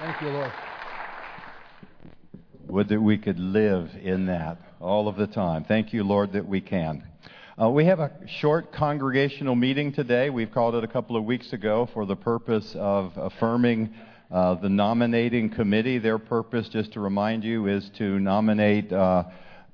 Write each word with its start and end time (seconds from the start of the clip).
Thank 0.00 0.22
you, 0.22 0.28
Lord. 0.28 0.52
Would 2.68 2.88
that 2.88 3.02
we 3.02 3.18
could 3.18 3.38
live 3.38 3.90
in 4.02 4.24
that 4.26 4.56
all 4.80 5.08
of 5.08 5.16
the 5.16 5.26
time. 5.26 5.64
Thank 5.64 5.92
you, 5.92 6.04
Lord, 6.04 6.32
that 6.32 6.48
we 6.48 6.62
can. 6.62 7.06
Uh, 7.60 7.68
we 7.68 7.84
have 7.84 8.00
a 8.00 8.10
short 8.26 8.72
congregational 8.72 9.54
meeting 9.54 9.92
today. 9.92 10.30
We've 10.30 10.50
called 10.50 10.74
it 10.74 10.84
a 10.84 10.88
couple 10.88 11.18
of 11.18 11.24
weeks 11.24 11.52
ago 11.52 11.86
for 11.92 12.06
the 12.06 12.16
purpose 12.16 12.74
of 12.78 13.12
affirming 13.18 13.92
uh, 14.30 14.54
the 14.54 14.70
nominating 14.70 15.50
committee. 15.50 15.98
Their 15.98 16.18
purpose, 16.18 16.70
just 16.70 16.92
to 16.92 17.00
remind 17.00 17.44
you, 17.44 17.66
is 17.66 17.90
to 17.98 18.18
nominate 18.18 18.90
uh, 18.90 19.24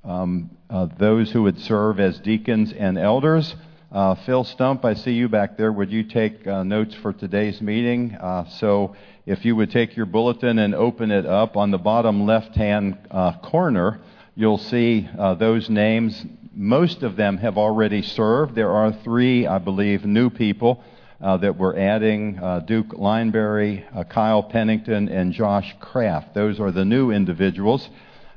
um, 0.02 0.50
uh, 0.68 0.88
those 0.98 1.30
who 1.30 1.45
would 1.45 1.61
serve 1.61 2.00
as 2.00 2.18
deacons 2.18 2.72
and 2.72 2.98
elders. 2.98 3.54
Uh, 3.93 4.16
Phil 4.27 4.43
Stump, 4.43 4.84
I 4.84 4.95
see 4.95 5.12
you 5.12 5.29
back 5.29 5.57
there. 5.57 5.71
Would 5.71 5.93
you 5.93 6.03
take 6.03 6.45
uh, 6.45 6.64
notes 6.64 6.93
for 6.96 7.12
today's 7.12 7.61
meeting? 7.62 8.16
Uh, 8.16 8.48
so 8.48 8.96
if 9.27 9.45
you 9.45 9.55
would 9.55 9.71
take 9.71 9.96
your 9.96 10.07
bulletin 10.07 10.58
and 10.58 10.75
open 10.75 11.13
it 11.13 11.25
up 11.25 11.57
on 11.57 11.71
the 11.71 11.79
bottom 11.79 12.27
left 12.27 12.57
hand 12.57 12.99
uh, 13.13 13.39
corner, 13.39 14.00
you'll 14.35 14.58
see 14.58 15.08
uh, 15.17 15.35
those 15.35 15.71
names. 15.71 16.27
Most 16.53 17.04
of 17.04 17.14
them 17.14 17.36
have 17.36 17.57
already 17.57 18.03
served. 18.03 18.57
There 18.57 18.72
are 18.72 18.91
three, 18.91 19.46
I 19.46 19.58
believe, 19.58 20.05
new 20.05 20.30
people 20.30 20.82
uh, 21.21 21.36
that 21.36 21.57
we're 21.57 21.79
adding 21.79 22.41
Duke 22.66 22.89
Lineberry, 22.89 23.85
Kyle 24.08 24.43
Pennington, 24.43 25.08
and 25.08 25.32
Josh 25.32 25.77
Kraft. 25.79 26.35
Those 26.35 26.58
are 26.58 26.72
the 26.72 26.85
new 26.85 27.13
individuals. 27.13 27.89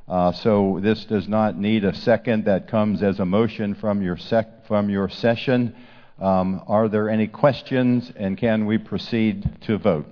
So 0.08 0.80
this 0.82 1.06
does 1.06 1.28
not 1.28 1.58
need 1.58 1.86
a 1.86 1.96
second. 1.96 2.46
That 2.46 2.68
comes 2.68 3.02
as 3.02 3.20
a 3.20 3.26
motion 3.26 3.74
from 3.74 4.02
your, 4.02 4.18
sec- 4.18 4.59
from 4.70 4.90
your 4.90 5.10
session. 5.10 5.76
Um, 6.22 6.64
are 6.68 6.88
there 6.88 7.10
any 7.10 7.28
questions, 7.28 8.12
and 8.16 8.38
can 8.38 8.68
we 8.68 8.78
proceed 8.78 9.62
to 9.64 9.80
vote? 9.80 10.06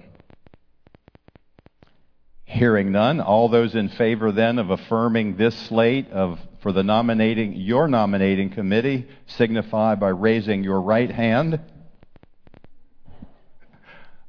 Hearing 2.43 2.91
none, 2.91 3.21
all 3.21 3.49
those 3.49 3.75
in 3.75 3.89
favor 3.89 4.31
then 4.31 4.57
of 4.57 4.71
affirming 4.71 5.37
this 5.37 5.55
slate 5.67 6.09
of 6.09 6.39
for 6.61 6.71
the 6.71 6.81
nominating 6.81 7.53
your 7.53 7.87
nominating 7.87 8.49
committee 8.49 9.07
signify 9.27 9.93
by 9.93 10.09
raising 10.09 10.63
your 10.63 10.81
right 10.81 11.11
hand 11.11 11.59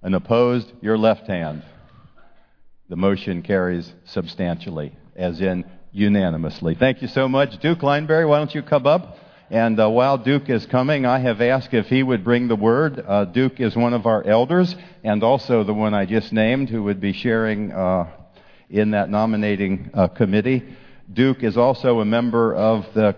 and 0.02 0.14
opposed 0.14 0.70
your 0.82 0.98
left 0.98 1.26
hand. 1.26 1.62
The 2.90 2.96
motion 2.96 3.42
carries 3.42 3.90
substantially, 4.04 4.94
as 5.16 5.40
in 5.40 5.64
unanimously. 5.92 6.74
Thank 6.74 7.00
you 7.00 7.08
so 7.08 7.28
much. 7.28 7.58
Duke 7.60 7.80
Lineberry, 7.80 8.28
why 8.28 8.38
don't 8.38 8.54
you 8.54 8.62
come 8.62 8.86
up? 8.86 9.17
And 9.50 9.80
uh, 9.80 9.88
while 9.88 10.18
Duke 10.18 10.50
is 10.50 10.66
coming, 10.66 11.06
I 11.06 11.20
have 11.20 11.40
asked 11.40 11.72
if 11.72 11.86
he 11.86 12.02
would 12.02 12.22
bring 12.22 12.48
the 12.48 12.56
word. 12.56 13.02
Uh, 13.06 13.24
Duke 13.24 13.60
is 13.60 13.74
one 13.74 13.94
of 13.94 14.04
our 14.04 14.22
elders 14.22 14.74
and 15.02 15.22
also 15.22 15.64
the 15.64 15.72
one 15.72 15.94
I 15.94 16.04
just 16.04 16.32
named 16.32 16.68
who 16.68 16.82
would 16.82 17.00
be 17.00 17.14
sharing 17.14 17.72
uh, 17.72 18.10
in 18.68 18.90
that 18.90 19.08
nominating 19.08 19.90
uh, 19.94 20.08
committee. 20.08 20.76
Duke 21.10 21.42
is 21.42 21.56
also 21.56 22.00
a 22.00 22.04
member 22.04 22.54
of 22.54 22.84
the 22.94 23.16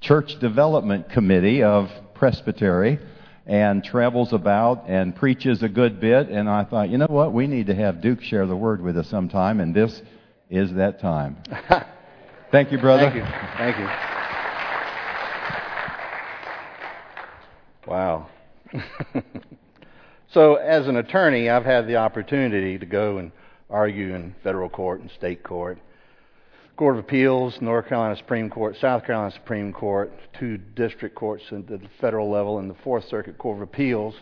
Church 0.00 0.38
Development 0.38 1.10
Committee 1.10 1.64
of 1.64 1.90
Presbytery 2.14 3.00
and 3.44 3.82
travels 3.82 4.32
about 4.32 4.84
and 4.88 5.16
preaches 5.16 5.64
a 5.64 5.68
good 5.68 5.98
bit. 5.98 6.28
And 6.28 6.48
I 6.48 6.64
thought, 6.64 6.88
you 6.88 6.98
know 6.98 7.06
what? 7.08 7.32
We 7.32 7.48
need 7.48 7.66
to 7.66 7.74
have 7.74 8.00
Duke 8.00 8.22
share 8.22 8.46
the 8.46 8.56
word 8.56 8.80
with 8.80 8.96
us 8.96 9.08
sometime, 9.08 9.58
and 9.58 9.74
this 9.74 10.00
is 10.48 10.72
that 10.74 11.00
time. 11.00 11.38
Thank 12.52 12.70
you, 12.70 12.78
brother. 12.78 13.10
Thank 13.10 13.16
you. 13.16 13.24
Thank 13.56 13.78
you. 13.78 14.17
Wow. 17.88 18.28
so, 20.30 20.56
as 20.56 20.86
an 20.88 20.96
attorney, 20.96 21.48
I've 21.48 21.64
had 21.64 21.86
the 21.86 21.96
opportunity 21.96 22.78
to 22.78 22.84
go 22.84 23.16
and 23.16 23.32
argue 23.70 24.14
in 24.14 24.34
federal 24.42 24.68
court 24.68 25.00
and 25.00 25.10
state 25.10 25.42
court, 25.42 25.78
Court 26.76 26.96
of 26.96 27.04
Appeals, 27.04 27.58
North 27.62 27.88
Carolina 27.88 28.14
Supreme 28.16 28.50
Court, 28.50 28.76
South 28.78 29.06
Carolina 29.06 29.32
Supreme 29.32 29.72
Court, 29.72 30.12
two 30.38 30.58
district 30.58 31.14
courts 31.14 31.44
at 31.50 31.66
the 31.66 31.80
federal 31.98 32.30
level, 32.30 32.58
and 32.58 32.68
the 32.68 32.76
Fourth 32.84 33.08
Circuit 33.08 33.38
Court 33.38 33.56
of 33.56 33.62
Appeals. 33.62 34.14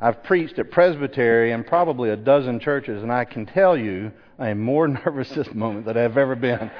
I've 0.00 0.22
preached 0.22 0.60
at 0.60 0.70
Presbytery 0.70 1.50
and 1.50 1.66
probably 1.66 2.10
a 2.10 2.16
dozen 2.16 2.60
churches, 2.60 3.02
and 3.02 3.10
I 3.10 3.24
can 3.24 3.46
tell 3.46 3.76
you 3.76 4.12
I 4.38 4.50
am 4.50 4.60
more 4.60 4.86
nervous 5.04 5.30
this 5.30 5.52
moment 5.52 5.86
than 5.86 5.98
I've 5.98 6.16
ever 6.16 6.36
been. 6.36 6.70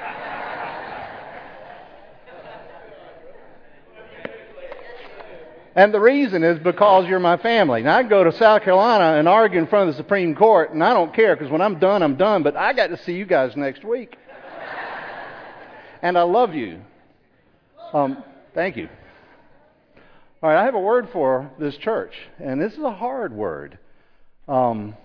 And 5.77 5.93
the 5.93 5.99
reason 5.99 6.43
is 6.43 6.57
because 6.57 7.07
you're 7.07 7.19
my 7.19 7.37
family. 7.37 7.83
Now, 7.83 7.97
I 7.97 8.03
go 8.03 8.23
to 8.23 8.31
South 8.31 8.63
Carolina 8.63 9.19
and 9.19 9.27
argue 9.27 9.59
in 9.59 9.67
front 9.67 9.87
of 9.87 9.95
the 9.95 10.01
Supreme 10.01 10.33
Court, 10.33 10.71
and 10.71 10.83
I 10.83 10.91
don't 10.91 11.13
care 11.13 11.35
because 11.35 11.51
when 11.51 11.61
I'm 11.61 11.77
done, 11.77 12.01
I'm 12.01 12.15
done. 12.15 12.41
But 12.41 12.57
I 12.57 12.73
got 12.73 12.87
to 12.87 12.97
see 13.03 13.13
you 13.13 13.25
guys 13.25 13.55
next 13.55 13.83
week. 13.83 14.17
and 16.01 16.17
I 16.17 16.23
love 16.23 16.55
you. 16.55 16.81
Um, 17.93 18.23
thank 18.55 18.75
you. 18.75 18.89
All 20.41 20.49
right, 20.49 20.59
I 20.59 20.65
have 20.65 20.73
a 20.73 20.79
word 20.79 21.09
for 21.13 21.51
this 21.59 21.77
church, 21.77 22.13
and 22.39 22.59
this 22.59 22.73
is 22.73 22.79
a 22.79 22.91
hard 22.91 23.31
word. 23.31 23.77
Um, 24.47 24.95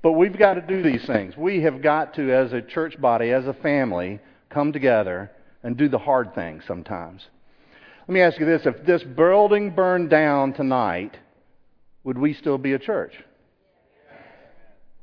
but 0.00 0.12
we've 0.12 0.38
got 0.38 0.54
to 0.54 0.60
do 0.60 0.80
these 0.80 1.04
things. 1.06 1.36
We 1.36 1.62
have 1.62 1.82
got 1.82 2.14
to, 2.14 2.32
as 2.32 2.52
a 2.52 2.62
church 2.62 3.00
body, 3.00 3.32
as 3.32 3.48
a 3.48 3.52
family, 3.52 4.20
come 4.48 4.72
together 4.72 5.32
and 5.64 5.76
do 5.76 5.88
the 5.88 5.98
hard 5.98 6.36
things 6.36 6.62
sometimes. 6.68 7.26
Let 8.08 8.14
me 8.14 8.20
ask 8.20 8.38
you 8.40 8.46
this 8.46 8.62
if 8.66 8.84
this 8.84 9.02
building 9.02 9.70
burned 9.70 10.10
down 10.10 10.54
tonight, 10.54 11.16
would 12.04 12.18
we 12.18 12.34
still 12.34 12.58
be 12.58 12.72
a 12.72 12.78
church? 12.78 13.12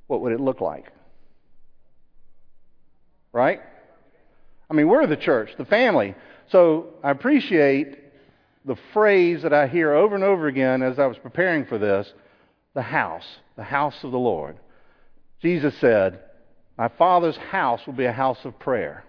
What 0.08 0.22
would 0.22 0.34
it 0.34 0.40
look 0.40 0.60
like? 0.60 0.92
Right? 3.32 3.62
I 4.70 4.74
mean, 4.74 4.88
we're 4.88 5.08
the 5.08 5.16
church, 5.16 5.52
the 5.58 5.66
family. 5.66 6.14
So 6.52 6.88
I 7.04 7.12
appreciate 7.12 7.98
the 8.66 8.76
phrase 8.94 9.44
that 9.44 9.54
I 9.54 9.68
hear 9.68 9.94
over 9.94 10.16
and 10.16 10.24
over 10.24 10.48
again 10.48 10.81
as 10.84 11.00
I 11.00 11.06
was 11.06 11.18
preparing 11.18 11.66
for 11.66 11.78
this 11.78 12.12
the 12.76 12.81
house, 12.81 13.26
the 13.56 13.64
house 13.64 13.96
of 14.04 14.12
the 14.12 14.20
Lord. 14.20 14.58
Jesus 15.42 15.74
said, 15.80 16.20
My 16.78 16.88
Father's 16.88 17.38
house 17.38 17.81
will 17.86 17.94
be 17.94 18.06
a 18.06 18.12
house 18.12 18.38
of 18.44 18.60
prayer. 18.60 19.04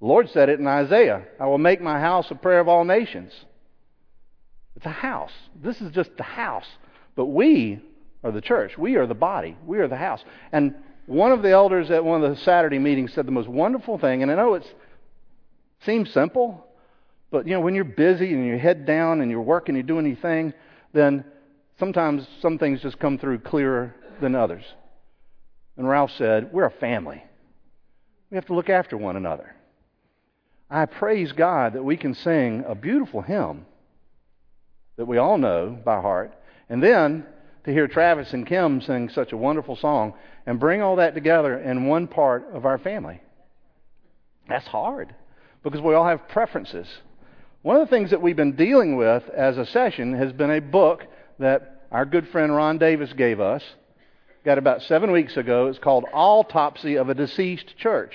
The 0.00 0.06
Lord 0.06 0.28
said 0.30 0.48
it 0.48 0.60
in 0.60 0.66
Isaiah 0.66 1.24
I 1.40 1.46
will 1.46 1.58
make 1.58 1.80
my 1.80 2.00
house 2.00 2.30
a 2.30 2.34
prayer 2.34 2.60
of 2.60 2.68
all 2.68 2.84
nations. 2.84 3.32
It's 4.76 4.86
a 4.86 4.90
house. 4.90 5.32
This 5.62 5.80
is 5.80 5.92
just 5.92 6.16
the 6.16 6.24
house. 6.24 6.66
But 7.14 7.26
we 7.26 7.80
are 8.22 8.32
the 8.32 8.40
church. 8.40 8.76
We 8.76 8.96
are 8.96 9.06
the 9.06 9.14
body. 9.14 9.56
We 9.64 9.78
are 9.78 9.88
the 9.88 9.96
house. 9.96 10.24
And 10.50 10.74
one 11.06 11.32
of 11.32 11.42
the 11.42 11.50
elders 11.50 11.90
at 11.90 12.04
one 12.04 12.24
of 12.24 12.30
the 12.30 12.42
Saturday 12.42 12.78
meetings 12.78 13.12
said 13.12 13.26
the 13.26 13.32
most 13.32 13.48
wonderful 13.48 13.98
thing, 13.98 14.22
and 14.22 14.32
I 14.32 14.34
know 14.34 14.54
it 14.54 14.64
seems 15.84 16.10
simple, 16.12 16.66
but 17.30 17.46
you 17.46 17.52
know, 17.52 17.60
when 17.60 17.74
you're 17.74 17.84
busy 17.84 18.32
and 18.32 18.46
your 18.46 18.58
head 18.58 18.86
down 18.86 19.20
and 19.20 19.30
you're 19.30 19.42
working, 19.42 19.74
you're 19.74 19.82
doing 19.82 20.06
anything, 20.06 20.54
then 20.92 21.24
sometimes 21.78 22.26
some 22.40 22.58
things 22.58 22.80
just 22.80 22.98
come 22.98 23.18
through 23.18 23.40
clearer 23.40 23.94
than 24.20 24.34
others. 24.34 24.64
And 25.76 25.88
Ralph 25.88 26.12
said, 26.16 26.52
We're 26.52 26.66
a 26.66 26.70
family. 26.70 27.22
We 28.30 28.36
have 28.36 28.46
to 28.46 28.54
look 28.54 28.70
after 28.70 28.96
one 28.96 29.16
another. 29.16 29.54
I 30.74 30.86
praise 30.86 31.30
God 31.30 31.74
that 31.74 31.84
we 31.84 31.96
can 31.96 32.14
sing 32.14 32.64
a 32.66 32.74
beautiful 32.74 33.22
hymn 33.22 33.64
that 34.96 35.04
we 35.04 35.18
all 35.18 35.38
know 35.38 35.78
by 35.84 36.00
heart, 36.00 36.36
and 36.68 36.82
then 36.82 37.24
to 37.62 37.72
hear 37.72 37.86
Travis 37.86 38.32
and 38.32 38.44
Kim 38.44 38.80
sing 38.80 39.08
such 39.08 39.30
a 39.30 39.36
wonderful 39.36 39.76
song 39.76 40.14
and 40.46 40.58
bring 40.58 40.82
all 40.82 40.96
that 40.96 41.14
together 41.14 41.56
in 41.56 41.86
one 41.86 42.08
part 42.08 42.48
of 42.52 42.66
our 42.66 42.76
family. 42.78 43.20
That's 44.48 44.66
hard 44.66 45.14
because 45.62 45.80
we 45.80 45.94
all 45.94 46.08
have 46.08 46.26
preferences. 46.26 46.88
One 47.62 47.76
of 47.76 47.88
the 47.88 47.94
things 47.94 48.10
that 48.10 48.20
we've 48.20 48.34
been 48.34 48.56
dealing 48.56 48.96
with 48.96 49.22
as 49.28 49.56
a 49.56 49.66
session 49.66 50.14
has 50.14 50.32
been 50.32 50.50
a 50.50 50.60
book 50.60 51.04
that 51.38 51.86
our 51.92 52.04
good 52.04 52.26
friend 52.30 52.52
Ron 52.52 52.78
Davis 52.78 53.12
gave 53.12 53.38
us. 53.38 53.62
Got 54.44 54.58
about 54.58 54.82
seven 54.82 55.12
weeks 55.12 55.36
ago. 55.36 55.68
It's 55.68 55.78
called 55.78 56.04
Autopsy 56.12 56.96
of 56.96 57.10
a 57.10 57.14
Deceased 57.14 57.76
Church. 57.76 58.12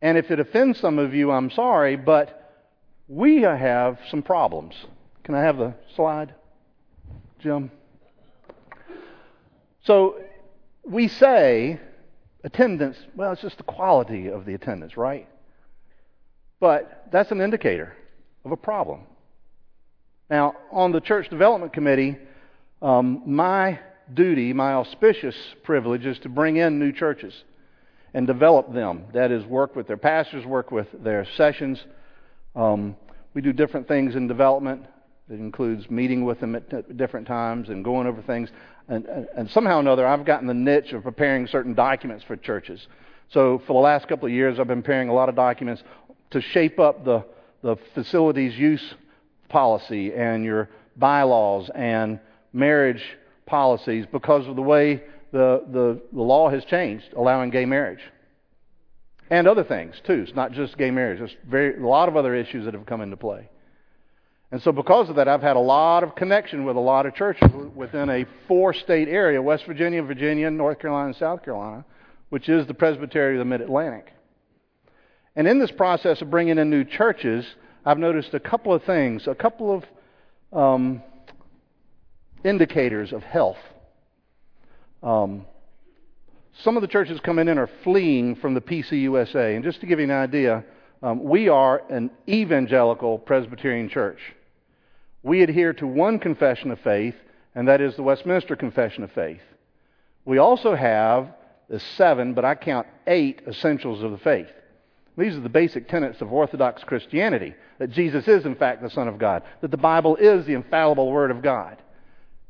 And 0.00 0.16
if 0.16 0.30
it 0.30 0.38
offends 0.38 0.78
some 0.78 0.98
of 0.98 1.14
you, 1.14 1.30
I'm 1.30 1.50
sorry, 1.50 1.96
but 1.96 2.64
we 3.08 3.42
have 3.42 3.98
some 4.10 4.22
problems. 4.22 4.74
Can 5.24 5.34
I 5.34 5.42
have 5.42 5.58
the 5.58 5.74
slide, 5.96 6.34
Jim? 7.40 7.70
So 9.82 10.20
we 10.84 11.08
say 11.08 11.80
attendance, 12.44 12.96
well, 13.16 13.32
it's 13.32 13.42
just 13.42 13.56
the 13.56 13.62
quality 13.64 14.28
of 14.28 14.44
the 14.44 14.54
attendance, 14.54 14.96
right? 14.96 15.28
But 16.60 17.08
that's 17.10 17.30
an 17.30 17.40
indicator 17.40 17.94
of 18.44 18.52
a 18.52 18.56
problem. 18.56 19.00
Now, 20.30 20.54
on 20.70 20.92
the 20.92 21.00
church 21.00 21.28
development 21.30 21.72
committee, 21.72 22.18
um, 22.82 23.22
my 23.26 23.80
duty, 24.12 24.52
my 24.52 24.74
auspicious 24.74 25.36
privilege 25.62 26.06
is 26.06 26.18
to 26.20 26.28
bring 26.28 26.56
in 26.56 26.78
new 26.78 26.92
churches 26.92 27.34
and 28.14 28.26
develop 28.26 28.72
them. 28.72 29.04
That 29.12 29.30
is, 29.30 29.44
work 29.44 29.76
with 29.76 29.86
their 29.86 29.96
pastors, 29.96 30.44
work 30.44 30.70
with 30.70 30.88
their 31.02 31.26
sessions. 31.36 31.82
Um, 32.56 32.96
we 33.34 33.42
do 33.42 33.52
different 33.52 33.86
things 33.86 34.16
in 34.16 34.26
development. 34.26 34.86
It 35.30 35.34
includes 35.34 35.90
meeting 35.90 36.24
with 36.24 36.40
them 36.40 36.54
at 36.54 36.70
t- 36.70 36.94
different 36.96 37.26
times 37.26 37.68
and 37.68 37.84
going 37.84 38.06
over 38.06 38.22
things. 38.22 38.50
And, 38.88 39.04
and, 39.06 39.26
and 39.36 39.50
somehow 39.50 39.76
or 39.76 39.80
another, 39.80 40.06
I've 40.06 40.24
gotten 40.24 40.46
the 40.46 40.54
niche 40.54 40.92
of 40.92 41.02
preparing 41.02 41.46
certain 41.46 41.74
documents 41.74 42.24
for 42.24 42.36
churches. 42.36 42.86
So 43.30 43.58
for 43.66 43.74
the 43.74 43.80
last 43.80 44.08
couple 44.08 44.26
of 44.26 44.32
years, 44.32 44.58
I've 44.58 44.68
been 44.68 44.82
preparing 44.82 45.10
a 45.10 45.14
lot 45.14 45.28
of 45.28 45.34
documents 45.34 45.82
to 46.30 46.40
shape 46.40 46.78
up 46.78 47.04
the, 47.04 47.24
the 47.62 47.76
facilities 47.94 48.58
use 48.58 48.94
policy 49.50 50.14
and 50.14 50.44
your 50.44 50.70
bylaws 50.96 51.70
and 51.74 52.20
marriage 52.52 53.04
policies 53.46 54.06
because 54.10 54.46
of 54.46 54.56
the 54.56 54.62
way 54.62 55.02
the, 55.32 55.62
the, 55.70 56.00
the 56.12 56.22
law 56.22 56.50
has 56.50 56.64
changed, 56.64 57.06
allowing 57.16 57.50
gay 57.50 57.64
marriage. 57.64 58.00
And 59.30 59.46
other 59.46 59.64
things, 59.64 60.00
too. 60.06 60.24
It's 60.26 60.34
not 60.34 60.52
just 60.52 60.78
gay 60.78 60.90
marriage. 60.90 61.18
There's 61.18 61.36
very, 61.48 61.76
a 61.76 61.86
lot 61.86 62.08
of 62.08 62.16
other 62.16 62.34
issues 62.34 62.64
that 62.64 62.74
have 62.74 62.86
come 62.86 63.02
into 63.02 63.16
play. 63.16 63.48
And 64.50 64.62
so, 64.62 64.72
because 64.72 65.10
of 65.10 65.16
that, 65.16 65.28
I've 65.28 65.42
had 65.42 65.56
a 65.56 65.60
lot 65.60 66.02
of 66.02 66.14
connection 66.14 66.64
with 66.64 66.76
a 66.76 66.80
lot 66.80 67.04
of 67.04 67.14
churches 67.14 67.50
within 67.74 68.08
a 68.08 68.24
four 68.46 68.72
state 68.72 69.06
area 69.08 69.42
West 69.42 69.66
Virginia, 69.66 70.02
Virginia, 70.02 70.50
North 70.50 70.78
Carolina, 70.78 71.08
and 71.08 71.16
South 71.16 71.44
Carolina, 71.44 71.84
which 72.30 72.48
is 72.48 72.66
the 72.66 72.72
Presbytery 72.72 73.34
of 73.34 73.40
the 73.40 73.44
Mid 73.44 73.60
Atlantic. 73.60 74.10
And 75.36 75.46
in 75.46 75.58
this 75.58 75.70
process 75.70 76.22
of 76.22 76.30
bringing 76.30 76.56
in 76.56 76.70
new 76.70 76.84
churches, 76.84 77.44
I've 77.84 77.98
noticed 77.98 78.32
a 78.32 78.40
couple 78.40 78.72
of 78.72 78.82
things, 78.84 79.26
a 79.26 79.34
couple 79.34 79.82
of 80.52 80.58
um, 80.58 81.02
indicators 82.42 83.12
of 83.12 83.22
health. 83.22 83.58
Um, 85.02 85.46
some 86.62 86.76
of 86.76 86.82
the 86.82 86.88
churches 86.88 87.20
coming 87.20 87.48
in 87.48 87.58
are 87.58 87.70
fleeing 87.84 88.36
from 88.36 88.54
the 88.54 88.60
PCUSA. 88.60 89.54
And 89.54 89.64
just 89.64 89.80
to 89.80 89.86
give 89.86 89.98
you 89.98 90.06
an 90.06 90.10
idea, 90.10 90.64
um, 91.02 91.22
we 91.22 91.48
are 91.48 91.82
an 91.88 92.10
evangelical 92.28 93.18
Presbyterian 93.18 93.88
church. 93.88 94.18
We 95.22 95.42
adhere 95.42 95.72
to 95.74 95.86
one 95.86 96.18
confession 96.18 96.70
of 96.70 96.80
faith, 96.80 97.14
and 97.54 97.68
that 97.68 97.80
is 97.80 97.94
the 97.96 98.02
Westminster 98.02 98.56
Confession 98.56 99.04
of 99.04 99.12
Faith. 99.12 99.40
We 100.24 100.38
also 100.38 100.74
have 100.74 101.28
the 101.68 101.80
seven, 101.80 102.34
but 102.34 102.44
I 102.44 102.54
count 102.54 102.86
eight 103.06 103.42
essentials 103.46 104.02
of 104.02 104.10
the 104.10 104.18
faith. 104.18 104.48
These 105.16 105.34
are 105.34 105.40
the 105.40 105.48
basic 105.48 105.88
tenets 105.88 106.20
of 106.20 106.32
Orthodox 106.32 106.84
Christianity 106.84 107.54
that 107.78 107.90
Jesus 107.90 108.26
is, 108.28 108.46
in 108.46 108.54
fact, 108.54 108.82
the 108.82 108.90
Son 108.90 109.08
of 109.08 109.18
God, 109.18 109.42
that 109.60 109.70
the 109.70 109.76
Bible 109.76 110.16
is 110.16 110.46
the 110.46 110.54
infallible 110.54 111.10
Word 111.10 111.30
of 111.30 111.42
God. 111.42 111.76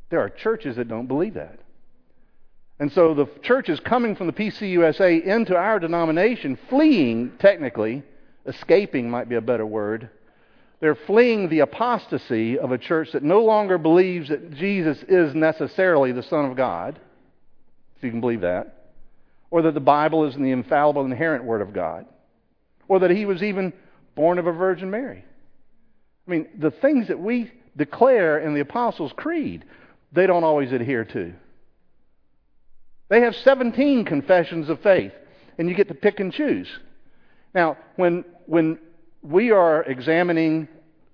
There 0.09 0.21
are 0.21 0.29
churches 0.29 0.75
that 0.77 0.87
don't 0.87 1.07
believe 1.07 1.33
that. 1.35 1.59
And 2.79 2.91
so 2.91 3.13
the 3.13 3.27
churches 3.41 3.79
coming 3.81 4.15
from 4.15 4.27
the 4.27 4.33
PCUSA 4.33 5.23
into 5.25 5.55
our 5.55 5.79
denomination, 5.79 6.57
fleeing, 6.69 7.33
technically, 7.39 8.03
escaping 8.45 9.09
might 9.09 9.27
be 9.27 9.35
a 9.35 9.41
better 9.41 9.65
word, 9.65 10.09
they're 10.79 10.95
fleeing 10.95 11.49
the 11.49 11.59
apostasy 11.59 12.57
of 12.57 12.71
a 12.71 12.77
church 12.77 13.11
that 13.11 13.21
no 13.21 13.43
longer 13.43 13.77
believes 13.77 14.29
that 14.29 14.53
Jesus 14.53 14.97
is 15.09 15.35
necessarily 15.35 16.13
the 16.13 16.23
Son 16.23 16.45
of 16.45 16.55
God, 16.55 16.97
if 17.97 18.03
you 18.03 18.11
can 18.11 18.21
believe 18.21 18.41
that, 18.41 18.91
or 19.51 19.61
that 19.63 19.73
the 19.73 19.81
Bible 19.81 20.25
is 20.25 20.35
the 20.35 20.51
infallible, 20.51 21.03
inherent 21.03 21.43
Word 21.43 21.61
of 21.61 21.73
God, 21.73 22.05
or 22.87 22.99
that 22.99 23.11
he 23.11 23.25
was 23.25 23.43
even 23.43 23.73
born 24.15 24.39
of 24.39 24.47
a 24.47 24.53
Virgin 24.53 24.89
Mary. 24.89 25.25
I 26.25 26.31
mean, 26.31 26.47
the 26.57 26.71
things 26.71 27.09
that 27.09 27.19
we 27.19 27.51
declare 27.75 28.39
in 28.39 28.53
the 28.53 28.61
Apostles' 28.61 29.11
Creed, 29.17 29.65
they 30.13 30.27
don't 30.27 30.45
always 30.45 30.71
adhere 30.71 31.03
to. 31.03 31.33
They 33.09 33.21
have 33.21 33.35
17 33.35 34.05
confessions 34.05 34.69
of 34.69 34.79
faith, 34.81 35.11
and 35.57 35.67
you 35.67 35.75
get 35.75 35.87
to 35.87 35.95
pick 35.95 36.19
and 36.19 36.31
choose. 36.31 36.67
Now, 37.53 37.77
when, 37.95 38.23
when 38.45 38.79
we 39.21 39.51
are 39.51 39.83
examining 39.83 40.67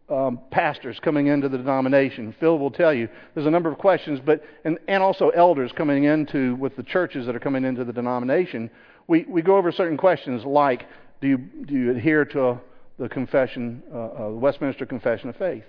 um, 0.10 0.40
pastors 0.52 1.00
coming 1.02 1.28
into 1.28 1.50
the 1.50 1.58
denomination, 1.58 2.36
Phil 2.40 2.60
will 2.60 2.70
tell 2.70 2.94
you 2.94 3.10
there's 3.34 3.48
a 3.48 3.52
number 3.52 3.72
of 3.72 3.78
questions, 3.78 4.20
but 4.24 4.44
and, 4.64 4.78
and 4.88 5.02
also 5.02 5.30
elders 5.30 5.72
coming 5.72 6.04
into 6.04 6.56
with 6.56 6.76
the 6.76 6.84
churches 6.84 7.26
that 7.26 7.36
are 7.36 7.40
coming 7.40 7.64
into 7.64 7.84
the 7.84 7.94
denomination. 7.94 8.70
We, 9.08 9.26
we 9.28 9.42
go 9.42 9.58
over 9.58 9.72
certain 9.72 9.98
questions 9.98 10.44
like 10.46 10.86
do 11.22 11.28
you, 11.28 11.38
do 11.38 11.74
you 11.74 11.92
adhere 11.92 12.26
to 12.26 12.60
the 13.00 13.10
confession, 13.10 13.82
uh, 13.94 13.98
uh, 13.98 14.30
Westminster 14.30 14.86
Confession 14.86 15.30
of 15.30 15.36
Faith? 15.38 15.64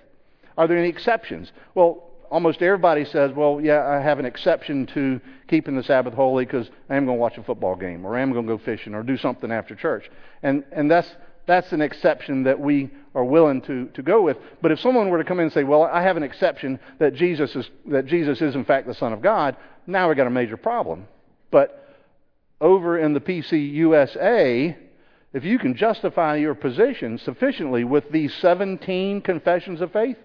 Are 0.57 0.67
there 0.67 0.77
any 0.77 0.89
exceptions? 0.89 1.51
Well, 1.73 2.09
almost 2.29 2.61
everybody 2.61 3.05
says, 3.05 3.31
well, 3.35 3.59
yeah, 3.61 3.87
I 3.87 4.01
have 4.01 4.19
an 4.19 4.25
exception 4.25 4.85
to 4.87 5.19
keeping 5.47 5.75
the 5.75 5.83
Sabbath 5.83 6.13
holy 6.13 6.45
because 6.45 6.69
I 6.89 6.95
am 6.95 7.05
going 7.05 7.17
to 7.17 7.21
watch 7.21 7.37
a 7.37 7.43
football 7.43 7.75
game 7.75 8.05
or 8.05 8.17
I 8.17 8.21
am 8.21 8.33
going 8.33 8.47
to 8.47 8.57
go 8.57 8.63
fishing 8.63 8.93
or 8.93 9.03
do 9.03 9.17
something 9.17 9.51
after 9.51 9.75
church. 9.75 10.09
And, 10.43 10.63
and 10.71 10.89
that's, 10.89 11.09
that's 11.45 11.71
an 11.71 11.81
exception 11.81 12.43
that 12.43 12.59
we 12.59 12.89
are 13.15 13.23
willing 13.23 13.61
to, 13.63 13.87
to 13.87 14.01
go 14.01 14.21
with. 14.21 14.37
But 14.61 14.71
if 14.71 14.79
someone 14.79 15.09
were 15.09 15.17
to 15.17 15.23
come 15.23 15.39
in 15.39 15.45
and 15.45 15.53
say, 15.53 15.63
well, 15.63 15.83
I 15.83 16.03
have 16.03 16.17
an 16.17 16.23
exception 16.23 16.79
that 16.99 17.15
Jesus 17.15 17.55
is, 17.55 17.69
that 17.87 18.05
Jesus 18.05 18.41
is 18.41 18.55
in 18.55 18.65
fact 18.65 18.87
the 18.87 18.93
Son 18.93 19.13
of 19.13 19.21
God, 19.21 19.55
now 19.85 20.07
we've 20.07 20.17
got 20.17 20.27
a 20.27 20.31
major 20.31 20.57
problem. 20.57 21.07
But 21.51 21.83
over 22.59 22.97
in 22.97 23.13
the 23.13 23.21
PCUSA, 23.21 24.75
if 25.33 25.43
you 25.43 25.59
can 25.59 25.75
justify 25.75 26.37
your 26.37 26.55
position 26.55 27.17
sufficiently 27.17 27.83
with 27.83 28.11
these 28.11 28.33
17 28.35 29.21
confessions 29.21 29.81
of 29.81 29.91
faith, 29.91 30.17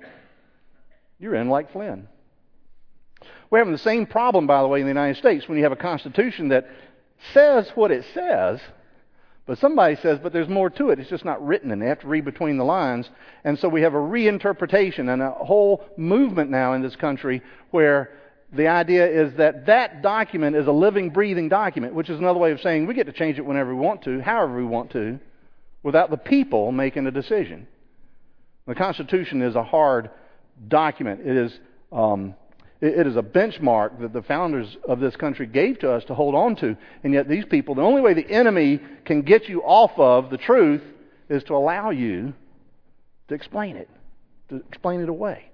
you're 1.22 1.36
in 1.36 1.48
like 1.48 1.72
Flynn. 1.72 2.08
We're 3.48 3.58
having 3.58 3.72
the 3.72 3.78
same 3.78 4.06
problem, 4.06 4.46
by 4.46 4.60
the 4.60 4.68
way, 4.68 4.80
in 4.80 4.86
the 4.86 4.90
United 4.90 5.18
States 5.18 5.46
when 5.46 5.56
you 5.56 5.62
have 5.62 5.72
a 5.72 5.76
constitution 5.76 6.48
that 6.48 6.68
says 7.32 7.70
what 7.76 7.92
it 7.92 8.04
says, 8.12 8.60
but 9.46 9.58
somebody 9.58 9.96
says, 9.96 10.18
but 10.20 10.32
there's 10.32 10.48
more 10.48 10.68
to 10.70 10.90
it. 10.90 10.98
It's 10.98 11.10
just 11.10 11.24
not 11.24 11.44
written, 11.44 11.70
and 11.70 11.80
they 11.80 11.86
have 11.86 12.00
to 12.00 12.08
read 12.08 12.24
between 12.24 12.56
the 12.56 12.64
lines. 12.64 13.08
And 13.44 13.58
so 13.58 13.68
we 13.68 13.82
have 13.82 13.94
a 13.94 13.98
reinterpretation 13.98 15.12
and 15.12 15.22
a 15.22 15.30
whole 15.30 15.84
movement 15.96 16.50
now 16.50 16.72
in 16.72 16.82
this 16.82 16.96
country 16.96 17.40
where 17.70 18.10
the 18.52 18.66
idea 18.66 19.06
is 19.06 19.34
that 19.34 19.66
that 19.66 20.02
document 20.02 20.56
is 20.56 20.66
a 20.66 20.72
living, 20.72 21.10
breathing 21.10 21.48
document, 21.48 21.94
which 21.94 22.10
is 22.10 22.18
another 22.18 22.38
way 22.38 22.50
of 22.50 22.60
saying 22.60 22.86
we 22.86 22.94
get 22.94 23.06
to 23.06 23.12
change 23.12 23.38
it 23.38 23.46
whenever 23.46 23.74
we 23.74 23.80
want 23.80 24.02
to, 24.02 24.20
however 24.20 24.56
we 24.56 24.64
want 24.64 24.90
to, 24.90 25.20
without 25.84 26.10
the 26.10 26.16
people 26.16 26.72
making 26.72 27.06
a 27.06 27.12
decision. 27.12 27.68
The 28.66 28.74
Constitution 28.74 29.42
is 29.42 29.54
a 29.54 29.64
hard 29.64 30.10
document. 30.68 31.20
It 31.20 31.36
is, 31.36 31.58
um, 31.90 32.34
it, 32.80 33.00
it 33.00 33.06
is 33.06 33.16
a 33.16 33.22
benchmark 33.22 34.00
that 34.00 34.12
the 34.12 34.22
founders 34.22 34.76
of 34.86 35.00
this 35.00 35.16
country 35.16 35.46
gave 35.46 35.78
to 35.80 35.92
us 35.92 36.04
to 36.04 36.14
hold 36.14 36.34
on 36.34 36.56
to. 36.56 36.76
And 37.04 37.12
yet, 37.12 37.28
these 37.28 37.44
people, 37.44 37.74
the 37.74 37.82
only 37.82 38.00
way 38.00 38.14
the 38.14 38.28
enemy 38.28 38.80
can 39.04 39.22
get 39.22 39.48
you 39.48 39.62
off 39.62 39.92
of 39.96 40.30
the 40.30 40.38
truth 40.38 40.82
is 41.28 41.42
to 41.44 41.54
allow 41.54 41.90
you 41.90 42.34
to 43.28 43.34
explain 43.34 43.76
it, 43.76 43.88
to 44.50 44.56
explain 44.68 45.00
it 45.00 45.08
away. 45.08 45.50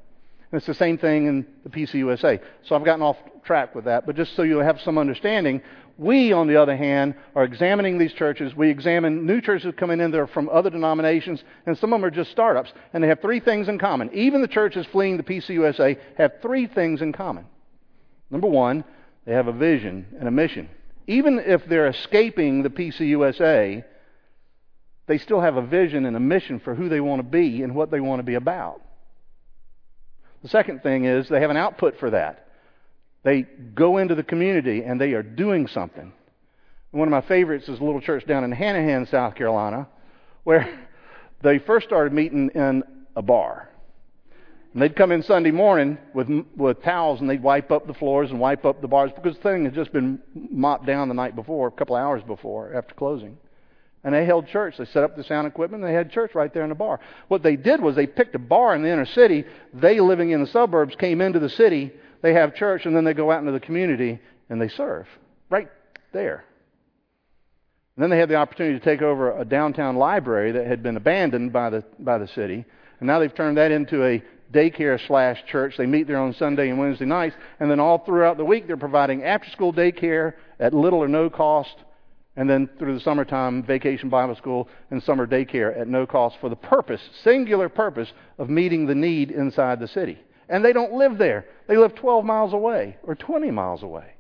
And 0.51 0.59
it's 0.59 0.67
the 0.67 0.75
same 0.75 0.99
thing 0.99 1.27
in 1.27 1.47
the 1.63 1.69
PCUSA. 1.69 2.41
So 2.65 2.75
I've 2.75 2.85
gotten 2.85 3.03
off 3.03 3.17
track 3.45 3.75
with 3.75 3.85
that, 3.85 4.07
but 4.07 4.17
just 4.17 4.35
so 4.35 4.43
you 4.43 4.59
have 4.59 4.81
some 4.81 4.99
understanding, 4.99 5.63
we, 5.99 6.33
on 6.33 6.47
the 6.47 6.57
other 6.57 6.77
hand, 6.77 7.17
are 7.35 7.43
examining 7.43 7.99
these 7.99 8.13
churches. 8.13 8.55
We 8.55 8.71
examine 8.71 9.27
new 9.27 9.41
churches 9.41 9.75
coming 9.77 10.01
in 10.01 10.13
that 10.13 10.21
are 10.21 10.29
from 10.29 10.49
other 10.49 10.71
denominations, 10.71 11.43
and 11.67 11.77
some 11.77 11.93
of 11.93 11.99
them 11.99 12.05
are 12.05 12.11
just 12.11 12.31
startups. 12.31 12.73
And 12.93 13.03
they 13.03 13.09
have 13.09 13.21
three 13.21 13.41
things 13.41 13.69
in 13.69 13.81
common. 13.81 14.09
Even 14.15 14.41
the 14.41 14.49
churches 14.49 14.87
fleeing 14.87 15.17
the 15.17 15.25
PCUSA 15.25 15.99
have 16.17 16.41
three 16.41 16.69
things 16.69 17.03
in 17.03 17.13
common. 17.13 17.47
Number 18.31 18.47
one, 18.47 18.85
they 19.25 19.33
have 19.33 19.49
a 19.49 19.53
vision 19.53 20.07
and 20.21 20.29
a 20.29 20.31
mission. 20.31 20.69
Even 21.09 21.41
if 21.41 21.67
they're 21.67 21.89
escaping 21.89 22.63
the 22.63 22.71
PCUSA, 22.71 23.83
they 25.07 25.19
still 25.19 25.41
have 25.41 25.57
a 25.57 25.67
vision 25.67 26.07
and 26.07 26.17
a 26.17 26.21
mission 26.21 26.61
for 26.61 26.77
who 26.77 26.89
they 26.89 27.01
want 27.01 27.19
to 27.19 27.29
be 27.29 27.63
and 27.65 27.75
what 27.75 27.91
they 27.91 27.99
want 27.99 28.21
to 28.21 28.25
be 28.25 28.35
about. 28.35 28.81
The 30.43 30.49
second 30.49 30.85
thing 30.85 31.07
is 31.07 31.29
they 31.29 31.41
have 31.41 31.51
an 31.51 31.57
output 31.57 31.99
for 31.99 32.11
that. 32.11 32.48
They 33.23 33.43
go 33.43 33.99
into 33.99 34.15
the 34.15 34.23
community 34.23 34.83
and 34.83 35.01
they 35.01 35.13
are 35.13 35.23
doing 35.23 35.67
something. 35.67 36.13
One 36.91 37.09
of 37.09 37.13
my 37.13 37.27
favorites 37.29 37.69
is 37.69 37.81
a 37.81 37.85
little 37.85 38.01
church 38.01 38.27
down 38.27 38.45
in 38.45 38.53
Hanahan, 38.53 39.11
South 39.11 39.35
Carolina, 39.35 39.89
where 40.45 40.87
they 41.43 41.59
first 41.59 41.87
started 41.87 42.13
meeting 42.13 42.51
in 42.55 42.83
a 43.15 43.23
bar. 43.23 43.69
And 44.73 44.83
they'd 44.83 44.95
come 44.95 45.13
in 45.13 45.23
Sunday 45.23 45.51
morning 45.51 45.99
with 46.15 46.29
with 46.57 46.83
towels 46.83 47.21
and 47.21 47.29
they'd 47.29 47.43
wipe 47.43 47.71
up 47.71 47.87
the 47.87 47.95
floors 47.95 48.31
and 48.31 48.39
wipe 48.39 48.65
up 48.65 48.81
the 48.81 48.89
bars 48.89 49.11
because 49.15 49.37
the 49.37 49.43
thing 49.43 49.65
had 49.65 49.75
just 49.75 49.93
been 49.93 50.21
mopped 50.35 50.87
down 50.87 51.09
the 51.09 51.15
night 51.15 51.35
before, 51.35 51.69
a 51.69 51.73
couple 51.73 51.97
of 51.97 52.03
hours 52.03 52.23
before, 52.23 52.75
after 52.75 52.95
closing. 52.95 53.39
And 54.05 54.15
they 54.15 54.25
held 54.25 54.47
church. 54.47 54.77
They 54.79 54.85
set 54.87 55.03
up 55.03 55.17
the 55.17 55.25
sound 55.25 55.47
equipment. 55.47 55.83
And 55.83 55.91
they 55.91 55.97
had 55.97 56.13
church 56.13 56.35
right 56.35 56.53
there 56.53 56.63
in 56.63 56.69
the 56.69 56.75
bar. 56.75 57.01
What 57.27 57.43
they 57.43 57.57
did 57.57 57.83
was 57.83 57.97
they 57.97 58.07
picked 58.07 58.35
a 58.35 58.39
bar 58.39 58.75
in 58.75 58.83
the 58.83 58.91
inner 58.91 59.07
city. 59.07 59.45
They, 59.75 60.01
living 60.01 60.31
in 60.31 60.41
the 60.41 60.47
suburbs, 60.47 60.95
came 60.95 61.21
into 61.21 61.41
the 61.41 61.51
city. 61.51 61.93
They 62.23 62.35
have 62.35 62.55
church, 62.55 62.87
and 62.87 62.95
then 62.97 63.05
they 63.05 63.15
go 63.15 63.31
out 63.31 63.41
into 63.41 63.53
the 63.53 63.61
community 63.61 64.19
and 64.49 64.61
they 64.61 64.69
serve 64.69 65.07
right 65.51 65.69
there. 66.13 66.45
And 67.97 68.03
then 68.03 68.11
they 68.11 68.19
had 68.19 68.29
the 68.29 68.37
opportunity 68.37 68.79
to 68.79 68.85
take 68.85 69.03
over 69.03 69.39
a 69.39 69.45
downtown 69.45 69.97
library 69.97 70.53
that 70.53 70.67
had 70.67 70.83
been 70.83 70.97
abandoned 70.97 71.53
by 71.53 71.71
the 71.71 71.85
by 71.99 72.19
the 72.19 72.29
city, 72.29 72.65
and 73.01 73.07
now 73.07 73.19
they've 73.19 73.35
turned 73.35 73.57
that 73.57 73.71
into 73.71 74.05
a 74.05 74.23
daycare 74.53 74.99
slash 75.07 75.45
church. 75.47 75.75
They 75.77 75.87
meet 75.87 76.07
there 76.07 76.19
on 76.19 76.33
Sunday 76.33 76.71
and 76.71 76.79
Wednesday 76.79 77.05
nights, 77.05 77.37
and 77.61 77.71
then 77.71 77.81
all 77.81 77.99
throughout 77.99 78.37
the 78.37 78.45
week 78.45 78.67
they're 78.67 78.77
providing 78.77 79.25
after 79.25 79.51
school 79.51 79.73
daycare 79.73 80.35
at 80.59 80.73
little 80.73 81.01
or 81.01 81.09
no 81.09 81.29
cost 81.29 81.77
And 82.39 82.49
then 82.49 82.71
through 82.79 82.95
the 82.95 83.01
summertime, 83.01 83.65
vacation 83.65 84.09
Bible 84.09 84.37
school 84.37 84.69
and 84.93 85.03
summer 85.03 85.27
daycare 85.27 85.77
at 85.77 85.89
no 85.89 86.07
cost 86.07 86.37
for 86.41 86.49
the 86.49 86.55
purpose, 86.55 87.01
singular 87.25 87.69
purpose, 87.69 88.13
of 88.39 88.49
meeting 88.49 88.87
the 88.87 88.95
need 88.95 89.33
inside 89.33 89.81
the 89.81 89.89
city. 89.89 90.17
And 90.49 90.65
they 90.65 90.73
don't 90.73 90.95
live 90.95 91.19
there. 91.19 91.45
They 91.67 91.77
live 91.77 91.95
12 91.95 92.25
miles 92.25 92.53
away 92.53 92.97
or 93.03 93.15
20 93.15 93.51
miles 93.51 93.83
away. 93.83 94.15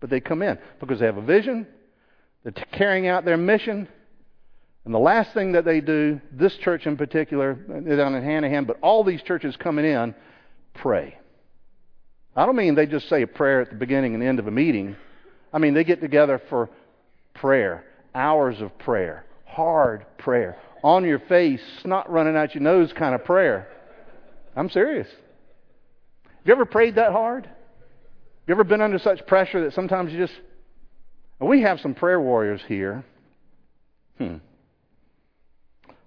But 0.00 0.10
they 0.10 0.20
come 0.20 0.42
in 0.42 0.58
because 0.80 1.00
they 1.00 1.06
have 1.06 1.16
a 1.16 1.22
vision, 1.22 1.66
they're 2.44 2.52
carrying 2.72 3.06
out 3.06 3.24
their 3.24 3.36
mission. 3.36 3.88
And 4.84 4.92
the 4.92 4.98
last 4.98 5.32
thing 5.32 5.52
that 5.52 5.64
they 5.64 5.80
do, 5.80 6.20
this 6.32 6.56
church 6.56 6.86
in 6.86 6.96
particular, 6.96 7.54
down 7.54 8.14
in 8.14 8.22
Hanahan, 8.24 8.66
but 8.66 8.78
all 8.82 9.04
these 9.04 9.22
churches 9.22 9.56
coming 9.56 9.84
in, 9.84 10.14
pray. 10.74 11.16
I 12.34 12.46
don't 12.46 12.56
mean 12.56 12.74
they 12.74 12.86
just 12.86 13.08
say 13.08 13.22
a 13.22 13.26
prayer 13.26 13.60
at 13.60 13.70
the 13.70 13.76
beginning 13.76 14.14
and 14.14 14.22
end 14.22 14.38
of 14.38 14.46
a 14.46 14.50
meeting. 14.50 14.96
I 15.52 15.58
mean 15.58 15.74
they 15.74 15.84
get 15.84 16.00
together 16.00 16.40
for 16.48 16.70
prayer, 17.34 17.84
hours 18.14 18.60
of 18.60 18.76
prayer, 18.78 19.24
hard 19.44 20.06
prayer, 20.18 20.58
on 20.82 21.04
your 21.04 21.20
face, 21.20 21.60
snot 21.82 22.10
running 22.10 22.36
out 22.36 22.54
your 22.54 22.62
nose 22.62 22.92
kind 22.92 23.14
of 23.14 23.24
prayer. 23.24 23.68
I'm 24.56 24.70
serious. 24.70 25.06
Have 26.42 26.48
you 26.48 26.54
ever 26.54 26.64
prayed 26.64 26.96
that 26.96 27.12
hard? 27.12 27.44
Have 27.44 27.54
you 28.48 28.54
ever 28.54 28.64
been 28.64 28.80
under 28.80 28.98
such 28.98 29.24
pressure 29.28 29.62
that 29.62 29.74
sometimes 29.74 30.12
you 30.12 30.18
just. 30.18 30.34
We 31.38 31.62
have 31.62 31.78
some 31.78 31.94
prayer 31.94 32.20
warriors 32.20 32.60
here. 32.66 33.04
Hmm. 34.18 34.36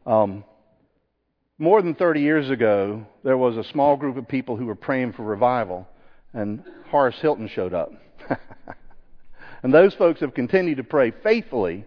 Um, 0.06 0.44
more 1.58 1.82
than 1.82 1.96
30 1.96 2.20
years 2.20 2.50
ago, 2.50 3.06
there 3.24 3.38
was 3.38 3.56
a 3.56 3.64
small 3.72 3.96
group 3.96 4.18
of 4.18 4.28
people 4.28 4.58
who 4.58 4.66
were 4.66 4.76
praying 4.76 5.14
for 5.14 5.24
revival, 5.24 5.88
and 6.34 6.62
Horace 6.90 7.16
Hilton 7.22 7.48
showed 7.48 7.74
up. 7.74 7.94
and 9.64 9.74
those 9.74 9.94
folks 9.94 10.20
have 10.20 10.34
continued 10.34 10.78
to 10.78 10.84
pray 10.84 11.14
faithfully, 11.24 11.86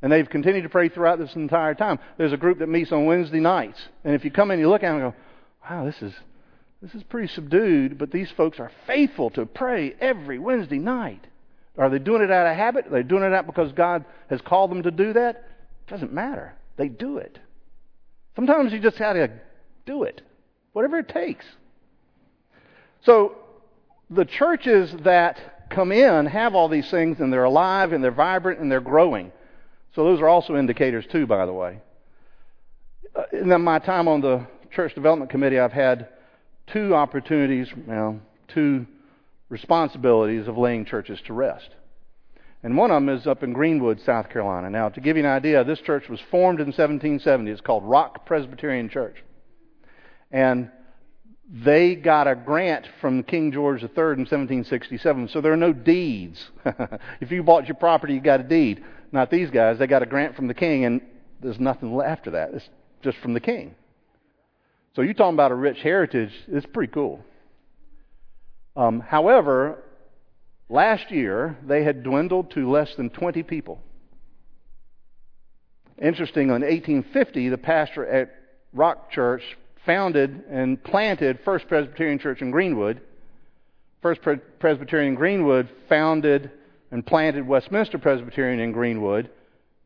and 0.00 0.10
they've 0.10 0.28
continued 0.28 0.62
to 0.62 0.70
pray 0.70 0.88
throughout 0.88 1.18
this 1.18 1.34
entire 1.36 1.74
time. 1.74 1.98
There's 2.16 2.32
a 2.32 2.38
group 2.38 2.60
that 2.60 2.68
meets 2.68 2.92
on 2.92 3.04
Wednesday 3.04 3.40
nights, 3.40 3.78
and 4.04 4.14
if 4.14 4.24
you 4.24 4.30
come 4.30 4.50
in, 4.50 4.58
you 4.58 4.70
look 4.70 4.82
at 4.82 4.92
them 4.92 5.02
and 5.02 5.12
go, 5.12 5.18
wow, 5.68 5.84
this 5.84 6.00
is, 6.00 6.14
this 6.86 6.94
is 6.94 7.02
pretty 7.02 7.26
subdued, 7.26 7.98
but 7.98 8.12
these 8.12 8.30
folks 8.30 8.60
are 8.60 8.70
faithful 8.86 9.30
to 9.30 9.44
pray 9.44 9.96
every 10.00 10.38
Wednesday 10.38 10.78
night. 10.78 11.26
Are 11.76 11.90
they 11.90 11.98
doing 11.98 12.22
it 12.22 12.30
out 12.30 12.46
of 12.46 12.56
habit? 12.56 12.86
Are 12.86 12.90
they 12.90 13.02
doing 13.02 13.24
it 13.24 13.32
out 13.32 13.46
because 13.46 13.72
God 13.72 14.04
has 14.30 14.40
called 14.40 14.70
them 14.70 14.84
to 14.84 14.92
do 14.92 15.12
that? 15.14 15.34
It 15.36 15.90
doesn't 15.90 16.12
matter. 16.12 16.54
They 16.76 16.88
do 16.88 17.18
it. 17.18 17.40
Sometimes 18.36 18.72
you 18.72 18.78
just 18.78 19.00
got 19.00 19.14
to 19.14 19.32
do 19.84 20.04
it, 20.04 20.22
whatever 20.74 20.98
it 20.98 21.08
takes. 21.08 21.44
So 23.02 23.34
the 24.08 24.24
churches 24.24 24.94
that 25.02 25.68
come 25.70 25.90
in 25.90 26.26
have 26.26 26.54
all 26.54 26.68
these 26.68 26.88
things 26.88 27.18
and 27.18 27.32
they're 27.32 27.44
alive 27.44 27.92
and 27.92 28.04
they're 28.04 28.12
vibrant 28.12 28.60
and 28.60 28.70
they're 28.70 28.80
growing. 28.80 29.32
So 29.96 30.04
those 30.04 30.20
are 30.20 30.28
also 30.28 30.56
indicators 30.56 31.04
too, 31.10 31.26
by 31.26 31.46
the 31.46 31.52
way. 31.52 31.80
Uh, 33.12 33.24
in 33.32 33.60
my 33.62 33.80
time 33.80 34.06
on 34.06 34.20
the 34.20 34.46
church 34.70 34.94
development 34.94 35.32
committee, 35.32 35.58
I've 35.58 35.72
had 35.72 36.10
two 36.72 36.94
opportunities, 36.94 37.68
well, 37.86 38.20
two 38.48 38.86
responsibilities 39.48 40.48
of 40.48 40.56
laying 40.56 40.84
churches 40.84 41.20
to 41.26 41.32
rest. 41.32 41.70
And 42.62 42.76
one 42.76 42.90
of 42.90 42.96
them 42.96 43.08
is 43.08 43.26
up 43.26 43.42
in 43.42 43.52
Greenwood, 43.52 44.00
South 44.00 44.30
Carolina. 44.30 44.70
Now, 44.70 44.88
to 44.88 45.00
give 45.00 45.16
you 45.16 45.24
an 45.24 45.30
idea, 45.30 45.62
this 45.62 45.80
church 45.80 46.08
was 46.08 46.20
formed 46.30 46.58
in 46.58 46.66
1770. 46.66 47.50
It's 47.50 47.60
called 47.60 47.84
Rock 47.84 48.26
Presbyterian 48.26 48.88
Church. 48.88 49.22
And 50.32 50.70
they 51.48 51.94
got 51.94 52.26
a 52.26 52.34
grant 52.34 52.86
from 53.00 53.22
King 53.22 53.52
George 53.52 53.82
III 53.82 53.88
in 53.88 54.26
1767, 54.26 55.28
so 55.28 55.40
there 55.40 55.52
are 55.52 55.56
no 55.56 55.72
deeds. 55.72 56.44
if 57.20 57.30
you 57.30 57.44
bought 57.44 57.68
your 57.68 57.76
property, 57.76 58.14
you 58.14 58.20
got 58.20 58.40
a 58.40 58.42
deed. 58.42 58.82
Not 59.12 59.30
these 59.30 59.50
guys. 59.50 59.78
They 59.78 59.86
got 59.86 60.02
a 60.02 60.06
grant 60.06 60.34
from 60.34 60.48
the 60.48 60.54
king, 60.54 60.84
and 60.84 61.00
there's 61.40 61.60
nothing 61.60 62.00
after 62.00 62.32
that. 62.32 62.50
It's 62.52 62.68
just 63.02 63.18
from 63.18 63.34
the 63.34 63.40
king. 63.40 63.76
So 64.96 65.02
you're 65.02 65.12
talking 65.12 65.34
about 65.34 65.52
a 65.52 65.54
rich 65.54 65.76
heritage. 65.82 66.32
It's 66.48 66.64
pretty 66.64 66.90
cool. 66.90 67.22
Um, 68.74 69.00
however, 69.00 69.82
last 70.70 71.10
year 71.10 71.58
they 71.66 71.84
had 71.84 72.02
dwindled 72.02 72.52
to 72.52 72.70
less 72.70 72.94
than 72.96 73.10
20 73.10 73.42
people. 73.42 73.78
Interesting, 76.00 76.44
in 76.44 76.62
1850, 76.62 77.50
the 77.50 77.58
pastor 77.58 78.06
at 78.06 78.32
Rock 78.72 79.10
Church 79.10 79.42
founded 79.84 80.44
and 80.48 80.82
planted 80.82 81.40
First 81.44 81.68
Presbyterian 81.68 82.18
Church 82.18 82.40
in 82.40 82.50
Greenwood. 82.50 83.02
First 84.00 84.22
Presbyterian 84.58 85.14
Greenwood 85.14 85.68
founded 85.90 86.50
and 86.90 87.04
planted 87.04 87.46
Westminster 87.46 87.98
Presbyterian 87.98 88.60
in 88.60 88.72
Greenwood. 88.72 89.28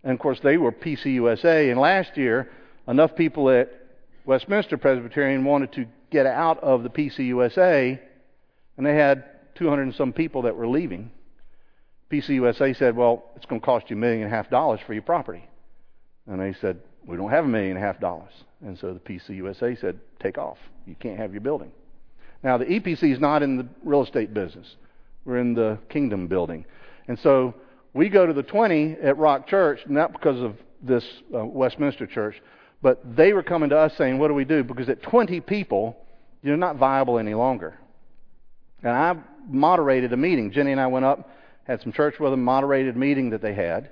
And 0.04 0.12
of 0.12 0.20
course, 0.20 0.38
they 0.40 0.56
were 0.56 0.70
PCUSA. 0.70 1.68
And 1.68 1.80
last 1.80 2.16
year, 2.16 2.48
enough 2.86 3.16
people 3.16 3.50
at 3.50 3.79
Westminster 4.24 4.76
Presbyterian 4.76 5.44
wanted 5.44 5.72
to 5.72 5.86
get 6.10 6.26
out 6.26 6.58
of 6.62 6.82
the 6.82 6.90
PCUSA, 6.90 7.98
and 8.76 8.86
they 8.86 8.94
had 8.94 9.24
200 9.56 9.82
and 9.82 9.94
some 9.94 10.12
people 10.12 10.42
that 10.42 10.56
were 10.56 10.68
leaving. 10.68 11.10
PCUSA 12.10 12.76
said, 12.76 12.96
Well, 12.96 13.24
it's 13.36 13.46
going 13.46 13.60
to 13.60 13.64
cost 13.64 13.90
you 13.90 13.96
a 13.96 13.98
million 13.98 14.22
and 14.24 14.32
a 14.32 14.36
half 14.36 14.50
dollars 14.50 14.80
for 14.86 14.92
your 14.92 15.02
property. 15.02 15.48
And 16.26 16.40
they 16.40 16.52
said, 16.60 16.80
We 17.06 17.16
don't 17.16 17.30
have 17.30 17.44
a 17.44 17.48
million 17.48 17.76
and 17.76 17.84
a 17.84 17.86
half 17.86 18.00
dollars. 18.00 18.32
And 18.64 18.78
so 18.78 18.92
the 18.92 19.00
PCUSA 19.00 19.80
said, 19.80 20.00
take 20.20 20.38
off. 20.38 20.58
You 20.86 20.94
can't 20.94 21.18
have 21.18 21.32
your 21.32 21.40
building. 21.40 21.72
Now, 22.42 22.58
the 22.58 22.66
EPC 22.66 23.12
is 23.12 23.20
not 23.20 23.42
in 23.42 23.56
the 23.56 23.66
real 23.84 24.02
estate 24.02 24.34
business. 24.34 24.76
We're 25.24 25.38
in 25.38 25.54
the 25.54 25.78
kingdom 25.88 26.26
building. 26.26 26.64
And 27.08 27.18
so 27.18 27.54
we 27.94 28.08
go 28.08 28.26
to 28.26 28.32
the 28.32 28.42
20 28.42 28.96
at 29.02 29.16
Rock 29.18 29.46
Church, 29.46 29.80
not 29.86 30.12
because 30.12 30.40
of 30.40 30.56
this 30.82 31.04
uh, 31.34 31.44
Westminster 31.44 32.06
church, 32.06 32.40
but 32.82 33.16
they 33.16 33.32
were 33.32 33.42
coming 33.42 33.70
to 33.70 33.78
us 33.78 33.92
saying, 33.96 34.18
what 34.18 34.28
do 34.28 34.34
we 34.34 34.44
do? 34.44 34.64
Because 34.64 34.88
at 34.88 35.02
20 35.02 35.40
people, 35.40 35.96
you're 36.42 36.56
not 36.56 36.76
viable 36.76 37.18
any 37.18 37.34
longer. 37.34 37.78
And 38.82 38.92
I 38.92 39.16
moderated 39.48 40.12
a 40.12 40.16
meeting. 40.16 40.52
Jenny 40.52 40.72
and 40.72 40.80
I 40.80 40.86
went 40.86 41.04
up, 41.04 41.30
had 41.64 41.82
some 41.82 41.92
church 41.92 42.18
with 42.18 42.32
them, 42.32 42.42
moderated 42.42 42.96
a 42.96 42.98
meeting 42.98 43.30
that 43.30 43.42
they 43.42 43.54
had. 43.54 43.90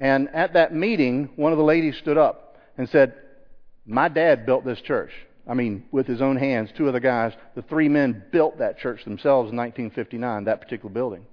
And 0.00 0.28
at 0.34 0.54
that 0.54 0.74
meeting, 0.74 1.30
one 1.36 1.52
of 1.52 1.58
the 1.58 1.64
ladies 1.64 1.96
stood 1.98 2.18
up 2.18 2.56
and 2.76 2.88
said, 2.88 3.14
my 3.86 4.08
dad 4.08 4.46
built 4.46 4.64
this 4.64 4.80
church. 4.80 5.10
I 5.46 5.54
mean, 5.54 5.84
with 5.90 6.06
his 6.06 6.22
own 6.22 6.36
hands, 6.36 6.70
two 6.76 6.88
other 6.88 7.00
guys, 7.00 7.32
the 7.54 7.62
three 7.62 7.88
men 7.88 8.24
built 8.32 8.58
that 8.58 8.78
church 8.78 9.04
themselves 9.04 9.50
in 9.50 9.56
1959, 9.56 10.44
that 10.44 10.60
particular 10.60 10.92
building. 10.92 11.26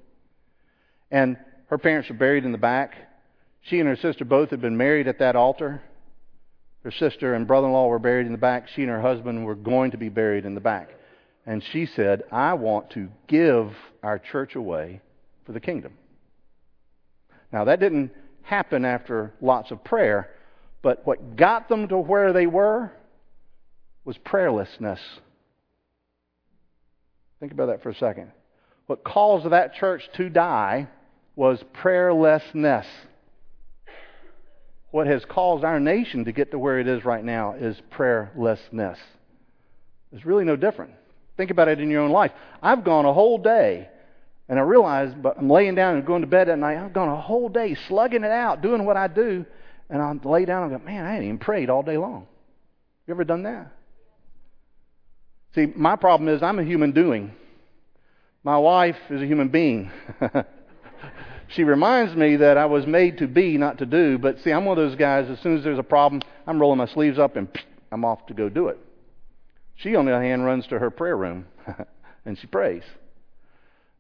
And 1.12 1.38
her 1.68 1.78
parents 1.78 2.10
are 2.10 2.16
buried 2.16 2.46
in 2.46 2.52
the 2.52 2.58
back. 2.58 2.96
She 3.62 3.80
and 3.80 3.88
her 3.88 3.96
sister 3.96 4.26
both 4.26 4.50
had 4.50 4.62
been 4.62 4.78
married 4.78 5.08
at 5.08 5.20
that 5.20 5.36
altar. 5.36 5.82
Her 6.84 6.92
sister 6.92 7.34
and 7.34 7.48
brother 7.48 7.68
in 7.68 7.74
law 7.74 7.88
were 7.88 8.00
buried 8.00 8.26
in 8.26 8.32
the 8.32 8.38
back. 8.38 8.68
She 8.70 8.84
and 8.84 8.92
her 8.92 9.02
husband 9.02 9.46
were 9.46 9.56
going 9.56 9.92
to 9.92 9.98
be 9.98 10.10
buried 10.10 10.46
in 10.46 10.56
the 10.56 10.62
back. 10.62 10.90
And 11.46 11.64
she 11.64 11.86
said, 11.86 12.24
I 12.32 12.54
want 12.54 12.92
to 12.92 13.10
give 13.28 13.72
our 14.02 14.20
church 14.20 14.56
away 14.56 15.02
for 15.46 15.52
the 15.52 15.60
kingdom. 15.60 15.94
Now, 17.52 17.66
that 17.66 17.80
didn't 17.80 18.12
happen 18.44 18.86
after 18.86 19.34
lots 19.42 19.72
of 19.72 19.84
prayer. 19.84 20.30
But 20.82 21.06
what 21.06 21.36
got 21.36 21.68
them 21.68 21.88
to 21.90 21.98
where 21.98 22.32
they 22.32 22.48
were 22.48 22.92
was 24.06 24.18
prayerlessness. 24.18 25.00
Think 27.40 27.52
about 27.52 27.68
that 27.68 27.84
for 27.84 27.90
a 27.90 27.96
second. 27.96 28.32
What 28.88 29.04
caused 29.04 29.50
that 29.50 29.76
church 29.76 30.04
to 30.16 30.30
die 30.30 30.88
was 31.36 31.64
prayerlessness. 31.82 32.86
What 34.92 35.08
has 35.08 35.24
caused 35.26 35.64
our 35.64 35.80
nation 35.80 36.26
to 36.26 36.32
get 36.32 36.52
to 36.52 36.60
where 36.60 36.80
it 36.80 36.88
is 36.88 37.06
right 37.06 37.24
now 37.24 37.54
is 37.54 37.80
prayerlessness. 37.92 38.98
It's 40.12 40.26
really 40.26 40.46
no 40.46 40.56
different. 40.56 40.94
Think 41.38 41.52
about 41.52 41.68
it 41.68 41.80
in 41.80 41.90
your 41.90 42.02
own 42.02 42.12
life. 42.12 42.32
I've 42.62 42.84
gone 42.84 43.06
a 43.06 43.14
whole 43.14 43.38
day, 43.38 43.88
and 44.48 44.58
I 44.58 44.64
realize, 44.64 45.14
but 45.14 45.38
I'm 45.38 45.50
laying 45.50 45.76
down 45.76 45.96
and 45.96 46.06
going 46.06 46.22
to 46.22 46.28
bed 46.28 46.50
at 46.50 46.58
night. 46.58 46.78
I've 46.78 46.94
gone 46.94 47.10
a 47.10 47.22
whole 47.22 47.50
day 47.50 47.78
slugging 47.88 48.24
it 48.24 48.32
out, 48.32 48.62
doing 48.62 48.84
what 48.86 48.98
I 48.98 49.08
do, 49.08 49.46
and 49.90 50.02
I'll 50.02 50.20
lay 50.30 50.46
down 50.46 50.64
and 50.64 50.72
go, 50.72 50.84
man, 50.84 51.06
I 51.06 51.16
ain't 51.16 51.24
even 51.24 51.38
prayed 51.38 51.70
all 51.70 51.84
day 51.84 51.98
long. 51.98 52.28
You 53.08 53.14
ever 53.14 53.24
done 53.24 53.44
that? 53.44 53.72
See, 55.56 55.68
my 55.76 55.96
problem 55.96 56.30
is 56.30 56.44
I'm 56.44 56.60
a 56.60 56.64
human 56.64 56.92
doing. 56.92 57.34
My 58.44 58.58
wife 58.58 58.98
is 59.10 59.22
a 59.22 59.26
human 59.26 59.50
being. 59.50 59.92
she 61.50 61.64
reminds 61.64 62.16
me 62.16 62.36
that 62.38 62.58
I 62.58 62.66
was 62.66 62.86
made 62.86 63.18
to 63.20 63.28
be, 63.28 63.58
not 63.58 63.80
to 63.80 63.86
do. 63.86 64.18
But 64.18 64.40
see, 64.42 64.52
I'm 64.52 64.66
one 64.66 64.78
of 64.78 64.84
those 64.84 64.98
guys, 64.98 65.30
as 65.30 65.40
soon 65.40 65.58
as 65.58 65.64
there's 65.64 65.80
a 65.80 65.84
problem, 65.84 66.22
I'm 66.46 66.60
rolling 66.60 66.78
my 66.78 66.86
sleeves 66.86 67.18
up 67.18 67.36
and 67.36 67.48
I'm 67.92 68.06
off 68.06 68.26
to 68.28 68.34
go 68.34 68.50
do 68.50 68.68
it. 68.68 68.78
She, 69.76 69.96
on 69.96 70.06
the 70.06 70.14
other 70.14 70.24
hand, 70.24 70.46
runs 70.46 70.68
to 70.68 70.78
her 70.78 70.92
prayer 70.92 71.18
room 71.18 71.48
and 72.26 72.38
she 72.38 72.48
prays. 72.48 72.84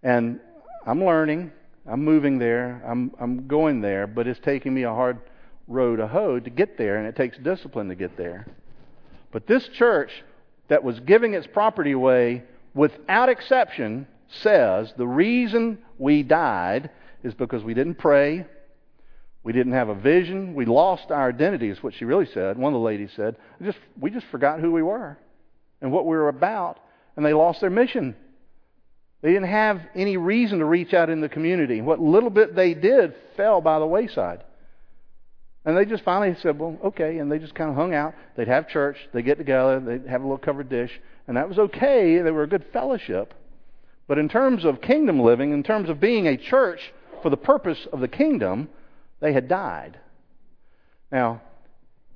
And 0.03 0.39
I'm 0.85 1.03
learning. 1.03 1.51
I'm 1.87 2.03
moving 2.03 2.37
there. 2.37 2.83
I'm, 2.85 3.13
I'm 3.19 3.47
going 3.47 3.81
there, 3.81 4.05
but 4.05 4.27
it's 4.27 4.39
taking 4.41 4.73
me 4.73 4.83
a 4.83 4.93
hard 4.93 5.19
road, 5.67 5.97
to 5.97 6.07
hoe 6.07 6.39
to 6.39 6.49
get 6.49 6.77
there, 6.77 6.97
and 6.97 7.07
it 7.07 7.15
takes 7.15 7.37
discipline 7.37 7.89
to 7.89 7.95
get 7.95 8.15
there. 8.17 8.45
But 9.31 9.47
this 9.47 9.67
church 9.69 10.11
that 10.67 10.83
was 10.83 10.99
giving 10.99 11.33
its 11.33 11.47
property 11.47 11.91
away 11.91 12.43
without 12.73 13.29
exception 13.29 14.07
says 14.27 14.93
the 14.97 15.07
reason 15.07 15.79
we 15.97 16.23
died 16.23 16.89
is 17.23 17.33
because 17.33 17.63
we 17.63 17.73
didn't 17.73 17.95
pray, 17.95 18.45
We 19.43 19.53
didn't 19.53 19.73
have 19.73 19.89
a 19.89 19.95
vision. 19.95 20.53
We 20.53 20.65
lost 20.65 21.11
our 21.11 21.29
identity, 21.29 21.69
is 21.69 21.81
what 21.81 21.93
she 21.93 22.05
really 22.05 22.27
said. 22.33 22.57
One 22.57 22.73
of 22.73 22.79
the 22.79 22.85
ladies 22.85 23.11
said, 23.15 23.37
just, 23.61 23.77
We 23.99 24.11
just 24.11 24.27
forgot 24.27 24.59
who 24.59 24.71
we 24.71 24.83
were 24.83 25.17
and 25.81 25.91
what 25.91 26.05
we 26.05 26.15
were 26.15 26.29
about, 26.29 26.79
and 27.15 27.25
they 27.25 27.33
lost 27.33 27.61
their 27.61 27.69
mission. 27.69 28.15
They 29.21 29.29
didn't 29.29 29.49
have 29.49 29.81
any 29.95 30.17
reason 30.17 30.59
to 30.59 30.65
reach 30.65 30.93
out 30.93 31.09
in 31.09 31.21
the 31.21 31.29
community. 31.29 31.81
What 31.81 31.99
little 31.99 32.29
bit 32.29 32.55
they 32.55 32.73
did 32.73 33.15
fell 33.35 33.59
by 33.59 33.79
the 33.79 33.85
wayside. 33.85 34.43
And 35.65 35.75
they 35.75 35.85
just 35.85 36.03
finally 36.03 36.35
said, 36.41 36.57
well, 36.57 36.77
okay. 36.85 37.17
And 37.17 37.29
they 37.29 37.37
just 37.37 37.53
kind 37.53 37.69
of 37.69 37.75
hung 37.75 37.93
out. 37.93 38.13
They'd 38.37 38.47
have 38.47 38.69
church. 38.69 38.97
They'd 39.13 39.25
get 39.25 39.37
together. 39.37 39.79
They'd 39.79 40.07
have 40.07 40.21
a 40.21 40.23
little 40.23 40.37
covered 40.37 40.69
dish. 40.69 40.91
And 41.27 41.35
that 41.35 41.49
was 41.49 41.59
okay. 41.59 42.19
They 42.19 42.31
were 42.31 42.43
a 42.43 42.47
good 42.47 42.65
fellowship. 42.71 43.33
But 44.07 44.17
in 44.17 44.29
terms 44.29 44.63
of 44.63 44.81
kingdom 44.81 45.19
living, 45.19 45.51
in 45.51 45.63
terms 45.63 45.89
of 45.89 45.99
being 45.99 46.27
a 46.27 46.37
church 46.37 46.79
for 47.21 47.29
the 47.29 47.37
purpose 47.37 47.87
of 47.91 47.99
the 47.99 48.07
kingdom, 48.07 48.69
they 49.19 49.33
had 49.33 49.47
died. 49.47 49.99
Now, 51.11 51.41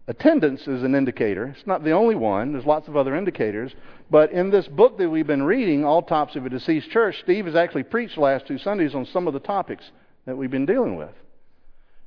attendance 0.08 0.62
is 0.68 0.84
an 0.84 0.96
indicator. 0.96 1.56
It's 1.58 1.68
not 1.68 1.84
the 1.84 1.92
only 1.92 2.16
one. 2.16 2.54
There's 2.54 2.66
lots 2.66 2.88
of 2.88 2.98
other 2.98 3.16
indicators. 3.16 3.74
But 4.10 4.32
in 4.32 4.50
this 4.50 4.68
book 4.68 4.98
that 4.98 5.10
we've 5.10 5.28
been 5.28 5.44
reading, 5.44 5.86
Autopsy 5.86 6.40
of 6.40 6.46
a 6.46 6.50
Deceased 6.50 6.90
Church, 6.92 7.20
Steve 7.24 7.46
has 7.46 7.56
actually 7.56 7.84
preached 7.84 8.18
last 8.18 8.48
two 8.48 8.58
Sundays 8.58 8.96
on 8.96 9.06
some 9.06 9.28
of 9.28 9.34
the 9.34 9.40
topics 9.40 9.84
that 10.26 10.38
we've 10.38 10.52
been 10.52 10.66
dealing 10.66 10.96
with. 10.96 11.14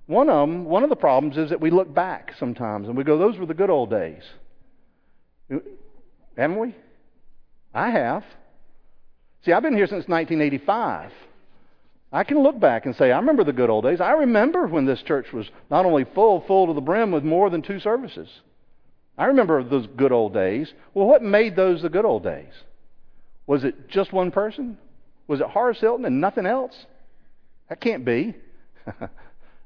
One 0.06 0.28
of 0.28 0.48
them, 0.48 0.64
one 0.64 0.84
of 0.84 0.90
the 0.90 0.96
problems 0.96 1.36
is 1.36 1.50
that 1.50 1.60
we 1.60 1.70
look 1.70 1.92
back 1.92 2.32
sometimes 2.38 2.86
and 2.86 2.96
we 2.96 3.04
go, 3.04 3.18
those 3.18 3.38
were 3.38 3.46
the 3.46 3.54
good 3.54 3.70
old 3.70 3.90
days. 3.90 4.22
Uh, 5.52 5.58
haven't 6.36 6.58
we? 6.58 6.74
I 7.74 7.90
have. 7.90 8.24
See, 9.44 9.52
I've 9.52 9.62
been 9.62 9.76
here 9.76 9.86
since 9.86 10.06
1985. 10.08 11.12
I 12.16 12.24
can 12.24 12.42
look 12.42 12.58
back 12.58 12.86
and 12.86 12.96
say, 12.96 13.12
I 13.12 13.18
remember 13.18 13.44
the 13.44 13.52
good 13.52 13.68
old 13.68 13.84
days. 13.84 14.00
I 14.00 14.12
remember 14.12 14.66
when 14.66 14.86
this 14.86 15.02
church 15.02 15.34
was 15.34 15.50
not 15.70 15.84
only 15.84 16.04
full, 16.14 16.40
full 16.46 16.66
to 16.66 16.72
the 16.72 16.80
brim 16.80 17.10
with 17.12 17.24
more 17.24 17.50
than 17.50 17.60
two 17.60 17.78
services. 17.78 18.26
I 19.18 19.26
remember 19.26 19.62
those 19.62 19.86
good 19.98 20.12
old 20.12 20.32
days. 20.32 20.72
Well, 20.94 21.06
what 21.06 21.22
made 21.22 21.56
those 21.56 21.82
the 21.82 21.90
good 21.90 22.06
old 22.06 22.22
days? 22.22 22.52
Was 23.46 23.64
it 23.64 23.90
just 23.90 24.14
one 24.14 24.30
person? 24.30 24.78
Was 25.26 25.42
it 25.42 25.46
Horace 25.46 25.78
Hilton 25.78 26.06
and 26.06 26.18
nothing 26.18 26.46
else? 26.46 26.74
That 27.68 27.82
can't 27.82 28.06
be. 28.06 28.34
it 28.86 29.10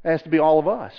has 0.04 0.22
to 0.22 0.28
be 0.28 0.40
all 0.40 0.58
of 0.58 0.66
us. 0.66 0.92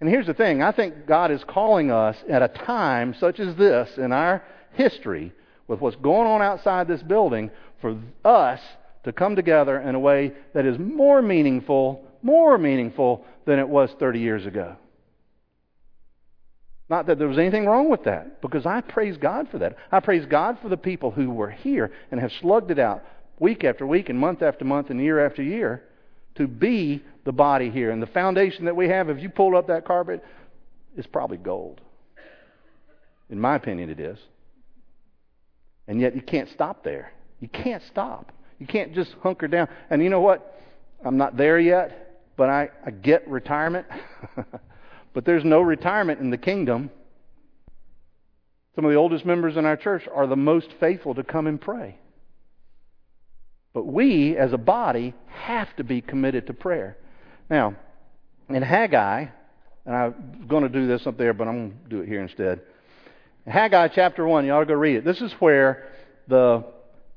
And 0.00 0.08
here's 0.08 0.26
the 0.26 0.34
thing 0.34 0.62
I 0.62 0.72
think 0.72 1.06
God 1.06 1.30
is 1.30 1.42
calling 1.44 1.90
us 1.90 2.16
at 2.28 2.42
a 2.42 2.48
time 2.48 3.14
such 3.18 3.40
as 3.40 3.56
this 3.56 3.88
in 3.96 4.12
our 4.12 4.42
history, 4.74 5.32
with 5.66 5.80
what's 5.80 5.96
going 5.96 6.26
on 6.26 6.42
outside 6.42 6.88
this 6.88 7.02
building, 7.02 7.50
for 7.80 7.98
us 8.22 8.60
to 9.04 9.12
come 9.12 9.36
together 9.36 9.78
in 9.78 9.94
a 9.94 10.00
way 10.00 10.32
that 10.54 10.66
is 10.66 10.78
more 10.78 11.22
meaningful, 11.22 12.04
more 12.22 12.58
meaningful 12.58 13.24
than 13.46 13.58
it 13.58 13.68
was 13.68 13.90
30 13.98 14.20
years 14.20 14.46
ago. 14.46 14.76
Not 16.88 17.06
that 17.06 17.18
there 17.18 17.28
was 17.28 17.38
anything 17.38 17.66
wrong 17.66 17.88
with 17.88 18.04
that, 18.04 18.42
because 18.42 18.66
I 18.66 18.80
praise 18.80 19.16
God 19.16 19.48
for 19.50 19.58
that. 19.58 19.76
I 19.92 20.00
praise 20.00 20.26
God 20.26 20.58
for 20.60 20.68
the 20.68 20.76
people 20.76 21.12
who 21.12 21.30
were 21.30 21.50
here 21.50 21.92
and 22.10 22.20
have 22.20 22.32
slugged 22.40 22.72
it 22.72 22.80
out 22.80 23.04
week 23.38 23.62
after 23.64 23.86
week 23.86 24.08
and 24.08 24.18
month 24.18 24.42
after 24.42 24.64
month 24.64 24.90
and 24.90 25.00
year 25.00 25.24
after 25.24 25.42
year 25.42 25.84
to 26.34 26.48
be 26.48 27.02
the 27.24 27.32
body 27.32 27.70
here. 27.70 27.90
And 27.90 28.02
the 28.02 28.08
foundation 28.08 28.64
that 28.64 28.74
we 28.74 28.88
have, 28.88 29.08
if 29.08 29.20
you 29.20 29.28
pull 29.28 29.56
up 29.56 29.68
that 29.68 29.84
carpet, 29.84 30.22
is 30.96 31.06
probably 31.06 31.36
gold. 31.36 31.80
In 33.30 33.40
my 33.40 33.54
opinion, 33.54 33.88
it 33.88 34.00
is. 34.00 34.18
And 35.86 36.00
yet 36.00 36.16
you 36.16 36.22
can't 36.22 36.48
stop 36.50 36.82
there. 36.82 37.12
You 37.40 37.48
can't 37.48 37.82
stop. 37.90 38.32
You 38.60 38.66
can't 38.66 38.94
just 38.94 39.12
hunker 39.22 39.48
down. 39.48 39.68
And 39.90 40.02
you 40.02 40.10
know 40.10 40.20
what? 40.20 40.60
I'm 41.04 41.16
not 41.16 41.36
there 41.36 41.58
yet, 41.58 42.22
but 42.36 42.48
I, 42.48 42.68
I 42.86 42.90
get 42.92 43.26
retirement. 43.26 43.86
But 45.12 45.24
there's 45.24 45.44
no 45.44 45.60
retirement 45.60 46.20
in 46.20 46.30
the 46.30 46.38
kingdom. 46.38 46.90
Some 48.74 48.84
of 48.84 48.90
the 48.90 48.96
oldest 48.96 49.26
members 49.26 49.56
in 49.56 49.66
our 49.66 49.76
church 49.76 50.06
are 50.12 50.26
the 50.26 50.36
most 50.36 50.68
faithful 50.78 51.14
to 51.14 51.24
come 51.24 51.46
and 51.46 51.60
pray. 51.60 51.98
But 53.72 53.86
we, 53.86 54.36
as 54.36 54.52
a 54.52 54.58
body, 54.58 55.14
have 55.28 55.74
to 55.76 55.84
be 55.84 56.00
committed 56.00 56.46
to 56.46 56.54
prayer. 56.54 56.96
Now, 57.48 57.76
in 58.48 58.62
Haggai, 58.62 59.26
and 59.86 59.96
I'm 59.96 60.46
going 60.48 60.62
to 60.62 60.68
do 60.68 60.86
this 60.86 61.06
up 61.06 61.18
there, 61.18 61.34
but 61.34 61.48
I'm 61.48 61.56
going 61.56 61.78
to 61.84 61.88
do 61.88 62.00
it 62.00 62.08
here 62.08 62.22
instead. 62.22 62.60
Haggai 63.46 63.88
chapter 63.88 64.26
1, 64.26 64.44
you 64.44 64.52
ought 64.52 64.60
to 64.60 64.66
go 64.66 64.74
read 64.74 64.96
it. 64.96 65.04
This 65.04 65.20
is 65.20 65.32
where 65.40 65.88
the 66.28 66.64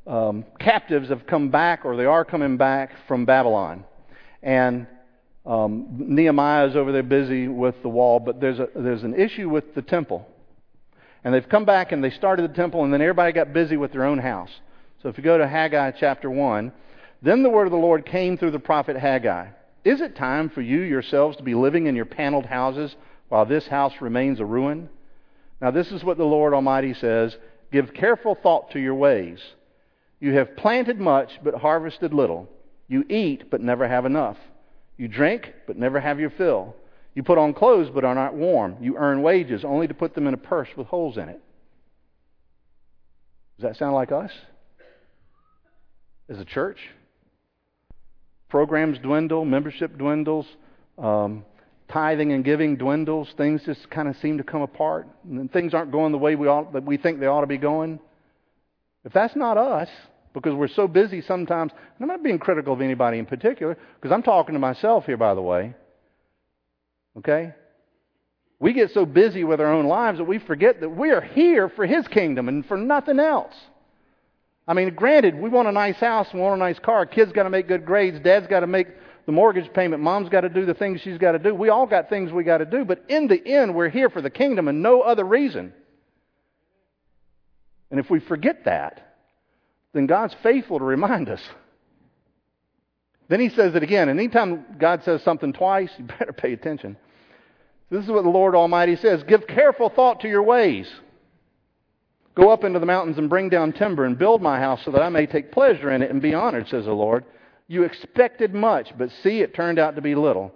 um, 0.05 0.45
captives 0.59 1.09
have 1.09 1.25
come 1.25 1.49
back, 1.49 1.85
or 1.85 1.95
they 1.95 2.05
are 2.05 2.25
coming 2.25 2.57
back 2.57 2.91
from 3.07 3.25
Babylon. 3.25 3.85
And 4.41 4.87
um, 5.45 5.87
Nehemiah 5.97 6.67
is 6.67 6.75
over 6.75 6.91
there 6.91 7.03
busy 7.03 7.47
with 7.47 7.75
the 7.81 7.89
wall, 7.89 8.19
but 8.19 8.39
there's, 8.39 8.59
a, 8.59 8.67
there's 8.75 9.03
an 9.03 9.13
issue 9.13 9.49
with 9.49 9.75
the 9.75 9.81
temple. 9.81 10.27
And 11.23 11.33
they've 11.33 11.47
come 11.47 11.65
back 11.65 11.91
and 11.91 12.03
they 12.03 12.09
started 12.09 12.49
the 12.49 12.55
temple, 12.55 12.83
and 12.83 12.93
then 12.93 13.01
everybody 13.01 13.31
got 13.31 13.53
busy 13.53 13.77
with 13.77 13.91
their 13.91 14.05
own 14.05 14.19
house. 14.19 14.51
So 15.01 15.09
if 15.09 15.17
you 15.17 15.23
go 15.23 15.37
to 15.37 15.47
Haggai 15.47 15.91
chapter 15.91 16.29
1, 16.29 16.71
then 17.21 17.43
the 17.43 17.49
word 17.49 17.65
of 17.65 17.71
the 17.71 17.77
Lord 17.77 18.05
came 18.05 18.37
through 18.37 18.51
the 18.51 18.59
prophet 18.59 18.97
Haggai. 18.97 19.47
Is 19.85 20.01
it 20.01 20.15
time 20.15 20.49
for 20.49 20.61
you 20.61 20.81
yourselves 20.81 21.37
to 21.37 21.43
be 21.43 21.55
living 21.55 21.87
in 21.87 21.95
your 21.95 22.05
paneled 22.05 22.45
houses 22.45 22.95
while 23.29 23.45
this 23.45 23.67
house 23.67 23.93
remains 24.01 24.39
a 24.39 24.45
ruin? 24.45 24.89
Now, 25.61 25.71
this 25.71 25.91
is 25.91 26.03
what 26.03 26.17
the 26.17 26.25
Lord 26.25 26.53
Almighty 26.53 26.93
says 26.93 27.35
Give 27.71 27.93
careful 27.93 28.35
thought 28.35 28.71
to 28.71 28.79
your 28.79 28.95
ways. 28.95 29.39
You 30.23 30.35
have 30.35 30.55
planted 30.55 31.01
much, 31.01 31.31
but 31.43 31.53
harvested 31.53 32.13
little. 32.13 32.47
You 32.87 33.03
eat, 33.09 33.51
but 33.51 33.59
never 33.59 33.85
have 33.85 34.05
enough. 34.05 34.37
You 34.95 35.09
drink, 35.09 35.53
but 35.67 35.75
never 35.75 35.99
have 35.99 36.17
your 36.17 36.29
fill. 36.29 36.77
You 37.13 37.23
put 37.23 37.37
on 37.37 37.53
clothes, 37.53 37.89
but 37.93 38.05
are 38.05 38.15
not 38.15 38.33
warm. 38.33 38.77
You 38.79 38.95
earn 38.95 39.21
wages, 39.21 39.65
only 39.65 39.85
to 39.85 39.93
put 39.93 40.15
them 40.15 40.25
in 40.25 40.33
a 40.33 40.37
purse 40.37 40.69
with 40.77 40.87
holes 40.87 41.17
in 41.17 41.27
it. 41.27 41.41
Does 43.57 43.63
that 43.63 43.75
sound 43.75 43.95
like 43.95 44.13
us? 44.13 44.31
As 46.29 46.39
a 46.39 46.45
church? 46.45 46.77
Programs 48.47 48.99
dwindle, 48.99 49.43
membership 49.43 49.97
dwindles, 49.97 50.45
um, 50.97 51.43
tithing 51.89 52.31
and 52.31 52.45
giving 52.45 52.77
dwindles. 52.77 53.27
Things 53.35 53.61
just 53.65 53.89
kind 53.89 54.07
of 54.07 54.15
seem 54.21 54.37
to 54.37 54.43
come 54.45 54.61
apart, 54.61 55.05
and 55.29 55.51
things 55.51 55.73
aren't 55.73 55.91
going 55.91 56.13
the 56.13 56.17
way 56.17 56.35
we 56.35 56.47
ought, 56.47 56.71
that 56.71 56.85
we 56.85 56.95
think 56.95 57.19
they 57.19 57.25
ought 57.25 57.41
to 57.41 57.47
be 57.47 57.57
going. 57.57 57.99
If 59.03 59.11
that's 59.11 59.35
not 59.35 59.57
us, 59.57 59.89
because 60.33 60.53
we're 60.53 60.67
so 60.67 60.87
busy 60.87 61.21
sometimes. 61.21 61.71
And 61.71 62.01
I'm 62.01 62.07
not 62.07 62.23
being 62.23 62.39
critical 62.39 62.73
of 62.73 62.81
anybody 62.81 63.19
in 63.19 63.25
particular 63.25 63.77
because 63.95 64.11
I'm 64.11 64.23
talking 64.23 64.53
to 64.53 64.59
myself 64.59 65.05
here, 65.05 65.17
by 65.17 65.33
the 65.35 65.41
way. 65.41 65.75
Okay? 67.17 67.53
We 68.59 68.73
get 68.73 68.91
so 68.91 69.05
busy 69.05 69.43
with 69.43 69.59
our 69.59 69.71
own 69.71 69.85
lives 69.85 70.17
that 70.17 70.23
we 70.23 70.39
forget 70.39 70.79
that 70.81 70.89
we 70.89 71.11
are 71.11 71.21
here 71.21 71.69
for 71.69 71.85
His 71.85 72.07
kingdom 72.07 72.47
and 72.47 72.65
for 72.65 72.77
nothing 72.77 73.19
else. 73.19 73.53
I 74.67 74.73
mean, 74.73 74.93
granted, 74.95 75.35
we 75.35 75.49
want 75.49 75.67
a 75.67 75.71
nice 75.71 75.97
house 75.97 76.27
and 76.31 76.41
want 76.41 76.55
a 76.55 76.63
nice 76.63 76.79
car. 76.79 77.05
Kids 77.05 77.33
got 77.33 77.43
to 77.43 77.49
make 77.49 77.67
good 77.67 77.85
grades. 77.85 78.19
Dad's 78.21 78.47
got 78.47 78.61
to 78.61 78.67
make 78.67 78.87
the 79.25 79.31
mortgage 79.31 79.71
payment. 79.73 80.01
Mom's 80.01 80.29
got 80.29 80.41
to 80.41 80.49
do 80.49 80.65
the 80.65 80.73
things 80.73 81.01
she's 81.01 81.17
got 81.17 81.33
to 81.33 81.39
do. 81.39 81.53
We 81.53 81.69
all 81.69 81.85
got 81.85 82.09
things 82.09 82.31
we 82.31 82.43
got 82.43 82.59
to 82.59 82.65
do. 82.65 82.85
But 82.85 83.03
in 83.09 83.27
the 83.27 83.45
end, 83.45 83.75
we're 83.75 83.89
here 83.89 84.09
for 84.09 84.21
the 84.21 84.29
kingdom 84.29 84.69
and 84.69 84.81
no 84.81 85.01
other 85.01 85.25
reason. 85.25 85.73
And 87.91 87.99
if 87.99 88.09
we 88.09 88.21
forget 88.21 88.65
that, 88.65 89.12
then 89.93 90.07
God's 90.07 90.35
faithful 90.43 90.79
to 90.79 90.85
remind 90.85 91.29
us. 91.29 91.41
Then 93.29 93.39
he 93.39 93.49
says 93.49 93.75
it 93.75 93.83
again. 93.83 94.09
And 94.09 94.19
anytime 94.19 94.65
God 94.77 95.03
says 95.03 95.23
something 95.23 95.53
twice, 95.53 95.89
you 95.97 96.05
better 96.19 96.33
pay 96.33 96.53
attention. 96.53 96.97
This 97.89 98.03
is 98.03 98.11
what 98.11 98.23
the 98.23 98.29
Lord 98.29 98.55
Almighty 98.55 98.95
says 98.95 99.23
Give 99.23 99.45
careful 99.47 99.89
thought 99.89 100.21
to 100.21 100.27
your 100.27 100.43
ways. 100.43 100.89
Go 102.35 102.49
up 102.49 102.63
into 102.63 102.79
the 102.79 102.85
mountains 102.87 103.19
and 103.19 103.29
bring 103.29 103.49
down 103.49 103.73
timber 103.73 104.05
and 104.05 104.17
build 104.17 104.41
my 104.41 104.59
house 104.59 104.81
so 104.83 104.91
that 104.91 105.03
I 105.03 105.09
may 105.09 105.27
take 105.27 105.51
pleasure 105.51 105.91
in 105.91 106.01
it 106.01 106.09
and 106.09 106.19
be 106.19 106.33
honored, 106.33 106.67
says 106.67 106.85
the 106.85 106.91
Lord. 106.91 107.25
You 107.67 107.83
expected 107.83 108.55
much, 108.55 108.89
but 108.97 109.09
see, 109.21 109.41
it 109.41 109.53
turned 109.53 109.77
out 109.77 109.95
to 109.95 110.01
be 110.01 110.15
little. 110.15 110.51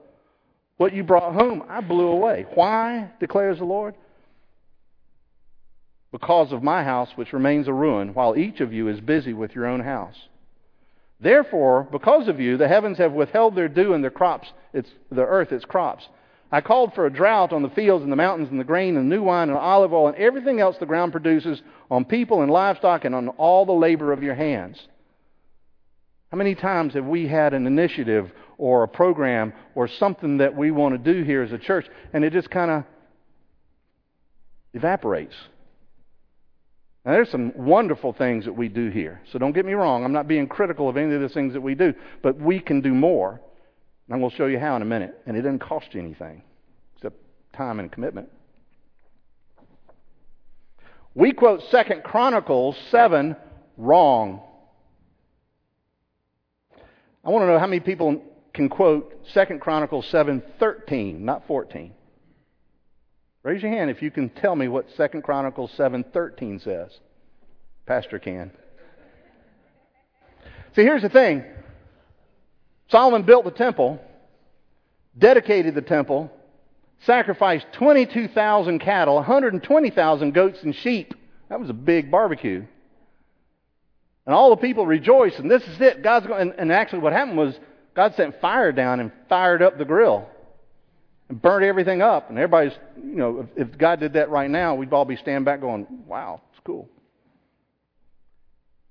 What 0.77 0.93
you 0.93 1.03
brought 1.03 1.33
home, 1.33 1.63
I 1.69 1.81
blew 1.81 2.07
away. 2.07 2.47
Why, 2.55 3.11
declares 3.19 3.59
the 3.59 3.65
Lord? 3.65 3.93
Because 6.11 6.51
of 6.51 6.63
my 6.63 6.83
house, 6.83 7.09
which 7.15 7.33
remains 7.33 7.67
a 7.67 7.73
ruin, 7.73 8.13
while 8.13 8.37
each 8.37 8.61
of 8.61 8.73
you 8.73 8.87
is 8.87 8.99
busy 9.01 9.33
with 9.33 9.53
your 9.53 9.65
own 9.65 9.81
house. 9.81 10.15
Therefore, 11.19 11.87
because 11.91 12.27
of 12.27 12.39
you, 12.39 12.57
the 12.57 12.67
heavens 12.67 12.97
have 12.99 13.11
withheld 13.11 13.55
their 13.55 13.67
dew 13.67 13.93
and 13.93 14.03
their 14.03 14.11
crops, 14.11 14.51
its, 14.73 14.89
the 15.11 15.23
earth 15.23 15.51
its 15.51 15.65
crops. 15.65 16.07
I 16.51 16.61
called 16.61 16.93
for 16.93 17.05
a 17.05 17.13
drought 17.13 17.51
on 17.51 17.61
the 17.61 17.69
fields 17.69 18.03
and 18.03 18.11
the 18.11 18.17
mountains 18.17 18.49
and 18.49 18.59
the 18.59 18.63
grain 18.63 18.95
and 18.95 19.09
new 19.09 19.21
wine 19.21 19.49
and 19.49 19.57
olive 19.57 19.91
oil 19.91 20.07
and 20.07 20.15
everything 20.15 20.61
else 20.61 20.77
the 20.77 20.85
ground 20.85 21.11
produces 21.11 21.61
on 21.91 22.05
people 22.05 22.41
and 22.41 22.51
livestock 22.51 23.03
and 23.03 23.13
on 23.13 23.29
all 23.29 23.65
the 23.65 23.73
labor 23.73 24.13
of 24.13 24.23
your 24.23 24.35
hands. 24.35 24.79
How 26.31 26.37
many 26.37 26.55
times 26.55 26.93
have 26.93 27.05
we 27.05 27.27
had 27.27 27.53
an 27.53 27.67
initiative 27.67 28.31
or 28.57 28.83
a 28.83 28.87
program 28.87 29.53
or 29.75 29.87
something 29.87 30.37
that 30.37 30.55
we 30.55 30.71
want 30.71 30.93
to 30.93 31.13
do 31.13 31.23
here 31.23 31.41
as 31.41 31.51
a 31.51 31.57
church 31.57 31.85
and 32.13 32.23
it 32.23 32.31
just 32.31 32.49
kind 32.49 32.71
of 32.71 32.83
evaporates? 34.73 35.35
Now, 37.07 37.13
there's 37.13 37.31
some 37.31 37.53
wonderful 37.55 38.11
things 38.11 38.43
that 38.43 38.51
we 38.51 38.67
do 38.67 38.89
here. 38.89 39.21
So 39.31 39.39
don't 39.39 39.53
get 39.53 39.65
me 39.65 39.71
wrong. 39.71 40.03
I'm 40.03 40.11
not 40.11 40.27
being 40.27 40.45
critical 40.45 40.89
of 40.89 40.97
any 40.97 41.15
of 41.15 41.21
the 41.21 41.29
things 41.29 41.53
that 41.53 41.61
we 41.61 41.73
do, 41.73 41.93
but 42.21 42.37
we 42.37 42.59
can 42.59 42.81
do 42.81 42.93
more. 42.93 43.29
And 43.29 44.13
I'm 44.13 44.19
going 44.19 44.29
to 44.29 44.35
show 44.35 44.47
you 44.47 44.59
how 44.59 44.75
in 44.75 44.81
a 44.81 44.85
minute. 44.85 45.17
And 45.25 45.37
it 45.37 45.43
doesn't 45.43 45.59
cost 45.59 45.87
you 45.93 46.01
anything 46.01 46.43
except 46.97 47.15
time 47.53 47.79
and 47.79 47.89
commitment. 47.89 48.27
We 51.15 51.31
quote 51.31 51.61
Second 51.71 52.03
Chronicles 52.03 52.75
7 52.91 53.37
wrong. 53.77 54.41
I 57.23 57.29
want 57.29 57.43
to 57.43 57.47
know 57.47 57.57
how 57.57 57.67
many 57.67 57.79
people 57.79 58.21
can 58.53 58.67
quote 58.67 59.13
Second 59.33 59.61
Chronicles 59.61 60.05
7:13, 60.11 61.21
not 61.21 61.47
14. 61.47 61.93
Raise 63.43 63.61
your 63.61 63.71
hand 63.71 63.89
if 63.89 64.01
you 64.01 64.11
can 64.11 64.29
tell 64.29 64.55
me 64.55 64.67
what 64.67 64.89
Second 64.97 65.23
Chronicles 65.23 65.71
7:13 65.77 66.59
says. 66.59 66.99
Pastor 67.85 68.19
can. 68.19 68.51
See, 70.75 70.83
here's 70.83 71.01
the 71.01 71.09
thing. 71.09 71.43
Solomon 72.89 73.23
built 73.23 73.45
the 73.45 73.51
temple, 73.51 73.99
dedicated 75.17 75.75
the 75.75 75.81
temple, 75.81 76.31
sacrificed 77.05 77.65
22,000 77.73 78.79
cattle, 78.79 79.15
120,000 79.15 80.33
goats 80.33 80.61
and 80.63 80.75
sheep. 80.75 81.13
That 81.49 81.59
was 81.59 81.69
a 81.69 81.73
big 81.73 82.11
barbecue. 82.11 82.65
And 84.25 84.35
all 84.35 84.49
the 84.49 84.57
people 84.57 84.85
rejoiced, 84.85 85.39
and 85.39 85.49
this 85.49 85.63
is 85.63 85.79
it. 85.79 86.03
God's 86.03 86.27
going, 86.27 86.41
and, 86.41 86.53
and 86.57 86.71
actually, 86.71 86.99
what 86.99 87.13
happened 87.13 87.37
was 87.37 87.57
God 87.95 88.13
sent 88.15 88.41
fire 88.41 88.73
down 88.73 88.99
and 88.99 89.11
fired 89.29 89.61
up 89.61 89.77
the 89.77 89.85
grill 89.85 90.27
and 91.29 91.41
burnt 91.41 91.63
everything 91.63 92.01
up. 92.01 92.29
And 92.29 92.37
everybody's, 92.37 92.77
you 92.97 93.15
know, 93.15 93.47
if, 93.55 93.69
if 93.69 93.77
God 93.77 93.99
did 93.99 94.13
that 94.13 94.29
right 94.29 94.49
now, 94.49 94.75
we'd 94.75 94.93
all 94.93 95.05
be 95.05 95.15
standing 95.15 95.43
back 95.43 95.61
going, 95.61 95.87
"Wow, 96.07 96.41
it's 96.51 96.61
cool." 96.65 96.89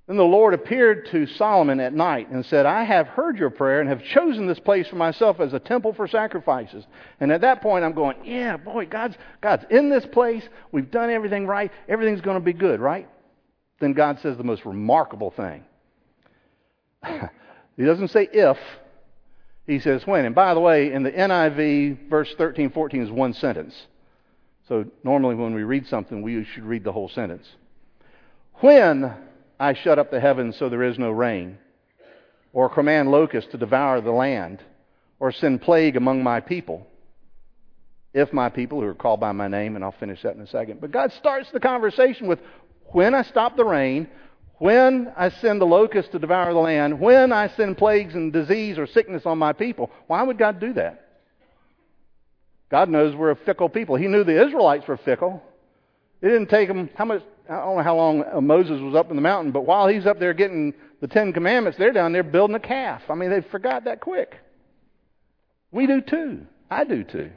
Then 0.07 0.17
the 0.17 0.23
Lord 0.23 0.55
appeared 0.55 1.09
to 1.11 1.27
Solomon 1.27 1.81
at 1.81 1.93
night 1.93 2.31
and 2.31 2.47
said, 2.47 2.65
I 2.65 2.85
have 2.85 3.09
heard 3.09 3.39
your 3.39 3.51
prayer 3.51 3.81
and 3.81 3.89
have 3.89 4.05
chosen 4.05 4.47
this 4.47 4.61
place 4.61 4.87
for 4.87 4.95
myself 4.95 5.41
as 5.41 5.53
a 5.53 5.59
temple 5.59 5.95
for 5.95 6.07
sacrifices. 6.07 6.85
And 7.19 7.33
at 7.33 7.41
that 7.41 7.61
point, 7.61 7.85
I'm 7.85 7.93
going, 7.93 8.17
yeah, 8.25 8.57
boy, 8.57 8.87
God's, 8.87 9.17
God's 9.41 9.65
in 9.69 9.91
this 9.91 10.07
place. 10.07 10.45
We've 10.71 10.91
done 10.91 11.11
everything 11.11 11.49
right. 11.49 11.73
Everything's 11.89 12.21
going 12.21 12.37
to 12.37 12.45
be 12.45 12.53
good, 12.53 12.79
right? 12.79 13.09
Then 13.81 13.95
God 13.95 14.21
says 14.23 14.37
the 14.37 14.45
most 14.45 14.65
remarkable 14.65 15.33
thing. 15.33 15.65
he 17.77 17.85
doesn't 17.85 18.09
say 18.09 18.29
if, 18.33 18.59
he 19.67 19.81
says 19.81 20.07
when. 20.07 20.25
And 20.25 20.37
by 20.37 20.55
the 20.55 20.61
way, 20.61 20.93
in 20.93 21.03
the 21.03 21.11
NIV, 21.11 22.09
verse 22.09 22.33
13, 22.39 22.71
14 22.71 23.03
is 23.03 23.11
one 23.11 23.35
sentence. 23.35 23.75
So 24.69 24.85
normally 25.05 25.35
when 25.37 25.55
we 25.55 25.63
read 25.63 25.87
something, 25.87 26.23
we 26.23 26.45
should 26.45 26.65
read 26.65 26.85
the 26.85 26.93
whole 26.93 27.09
sentence. 27.09 27.47
When 28.55 29.15
I 29.61 29.75
shut 29.75 29.99
up 29.99 30.11
the 30.11 30.21
heavens 30.21 30.57
so 30.57 30.69
there 30.69 30.83
is 30.83 30.99
no 30.99 31.11
rain, 31.11 31.59
or 32.53 32.69
command 32.69 33.11
locusts 33.11 33.51
to 33.53 33.59
devour 33.59 34.01
the 34.01 34.11
land, 34.11 34.63
or 35.21 35.31
send 35.31 35.63
plague 35.63 35.97
among 35.97 36.23
my 36.23 36.41
people. 36.41 36.87
If 38.13 38.33
my 38.33 38.49
people 38.49 38.81
who 38.81 38.87
are 38.87 38.95
called 38.95 39.21
by 39.21 39.33
my 39.33 39.47
name, 39.47 39.77
and 39.77 39.85
I'll 39.85 39.93
finish 39.93 40.23
that 40.23 40.35
in 40.35 40.41
a 40.41 40.47
second. 40.47 40.81
But 40.81 40.91
God 40.91 41.13
starts 41.13 41.51
the 41.51 41.61
conversation 41.61 42.27
with 42.27 42.41
when 42.87 43.15
I 43.15 43.23
stop 43.23 43.57
the 43.57 43.65
rain, 43.65 44.09
when 44.59 45.13
I 45.17 45.29
send 45.29 45.61
the 45.61 45.67
locusts 45.67 46.13
to 46.13 46.19
devour 46.19 46.53
the 46.55 46.59
land, 46.59 46.99
when 46.99 47.31
I 47.31 47.49
send 47.49 47.77
plagues 47.77 48.15
and 48.15 48.33
disease 48.33 48.79
or 48.79 48.87
sickness 48.87 49.27
on 49.27 49.37
my 49.37 49.53
people. 49.53 49.91
Why 50.07 50.23
would 50.23 50.39
God 50.39 50.61
do 50.61 50.73
that? 50.75 51.06
God 52.71 52.89
knows 52.89 53.15
we're 53.15 53.31
a 53.31 53.37
fickle 53.37 53.69
people. 53.69 53.97
He 53.97 54.09
knew 54.09 54.25
the 54.25 54.45
Israelites 54.45 54.87
were 54.89 54.97
fickle. 54.97 55.43
It 56.21 56.29
didn't 56.29 56.49
take 56.49 56.69
them 56.69 56.91
how 56.95 57.05
much 57.05 57.23
I 57.49 57.61
don't 57.61 57.77
know 57.77 57.83
how 57.83 57.97
long 57.97 58.25
uh, 58.25 58.41
Moses 58.41 58.81
was 58.81 58.95
up 58.95 59.11
in 59.11 59.17
the 59.17 59.23
mountain, 59.23 59.53
but 59.53 59.67
while 59.67 59.87
he's 59.87 60.07
up 60.07 60.19
there 60.19 60.35
getting 60.35 60.75
the 61.01 61.07
Ten 61.07 61.33
Commandments, 61.33 61.79
they're 61.79 61.93
down 61.93 62.13
there 62.13 62.25
building 62.25 62.57
a 62.57 62.61
calf. 62.61 63.03
I 63.09 63.15
mean, 63.15 63.31
they 63.31 63.41
forgot 63.41 63.85
that 63.85 64.01
quick. 64.01 64.37
We 65.71 65.87
do 65.87 66.01
too. 66.01 66.47
I 66.71 66.85
do 66.85 67.05
too. 67.05 67.31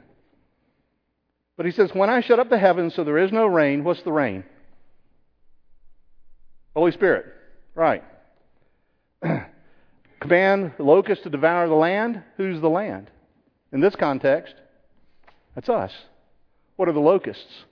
But 1.56 1.66
he 1.66 1.72
says, 1.72 1.90
When 1.92 2.10
I 2.10 2.22
shut 2.22 2.40
up 2.40 2.50
the 2.50 2.58
heavens 2.58 2.94
so 2.96 3.04
there 3.04 3.18
is 3.18 3.30
no 3.30 3.46
rain, 3.46 3.84
what's 3.84 4.02
the 4.02 4.12
rain? 4.12 4.44
Holy 6.74 6.92
Spirit. 6.92 7.26
Right. 7.74 8.02
Command 10.20 10.72
locusts 10.78 11.24
to 11.24 11.30
devour 11.30 11.68
the 11.68 11.74
land. 11.74 12.22
Who's 12.36 12.60
the 12.60 12.68
land? 12.68 13.10
In 13.72 13.80
this 13.80 13.94
context, 13.94 14.54
that's 15.60 15.68
us. 15.68 15.92
What 16.76 16.88
are 16.88 16.92
the 16.92 17.00
locusts? 17.00 17.64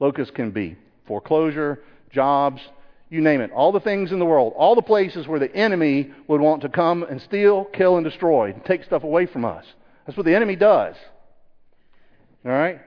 Locusts 0.00 0.34
can 0.34 0.50
be 0.50 0.78
foreclosure, 1.06 1.80
jobs, 2.10 2.62
you 3.10 3.20
name 3.20 3.42
it. 3.42 3.50
All 3.50 3.70
the 3.70 3.80
things 3.80 4.12
in 4.12 4.18
the 4.18 4.24
world, 4.24 4.54
all 4.56 4.74
the 4.74 4.80
places 4.80 5.28
where 5.28 5.38
the 5.38 5.54
enemy 5.54 6.10
would 6.26 6.40
want 6.40 6.62
to 6.62 6.70
come 6.70 7.02
and 7.02 7.20
steal, 7.20 7.66
kill, 7.66 7.96
and 7.96 8.04
destroy, 8.04 8.50
and 8.50 8.64
take 8.64 8.84
stuff 8.84 9.04
away 9.04 9.26
from 9.26 9.44
us. 9.44 9.66
That's 10.06 10.16
what 10.16 10.24
the 10.24 10.34
enemy 10.34 10.56
does. 10.56 10.96
All 12.46 12.52
right? 12.52 12.80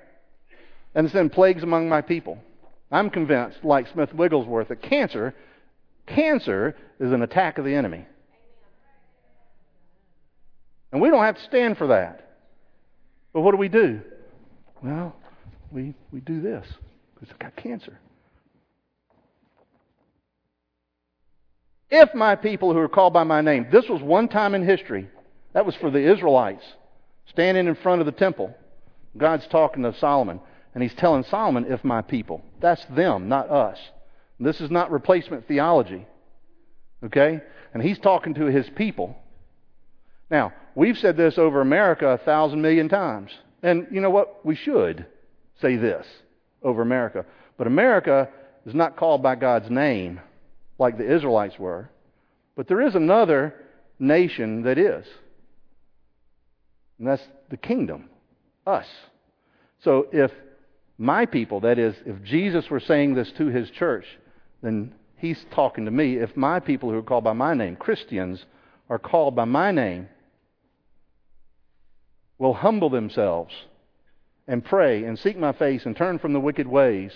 And 0.96 1.12
send 1.12 1.32
plagues 1.32 1.62
among 1.62 1.88
my 1.88 2.02
people. 2.02 2.40
I'm 2.92 3.12
convinced, 3.12 3.60
like 3.64 3.88
Smith 3.94 4.12
Wigglesworth, 4.12 4.70
that 4.70 4.82
cancer, 4.82 5.36
cancer 6.08 6.76
is 7.00 7.12
an 7.12 7.22
attack 7.22 7.60
of 7.60 7.66
the 7.66 7.76
enemy. 7.76 8.08
And 10.92 11.00
we 11.00 11.12
don't 11.12 11.24
have 11.24 11.36
to 11.36 11.44
stand 11.44 11.78
for 11.78 11.88
that. 11.88 12.26
But 13.34 13.42
what 13.42 13.52
do 13.52 13.58
we 13.58 13.68
do? 13.68 14.02
Well, 14.84 15.16
we, 15.72 15.94
we 16.12 16.20
do 16.22 16.42
this 16.42 16.66
because 17.14 17.30
I've 17.32 17.40
got 17.40 17.56
cancer. 17.56 18.00
If 21.90 22.14
my 22.14 22.36
people 22.36 22.74
who 22.74 22.80
are 22.80 22.90
called 22.90 23.14
by 23.14 23.24
my 23.24 23.42
name, 23.42 23.68
this 23.72 23.88
was 23.88 24.02
one 24.02 24.28
time 24.28 24.56
in 24.56 24.66
history. 24.66 25.08
That 25.54 25.66
was 25.66 25.76
for 25.76 25.90
the 25.90 26.12
Israelites 26.12 26.64
standing 27.30 27.68
in 27.68 27.76
front 27.76 28.02
of 28.02 28.06
the 28.06 28.12
temple. 28.12 28.54
God's 29.18 29.48
talking 29.48 29.84
to 29.84 29.98
Solomon, 29.98 30.40
and 30.74 30.84
he's 30.84 30.94
telling 30.96 31.24
Solomon, 31.24 31.66
if 31.72 31.84
my 31.84 32.02
people. 32.02 32.42
That's 32.60 32.84
them, 32.86 33.30
not 33.30 33.50
us. 33.50 33.78
This 34.40 34.60
is 34.60 34.70
not 34.70 34.92
replacement 34.92 35.48
theology. 35.48 36.06
Okay? 37.04 37.42
And 37.74 37.82
he's 37.82 38.00
talking 38.00 38.34
to 38.36 38.46
his 38.46 38.70
people. 38.76 39.16
Now, 40.30 40.54
we've 40.76 40.98
said 40.98 41.18
this 41.18 41.38
over 41.38 41.62
America 41.62 42.08
a 42.08 42.18
thousand 42.18 42.62
million 42.62 42.90
times. 42.90 43.32
And 43.66 43.88
you 43.90 44.00
know 44.00 44.12
what? 44.12 44.46
We 44.46 44.56
should 44.56 45.08
say 45.60 45.76
this 45.76 46.06
over 46.62 46.84
America. 46.84 47.26
But 47.58 47.66
America 47.66 48.30
is 48.64 48.76
not 48.76 48.96
called 48.96 49.24
by 49.24 49.34
God's 49.34 49.72
name 49.72 50.22
like 50.78 51.00
the 51.00 51.12
Israelites 51.12 51.58
were. 51.58 51.90
But 52.56 52.68
there 52.68 52.82
is 52.82 52.94
another 52.94 53.56
nation 53.98 54.62
that 54.64 54.78
is. 54.78 55.04
And 57.00 57.08
that's 57.08 57.24
the 57.50 57.58
kingdom, 57.58 58.08
us. 58.68 58.86
So 59.84 60.10
if 60.14 60.30
my 61.00 61.26
people, 61.26 61.62
that 61.62 61.80
is, 61.80 61.96
if 62.06 62.22
Jesus 62.22 62.70
were 62.70 62.80
saying 62.80 63.16
this 63.16 63.32
to 63.40 63.48
his 63.48 63.72
church, 63.72 64.06
then 64.62 64.94
he's 65.18 65.44
talking 65.56 65.86
to 65.86 65.92
me. 65.92 66.18
If 66.18 66.38
my 66.38 66.60
people 66.60 66.92
who 66.92 67.00
are 67.00 67.02
called 67.04 67.24
by 67.24 67.34
my 67.34 67.56
name, 67.56 67.78
Christians, 67.78 68.46
are 68.92 69.00
called 69.00 69.36
by 69.36 69.46
my 69.46 69.72
name, 69.72 70.08
will 72.38 72.54
humble 72.54 72.90
themselves 72.90 73.54
and 74.48 74.64
pray 74.64 75.04
and 75.04 75.18
seek 75.18 75.38
my 75.38 75.52
face 75.54 75.86
and 75.86 75.96
turn 75.96 76.20
from 76.20 76.34
the 76.34 76.40
wicked 76.40 76.68
ways, 76.68 77.12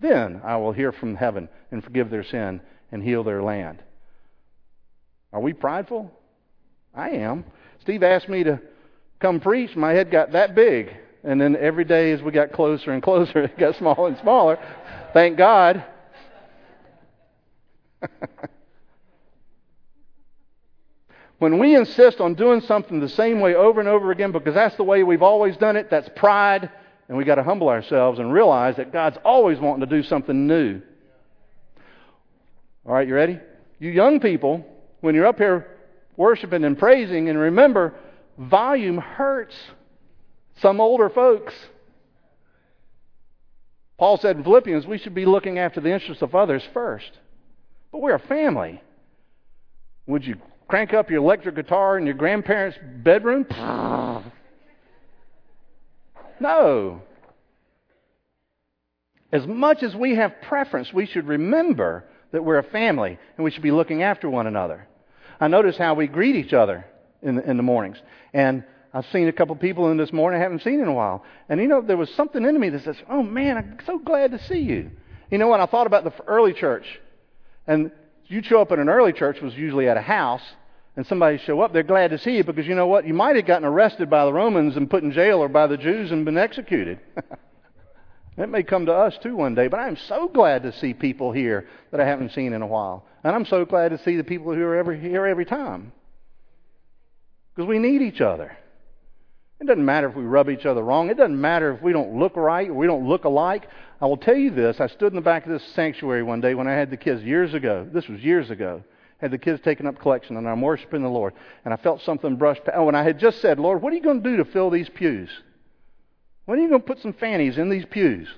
then 0.00 0.40
I 0.44 0.56
will 0.56 0.72
hear 0.72 0.92
from 0.92 1.14
heaven 1.14 1.48
and 1.70 1.82
forgive 1.84 2.10
their 2.10 2.24
sin 2.24 2.60
and 2.90 3.02
heal 3.02 3.22
their 3.24 3.42
land. 3.42 3.82
Are 5.32 5.40
we 5.40 5.52
prideful? 5.52 6.10
I 6.94 7.10
am. 7.10 7.44
Steve 7.80 8.02
asked 8.02 8.28
me 8.28 8.44
to 8.44 8.60
come 9.20 9.40
preach. 9.40 9.74
My 9.76 9.92
head 9.92 10.10
got 10.10 10.32
that 10.32 10.54
big. 10.54 10.90
And 11.24 11.40
then 11.40 11.56
every 11.56 11.84
day 11.84 12.12
as 12.12 12.20
we 12.20 12.32
got 12.32 12.52
closer 12.52 12.90
and 12.90 13.02
closer, 13.04 13.44
it 13.44 13.58
got 13.58 13.76
smaller 13.76 14.08
and 14.08 14.18
smaller. 14.18 14.58
Thank 15.14 15.38
God. 15.38 15.84
When 21.42 21.58
we 21.58 21.74
insist 21.74 22.20
on 22.20 22.34
doing 22.34 22.60
something 22.60 23.00
the 23.00 23.08
same 23.08 23.40
way 23.40 23.56
over 23.56 23.80
and 23.80 23.88
over 23.88 24.12
again 24.12 24.30
because 24.30 24.54
that's 24.54 24.76
the 24.76 24.84
way 24.84 25.02
we've 25.02 25.24
always 25.24 25.56
done 25.56 25.74
it, 25.74 25.90
that's 25.90 26.08
pride, 26.14 26.70
and 27.08 27.18
we've 27.18 27.26
got 27.26 27.34
to 27.34 27.42
humble 27.42 27.68
ourselves 27.68 28.20
and 28.20 28.32
realize 28.32 28.76
that 28.76 28.92
God's 28.92 29.18
always 29.24 29.58
wanting 29.58 29.80
to 29.80 29.92
do 29.92 30.04
something 30.04 30.46
new. 30.46 30.80
All 32.86 32.94
right, 32.94 33.08
you 33.08 33.14
ready? 33.16 33.40
You 33.80 33.90
young 33.90 34.20
people, 34.20 34.64
when 35.00 35.16
you're 35.16 35.26
up 35.26 35.38
here 35.38 35.66
worshiping 36.16 36.62
and 36.62 36.78
praising, 36.78 37.28
and 37.28 37.36
remember, 37.36 37.92
volume 38.38 38.98
hurts 38.98 39.56
some 40.60 40.80
older 40.80 41.10
folks. 41.10 41.54
Paul 43.98 44.16
said 44.16 44.36
in 44.36 44.44
Philippians, 44.44 44.86
we 44.86 44.98
should 44.98 45.12
be 45.16 45.26
looking 45.26 45.58
after 45.58 45.80
the 45.80 45.90
interests 45.90 46.22
of 46.22 46.36
others 46.36 46.62
first. 46.72 47.10
But 47.90 48.00
we're 48.00 48.14
a 48.14 48.20
family. 48.20 48.80
Would 50.06 50.24
you 50.24 50.36
crank 50.72 50.94
up 50.94 51.10
your 51.10 51.18
electric 51.18 51.54
guitar 51.54 51.98
in 51.98 52.06
your 52.06 52.14
grandparents' 52.14 52.78
bedroom? 53.04 53.44
No. 56.40 57.02
As 59.30 59.46
much 59.46 59.82
as 59.82 59.94
we 59.94 60.14
have 60.14 60.32
preference, 60.40 60.90
we 60.90 61.04
should 61.04 61.26
remember 61.26 62.06
that 62.30 62.42
we're 62.42 62.56
a 62.56 62.62
family 62.62 63.18
and 63.36 63.44
we 63.44 63.50
should 63.50 63.62
be 63.62 63.70
looking 63.70 64.02
after 64.02 64.30
one 64.30 64.46
another. 64.46 64.88
I 65.38 65.48
notice 65.48 65.76
how 65.76 65.92
we 65.92 66.06
greet 66.06 66.36
each 66.36 66.54
other. 66.54 66.86
in 67.20 67.34
the, 67.34 67.50
in 67.50 67.58
the 67.58 67.62
mornings. 67.62 67.98
And 68.32 68.64
I've 68.94 69.04
seen 69.12 69.28
a 69.28 69.32
couple 69.32 69.54
people 69.56 69.90
in 69.90 69.98
this 69.98 70.10
morning 70.10 70.40
I 70.40 70.42
haven't 70.42 70.62
seen 70.62 70.80
in 70.80 70.88
a 70.88 70.94
while. 70.94 71.22
And 71.50 71.60
you 71.60 71.68
know, 71.68 71.82
there 71.82 71.98
was 71.98 72.08
something 72.14 72.42
in 72.42 72.58
me 72.58 72.70
that 72.70 72.82
says, 72.82 72.96
oh 73.10 73.22
man, 73.22 73.58
I'm 73.58 73.76
so 73.84 73.98
glad 73.98 74.30
to 74.30 74.42
see 74.44 74.60
you. 74.60 74.90
You 75.30 75.36
know 75.36 75.48
what? 75.48 75.60
I 75.60 75.66
thought 75.66 75.86
about 75.86 76.04
the 76.04 76.14
early 76.26 76.54
church. 76.54 76.86
And 77.66 77.92
you'd 78.26 78.46
show 78.46 78.62
up 78.62 78.72
at 78.72 78.78
an 78.78 78.88
early 78.88 79.12
church 79.12 79.42
was 79.42 79.54
usually 79.54 79.86
at 79.86 79.98
a 79.98 80.00
house 80.00 80.40
and 80.96 81.06
somebody 81.06 81.38
show 81.38 81.60
up, 81.60 81.72
they're 81.72 81.82
glad 81.82 82.10
to 82.10 82.18
see 82.18 82.36
you 82.36 82.44
because 82.44 82.66
you 82.66 82.74
know 82.74 82.86
what? 82.86 83.06
You 83.06 83.14
might 83.14 83.36
have 83.36 83.46
gotten 83.46 83.66
arrested 83.66 84.10
by 84.10 84.24
the 84.24 84.32
Romans 84.32 84.76
and 84.76 84.90
put 84.90 85.02
in 85.02 85.12
jail 85.12 85.38
or 85.38 85.48
by 85.48 85.66
the 85.66 85.76
Jews 85.76 86.10
and 86.10 86.24
been 86.24 86.38
executed. 86.38 87.00
It 88.36 88.48
may 88.48 88.62
come 88.62 88.86
to 88.86 88.94
us 88.94 89.18
too 89.22 89.36
one 89.36 89.54
day, 89.54 89.68
but 89.68 89.80
I'm 89.80 89.96
so 89.96 90.26
glad 90.28 90.62
to 90.62 90.72
see 90.72 90.94
people 90.94 91.32
here 91.32 91.68
that 91.90 92.00
I 92.00 92.06
haven't 92.06 92.32
seen 92.32 92.54
in 92.54 92.62
a 92.62 92.66
while. 92.66 93.04
And 93.22 93.34
I'm 93.34 93.44
so 93.44 93.64
glad 93.64 93.90
to 93.90 93.98
see 93.98 94.16
the 94.16 94.24
people 94.24 94.54
who 94.54 94.62
are 94.62 94.76
ever 94.76 94.94
here 94.94 95.26
every 95.26 95.44
time. 95.44 95.92
Because 97.54 97.68
we 97.68 97.78
need 97.78 98.00
each 98.00 98.22
other. 98.22 98.56
It 99.60 99.66
doesn't 99.66 99.84
matter 99.84 100.08
if 100.08 100.16
we 100.16 100.24
rub 100.24 100.48
each 100.48 100.64
other 100.64 100.82
wrong. 100.82 101.10
It 101.10 101.18
doesn't 101.18 101.40
matter 101.40 101.72
if 101.72 101.82
we 101.82 101.92
don't 101.92 102.18
look 102.18 102.34
right 102.36 102.68
or 102.68 102.74
we 102.74 102.86
don't 102.86 103.06
look 103.06 103.24
alike. 103.24 103.68
I 104.00 104.06
will 104.06 104.16
tell 104.16 104.34
you 104.34 104.50
this. 104.50 104.80
I 104.80 104.88
stood 104.88 105.12
in 105.12 105.16
the 105.16 105.20
back 105.20 105.44
of 105.44 105.52
this 105.52 105.64
sanctuary 105.74 106.22
one 106.22 106.40
day 106.40 106.54
when 106.54 106.66
I 106.66 106.72
had 106.72 106.90
the 106.90 106.96
kids 106.96 107.22
years 107.22 107.52
ago. 107.52 107.86
This 107.92 108.08
was 108.08 108.20
years 108.20 108.50
ago. 108.50 108.82
Had 109.22 109.30
the 109.30 109.38
kids 109.38 109.60
taking 109.64 109.86
up 109.86 110.00
collection 110.00 110.36
and 110.36 110.48
I'm 110.48 110.60
worshiping 110.60 111.02
the 111.02 111.08
Lord. 111.08 111.32
And 111.64 111.72
I 111.72 111.76
felt 111.76 112.02
something 112.02 112.36
brush 112.36 112.58
past. 112.58 112.76
Oh, 112.76 112.88
and 112.88 112.96
I 112.96 113.04
had 113.04 113.20
just 113.20 113.40
said, 113.40 113.60
Lord, 113.60 113.80
what 113.80 113.92
are 113.92 113.96
you 113.96 114.02
going 114.02 114.20
to 114.20 114.30
do 114.30 114.36
to 114.38 114.44
fill 114.44 114.68
these 114.68 114.88
pews? 114.88 115.30
When 116.44 116.58
are 116.58 116.62
you 116.62 116.68
going 116.68 116.80
to 116.80 116.86
put 116.86 117.00
some 117.00 117.12
fannies 117.12 117.56
in 117.56 117.70
these 117.70 117.86
pews? 117.86 118.28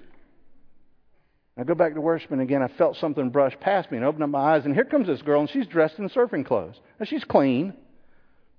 I 1.57 1.64
go 1.64 1.75
back 1.75 1.94
to 1.94 2.01
worshiping 2.03 2.40
again. 2.40 2.62
I 2.62 2.68
felt 2.68 2.97
something 2.97 3.31
brush 3.31 3.55
past 3.61 3.90
me 3.90 3.97
and 3.97 4.05
opened 4.05 4.25
up 4.25 4.31
my 4.31 4.57
eyes. 4.57 4.66
And 4.66 4.75
here 4.75 4.85
comes 4.85 5.07
this 5.07 5.23
girl, 5.23 5.40
and 5.40 5.49
she's 5.49 5.66
dressed 5.66 5.99
in 5.99 6.09
surfing 6.11 6.44
clothes. 6.44 6.75
Now, 7.01 7.07
she's 7.07 7.25
clean, 7.25 7.73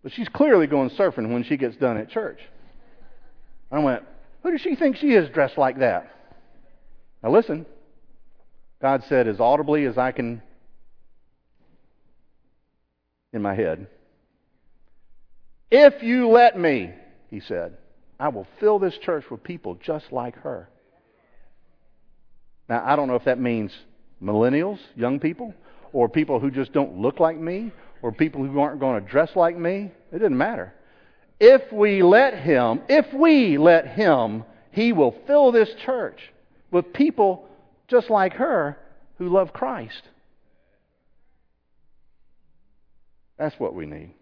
but 0.02 0.12
she's 0.12 0.30
clearly 0.30 0.66
going 0.66 0.90
surfing 0.92 1.32
when 1.32 1.44
she 1.44 1.58
gets 1.58 1.76
done 1.76 1.98
at 1.98 2.10
church. 2.10 2.40
I 3.72 3.80
went, 3.80 4.04
Who 4.42 4.52
does 4.52 4.62
she 4.62 4.76
think 4.76 4.96
she 4.96 5.14
is 5.14 5.30
dressed 5.30 5.58
like 5.58 5.80
that? 5.80 6.10
Now, 7.22 7.32
listen. 7.32 7.68
God 8.82 9.04
said 9.08 9.28
as 9.28 9.40
audibly 9.40 9.86
as 9.86 9.98
I 9.98 10.12
can 10.12 10.42
in 13.36 13.41
my 13.41 13.54
head, 13.54 13.88
If 15.69 16.02
you 16.02 16.30
let 16.30 16.58
me, 16.58 16.93
he 17.30 17.39
said. 17.41 17.78
I 18.19 18.30
will 18.30 18.48
fill 18.60 18.80
this 18.80 18.98
church 19.00 19.26
with 19.30 19.43
people 19.43 19.76
just 19.76 20.12
like 20.12 20.36
her. 20.38 20.69
Now, 22.69 22.84
I 22.86 22.95
don't 22.95 23.08
know 23.08 23.15
if 23.15 23.26
that 23.26 23.39
means 23.39 23.74
millennials, 24.24 24.80
young 24.95 25.19
people, 25.19 25.54
or 25.91 26.08
people 26.08 26.39
who 26.39 26.50
just 26.50 26.71
don't 26.71 26.98
look 26.98 27.19
like 27.19 27.38
me, 27.38 27.71
or 28.02 28.12
people 28.12 28.45
who 28.45 28.60
aren't 28.60 28.80
going 28.80 29.04
to 29.04 29.10
dress 29.10 29.32
like 29.36 29.58
me. 29.58 29.91
It 30.12 30.19
doesn't 30.19 30.38
matter. 30.38 30.74
If 31.39 31.71
we 31.74 32.04
let 32.04 32.36
Him, 32.39 32.82
if 32.88 33.13
we 33.13 33.58
let 33.58 33.88
Him, 33.88 34.45
He 34.71 34.93
will 34.93 35.15
fill 35.28 35.52
this 35.52 35.69
church 35.86 36.19
with 36.71 36.93
people 36.93 37.50
just 37.88 38.10
like 38.10 38.34
her 38.34 38.78
who 39.17 39.28
love 39.28 39.52
Christ. 39.52 40.04
That's 43.38 43.60
what 43.60 43.74
we 43.74 43.86
need. 43.86 44.13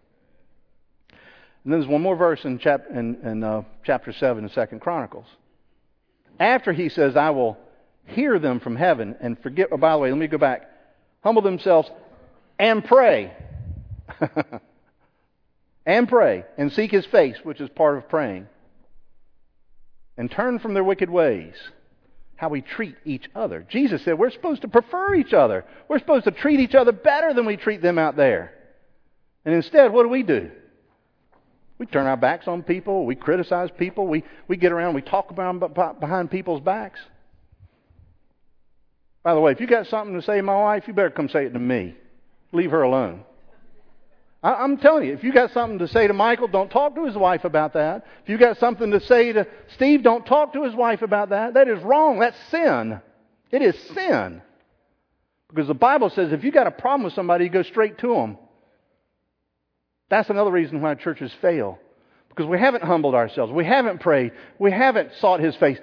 And 1.64 1.72
then 1.72 1.80
there's 1.80 1.86
one 1.86 2.02
more 2.02 2.16
verse 2.16 2.44
in, 2.44 2.58
chap- 2.58 2.86
in, 2.90 3.16
in 3.22 3.42
uh, 3.42 3.62
chapter 3.84 4.12
7 4.12 4.44
of 4.44 4.52
Second 4.52 4.80
Chronicles. 4.80 5.26
After 6.38 6.72
he 6.72 6.88
says, 6.88 7.16
I 7.16 7.30
will 7.30 7.56
hear 8.06 8.38
them 8.38 8.60
from 8.60 8.76
heaven 8.76 9.16
and 9.20 9.38
forget. 9.40 9.68
Oh, 9.72 9.76
by 9.76 9.92
the 9.92 9.98
way, 9.98 10.10
let 10.10 10.18
me 10.18 10.26
go 10.26 10.38
back. 10.38 10.68
Humble 11.22 11.42
themselves 11.42 11.90
and 12.58 12.84
pray. 12.84 13.32
and 15.86 16.08
pray 16.08 16.44
and 16.58 16.72
seek 16.72 16.90
his 16.90 17.06
face, 17.06 17.36
which 17.42 17.60
is 17.60 17.70
part 17.70 17.96
of 17.96 18.08
praying. 18.08 18.46
And 20.16 20.30
turn 20.30 20.58
from 20.58 20.74
their 20.74 20.84
wicked 20.84 21.08
ways. 21.08 21.54
How 22.36 22.48
we 22.48 22.62
treat 22.62 22.96
each 23.04 23.30
other. 23.34 23.64
Jesus 23.68 24.02
said 24.04 24.18
we're 24.18 24.30
supposed 24.30 24.62
to 24.62 24.68
prefer 24.68 25.14
each 25.14 25.32
other. 25.32 25.64
We're 25.88 26.00
supposed 26.00 26.24
to 26.24 26.30
treat 26.30 26.60
each 26.60 26.74
other 26.74 26.92
better 26.92 27.32
than 27.32 27.46
we 27.46 27.56
treat 27.56 27.80
them 27.80 27.98
out 27.98 28.16
there. 28.16 28.53
And 29.44 29.54
instead, 29.54 29.92
what 29.92 30.04
do 30.04 30.08
we 30.08 30.22
do? 30.22 30.50
We 31.78 31.86
turn 31.86 32.06
our 32.06 32.16
backs 32.16 32.46
on 32.46 32.62
people. 32.62 33.04
We 33.04 33.14
criticize 33.16 33.70
people. 33.76 34.06
We, 34.06 34.24
we 34.48 34.56
get 34.56 34.72
around. 34.72 34.94
We 34.94 35.02
talk 35.02 35.30
about 35.30 36.00
behind 36.00 36.30
people's 36.30 36.60
backs. 36.60 37.00
By 39.22 39.34
the 39.34 39.40
way, 39.40 39.52
if 39.52 39.60
you 39.60 39.66
got 39.66 39.86
something 39.86 40.14
to 40.14 40.22
say 40.22 40.36
to 40.36 40.42
my 40.42 40.56
wife, 40.56 40.84
you 40.86 40.94
better 40.94 41.10
come 41.10 41.28
say 41.28 41.46
it 41.46 41.52
to 41.54 41.58
me. 41.58 41.96
Leave 42.52 42.70
her 42.70 42.82
alone. 42.82 43.24
I, 44.42 44.54
I'm 44.54 44.76
telling 44.76 45.08
you, 45.08 45.14
if 45.14 45.24
you 45.24 45.32
got 45.32 45.50
something 45.52 45.78
to 45.80 45.88
say 45.88 46.06
to 46.06 46.12
Michael, 46.12 46.46
don't 46.46 46.70
talk 46.70 46.94
to 46.94 47.04
his 47.06 47.16
wife 47.16 47.44
about 47.44 47.72
that. 47.72 48.06
If 48.22 48.28
you 48.28 48.38
got 48.38 48.58
something 48.58 48.90
to 48.92 49.00
say 49.00 49.32
to 49.32 49.46
Steve, 49.74 50.02
don't 50.02 50.24
talk 50.24 50.52
to 50.52 50.62
his 50.62 50.74
wife 50.74 51.02
about 51.02 51.30
that. 51.30 51.54
That 51.54 51.68
is 51.68 51.82
wrong. 51.82 52.20
That's 52.20 52.36
sin. 52.50 53.00
It 53.50 53.62
is 53.62 53.76
sin. 53.94 54.42
Because 55.48 55.68
the 55.68 55.74
Bible 55.74 56.10
says 56.10 56.32
if 56.32 56.44
you 56.44 56.52
got 56.52 56.66
a 56.66 56.70
problem 56.70 57.04
with 57.04 57.14
somebody, 57.14 57.44
you 57.44 57.50
go 57.50 57.62
straight 57.62 57.98
to 57.98 58.14
them. 58.14 58.38
That's 60.08 60.30
another 60.30 60.50
reason 60.50 60.80
why 60.80 60.94
churches 60.94 61.32
fail. 61.40 61.78
Because 62.28 62.46
we 62.46 62.58
haven't 62.58 62.84
humbled 62.84 63.14
ourselves. 63.14 63.52
We 63.52 63.64
haven't 63.64 64.00
prayed. 64.00 64.32
We 64.58 64.72
haven't 64.72 65.10
sought 65.20 65.40
His 65.40 65.56
face. 65.56 65.78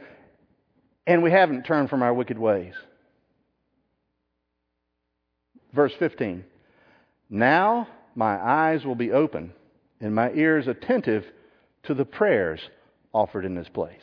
And 1.07 1.23
we 1.23 1.31
haven't 1.31 1.63
turned 1.63 1.89
from 1.89 2.03
our 2.03 2.13
wicked 2.13 2.37
ways. 2.37 2.73
Verse 5.73 5.93
15. 5.99 6.43
Now 7.29 7.87
my 8.15 8.35
eyes 8.35 8.83
will 8.85 8.95
be 8.95 9.11
open 9.11 9.53
and 10.01 10.13
my 10.13 10.31
ears 10.31 10.67
attentive 10.67 11.23
to 11.83 11.93
the 11.93 12.05
prayers 12.05 12.59
offered 13.13 13.45
in 13.45 13.55
this 13.55 13.69
place. 13.69 14.01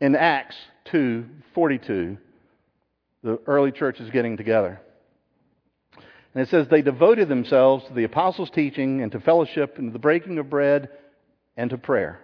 In 0.00 0.14
Acts 0.14 0.56
2:42, 0.86 2.18
the 3.22 3.38
early 3.46 3.72
church 3.72 4.00
is 4.00 4.10
getting 4.10 4.36
together. 4.36 4.80
And 6.34 6.42
it 6.42 6.50
says, 6.50 6.68
They 6.68 6.82
devoted 6.82 7.28
themselves 7.28 7.86
to 7.86 7.94
the 7.94 8.04
apostles' 8.04 8.50
teaching 8.50 9.00
and 9.02 9.10
to 9.12 9.20
fellowship 9.20 9.78
and 9.78 9.88
to 9.88 9.92
the 9.92 9.98
breaking 9.98 10.38
of 10.38 10.50
bread 10.50 10.90
and 11.56 11.70
to 11.70 11.78
prayer. 11.78 12.20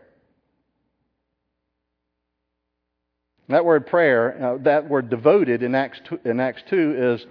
That 3.48 3.64
word 3.64 3.86
prayer, 3.86 4.42
uh, 4.42 4.58
that 4.62 4.88
word 4.88 5.10
devoted 5.10 5.62
in 5.62 5.74
Acts 5.74 6.00
2, 6.08 6.20
in 6.24 6.40
Acts 6.40 6.62
2 6.70 6.94
is 6.96 7.26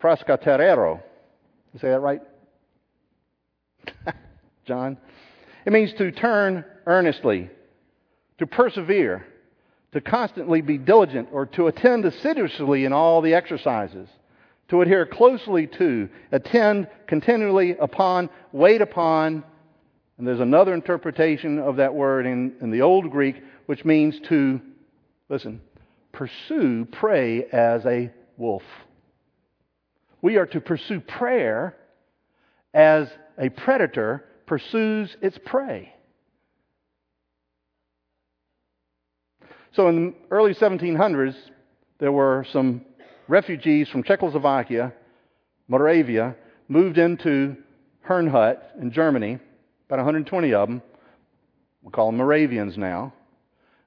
praskaterero. 0.00 1.00
You 1.72 1.80
say 1.80 1.88
that 1.88 2.00
right? 2.00 2.20
John? 4.66 4.98
It 5.64 5.72
means 5.72 5.92
to 5.94 6.10
turn 6.10 6.64
earnestly, 6.86 7.48
to 8.38 8.46
persevere, 8.46 9.24
to 9.92 10.00
constantly 10.00 10.62
be 10.62 10.78
diligent, 10.78 11.28
or 11.30 11.46
to 11.46 11.68
attend 11.68 12.04
assiduously 12.04 12.84
in 12.84 12.92
all 12.92 13.22
the 13.22 13.34
exercises 13.34 14.08
to 14.72 14.80
adhere 14.80 15.04
closely 15.04 15.66
to, 15.66 16.08
attend 16.32 16.88
continually 17.06 17.76
upon, 17.78 18.30
wait 18.52 18.80
upon. 18.80 19.44
And 20.16 20.26
there's 20.26 20.40
another 20.40 20.72
interpretation 20.72 21.58
of 21.58 21.76
that 21.76 21.92
word 21.94 22.24
in, 22.24 22.54
in 22.62 22.70
the 22.70 22.80
Old 22.80 23.10
Greek, 23.10 23.36
which 23.66 23.84
means 23.84 24.18
to, 24.30 24.62
listen, 25.28 25.60
pursue 26.10 26.86
prey 26.86 27.44
as 27.52 27.84
a 27.84 28.10
wolf. 28.38 28.62
We 30.22 30.38
are 30.38 30.46
to 30.46 30.60
pursue 30.62 31.00
prayer 31.00 31.76
as 32.72 33.08
a 33.38 33.50
predator 33.50 34.24
pursues 34.46 35.14
its 35.20 35.38
prey. 35.44 35.94
So 39.72 39.88
in 39.90 40.06
the 40.06 40.14
early 40.30 40.54
1700s, 40.54 41.36
there 41.98 42.10
were 42.10 42.46
some 42.54 42.86
refugees 43.32 43.88
from 43.88 44.02
Czechoslovakia, 44.02 44.92
Moravia, 45.66 46.36
moved 46.68 46.98
into 46.98 47.56
Herrnhut 48.06 48.58
in 48.78 48.92
Germany, 48.92 49.38
about 49.88 49.96
120 49.96 50.52
of 50.52 50.68
them. 50.68 50.82
We 51.82 51.90
call 51.90 52.06
them 52.06 52.18
Moravians 52.18 52.76
now. 52.76 53.14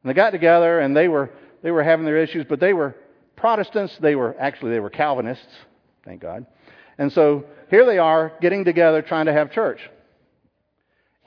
And 0.01 0.09
they 0.09 0.15
got 0.15 0.31
together 0.31 0.79
and 0.79 0.97
they 0.97 1.07
were, 1.07 1.29
they 1.61 1.69
were 1.69 1.83
having 1.83 2.05
their 2.05 2.17
issues, 2.17 2.45
but 2.49 2.59
they 2.59 2.73
were 2.73 2.95
Protestants. 3.35 3.95
They 3.99 4.15
were, 4.15 4.35
actually, 4.39 4.71
they 4.71 4.79
were 4.79 4.89
Calvinists, 4.89 5.53
thank 6.03 6.21
God. 6.21 6.47
And 6.97 7.11
so 7.11 7.45
here 7.69 7.85
they 7.85 7.99
are 7.99 8.33
getting 8.41 8.65
together 8.65 9.03
trying 9.03 9.27
to 9.27 9.33
have 9.33 9.51
church. 9.51 9.79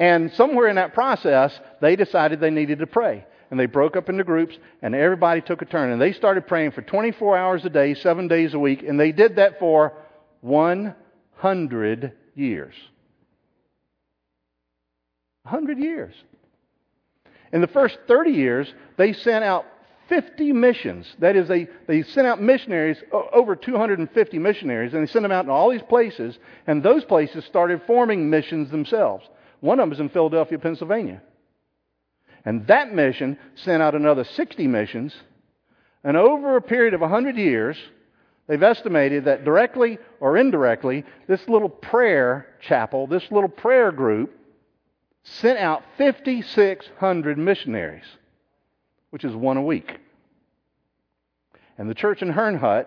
And 0.01 0.33
somewhere 0.33 0.67
in 0.67 0.75
that 0.75 0.93
process, 0.93 1.57
they 1.81 1.95
decided 1.95 2.41
they 2.41 2.51
needed 2.51 2.81
to 2.81 2.87
pray 2.89 3.25
and 3.51 3.59
they 3.59 3.67
broke 3.67 3.97
up 3.97 4.09
into 4.09 4.25
groups, 4.25 4.57
and 4.83 4.95
everybody 4.95 5.41
took 5.41 5.63
a 5.63 5.65
turn. 5.65 5.91
And 5.91 6.01
they 6.01 6.13
started 6.13 6.47
praying 6.47 6.73
for 6.73 6.83
24 6.83 7.37
hours 7.37 7.65
a 7.65 7.71
day, 7.71 7.95
seven 7.95 8.29
days 8.29 8.55
a 8.55 8.59
week, 8.59 8.83
and 8.83 8.99
they 8.99 9.13
did 9.13 9.37
that 9.37 9.59
for 9.59 9.95
100 10.43 12.13
years. 12.35 12.75
100 15.45 15.79
years. 15.79 16.15
In 17.53 17.61
the 17.63 17.67
first 17.67 17.99
30 18.07 18.31
years, 18.33 18.73
they 18.97 19.13
sent 19.15 19.45
out 19.45 19.65
50 20.09 20.53
missions. 20.53 21.07
That 21.19 21.37
is, 21.37 21.49
they, 21.49 21.69
they 21.87 22.03
sent 22.03 22.27
out 22.27 22.41
missionaries, 22.41 22.99
over 23.13 23.57
250 23.57 24.39
missionaries, 24.39 24.95
and 24.95 25.07
they 25.07 25.11
sent 25.11 25.23
them 25.23 25.33
out 25.33 25.45
in 25.45 25.51
all 25.51 25.71
these 25.71 25.83
places, 25.83 26.39
and 26.67 26.83
those 26.83 27.05
places 27.05 27.45
started 27.45 27.83
forming 27.87 28.29
missions 28.29 28.71
themselves. 28.71 29.25
One 29.61 29.81
of 29.81 29.85
them 29.85 29.93
is 29.93 30.01
in 30.01 30.09
Philadelphia, 30.09 30.59
Pennsylvania. 30.59 31.23
And 32.49 32.67
that 32.69 32.95
mission 32.95 33.37
sent 33.57 33.83
out 33.83 33.95
another 33.95 34.25
60 34.25 34.67
missions, 34.67 35.15
and 36.03 36.17
over 36.17 36.57
a 36.57 36.63
period 36.63 36.95
of 36.95 37.03
100 37.03 37.37
years, 37.37 37.77
they've 38.47 38.63
estimated 38.63 39.27
that 39.27 39.45
directly 39.45 39.99
or 40.19 40.39
indirectly, 40.39 41.05
this 41.27 41.47
little 41.47 41.69
prayer 41.69 42.47
chapel, 42.63 43.07
this 43.07 43.31
little 43.31 43.51
prayer 43.51 43.93
group, 43.93 44.35
sent 45.25 45.59
out 45.59 45.83
5,600 45.99 47.37
missionaries 47.37 48.07
which 49.11 49.25
is 49.25 49.35
one 49.35 49.59
a 49.59 49.63
week. 49.63 49.99
And 51.77 51.87
the 51.89 51.95
church 51.95 52.23
in 52.23 52.33
Herrnhut 52.33 52.87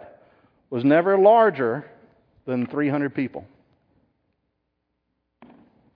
was 0.71 0.84
never 0.84 1.19
larger 1.19 1.86
than 2.47 2.65
300 2.65 3.13
people. 3.13 3.45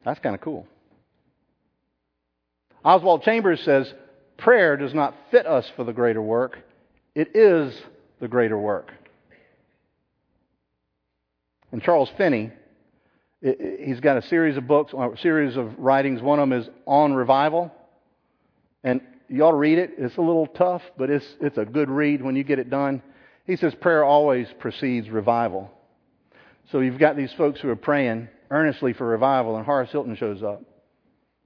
That's 0.04 0.20
kind 0.20 0.36
of 0.36 0.42
cool. 0.42 0.68
Oswald 2.86 3.24
Chambers 3.24 3.62
says 3.62 3.92
prayer 4.38 4.78
does 4.78 4.94
not 4.94 5.16
fit 5.32 5.48
us 5.48 5.70
for 5.76 5.84
the 5.84 5.92
greater 5.92 6.22
work, 6.22 6.60
it 7.16 7.36
is 7.36 7.76
the 8.22 8.28
greater 8.28 8.58
work. 8.58 8.94
And 11.72 11.82
Charles 11.82 12.10
Finney, 12.16 12.52
he's 13.42 14.00
got 14.00 14.18
a 14.18 14.22
series 14.22 14.56
of 14.56 14.68
books, 14.68 14.94
a 14.94 15.10
series 15.18 15.58
of 15.58 15.78
writings. 15.78 16.22
One 16.22 16.40
of 16.40 16.48
them 16.48 16.62
is 16.62 16.70
on 16.86 17.14
revival. 17.14 17.72
And 18.84 19.02
you 19.28 19.44
ought 19.44 19.52
to 19.52 19.58
read 19.58 19.80
it. 19.80 19.92
It's 19.98 20.16
a 20.16 20.22
little 20.22 20.48
tough, 20.48 20.84
but 20.98 21.10
it's, 21.10 21.26
it's 21.42 21.58
a 21.58 21.66
good 21.66 21.90
read 21.90 22.22
when 22.22 22.36
you 22.36 22.44
get 22.44 22.60
it 22.60 22.70
done. 22.70 23.02
He 23.46 23.58
says 23.58 23.76
prayer 23.76 24.06
always 24.06 24.48
precedes 24.60 25.10
revival. 25.10 25.72
So 26.72 26.80
you've 26.80 27.00
got 27.00 27.18
these 27.18 27.34
folks 27.34 27.60
who 27.60 27.70
are 27.70 27.76
praying 27.76 28.30
earnestly 28.52 28.94
for 28.94 29.06
revival, 29.06 29.58
and 29.58 29.66
Horace 29.66 29.92
Hilton 29.92 30.16
shows 30.16 30.44
up. 30.44 30.62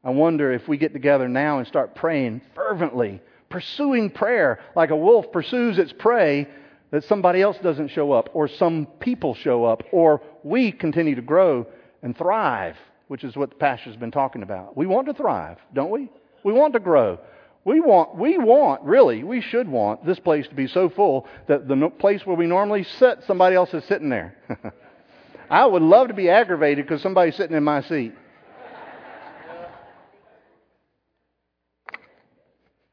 I 0.03 0.11
wonder 0.11 0.51
if 0.51 0.67
we 0.67 0.77
get 0.77 0.93
together 0.93 1.27
now 1.27 1.57
and 1.57 1.67
start 1.67 1.95
praying 1.95 2.41
fervently, 2.55 3.21
pursuing 3.49 4.09
prayer 4.09 4.59
like 4.75 4.91
a 4.91 4.95
wolf 4.95 5.31
pursues 5.31 5.77
its 5.77 5.91
prey, 5.91 6.47
that 6.91 7.03
somebody 7.03 7.41
else 7.41 7.57
doesn't 7.61 7.89
show 7.89 8.11
up, 8.11 8.29
or 8.33 8.47
some 8.47 8.87
people 8.99 9.35
show 9.35 9.63
up, 9.65 9.83
or 9.91 10.21
we 10.43 10.71
continue 10.71 11.15
to 11.15 11.21
grow 11.21 11.67
and 12.01 12.17
thrive, 12.17 12.75
which 13.07 13.23
is 13.23 13.35
what 13.35 13.49
the 13.49 13.55
pastor's 13.55 13.95
been 13.95 14.11
talking 14.11 14.41
about. 14.41 14.75
We 14.75 14.87
want 14.87 15.07
to 15.07 15.13
thrive, 15.13 15.57
don't 15.73 15.91
we? 15.91 16.09
We 16.43 16.53
want 16.53 16.73
to 16.73 16.79
grow. 16.79 17.19
We 17.65 17.81
want, 17.81 18.15
we 18.15 18.37
want, 18.37 18.81
really, 18.83 19.23
we 19.23 19.41
should 19.41 19.67
want 19.67 20.05
this 20.05 20.19
place 20.19 20.47
to 20.47 20.55
be 20.55 20.67
so 20.67 20.89
full 20.89 21.27
that 21.47 21.67
the 21.67 21.89
place 21.89 22.25
where 22.25 22.35
we 22.35 22.47
normally 22.47 22.83
sit, 22.83 23.19
somebody 23.27 23.55
else 23.55 23.73
is 23.73 23.83
sitting 23.83 24.09
there. 24.09 24.35
I 25.49 25.65
would 25.65 25.81
love 25.81 26.07
to 26.07 26.13
be 26.13 26.29
aggravated 26.29 26.85
because 26.85 27.01
somebody's 27.01 27.35
sitting 27.35 27.55
in 27.55 27.63
my 27.63 27.81
seat. 27.81 28.13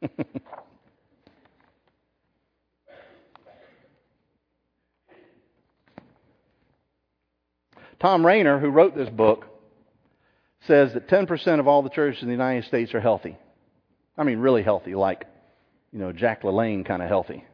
Thom 8.01 8.27
Rainer, 8.27 8.59
who 8.59 8.69
wrote 8.69 8.95
this 8.95 9.09
book, 9.09 9.47
says 10.67 10.93
that 10.95 11.09
10% 11.09 11.61
of 11.61 11.69
all 11.69 11.83
the 11.83 11.91
churches 11.91 12.23
in 12.23 12.29
the 12.29 12.35
United 12.35 12.65
States 12.65 12.95
are 12.95 13.01
healthy. 13.01 13.37
I 14.19 14.25
mean, 14.25 14.39
really 14.39 14.63
healthy, 14.63 14.95
like, 14.95 15.27
you 15.93 15.99
know, 15.99 16.13
Jack 16.13 16.43
LaLanne 16.43 16.85
kind 16.85 17.03
of 17.03 17.09
healthy. 17.09 17.45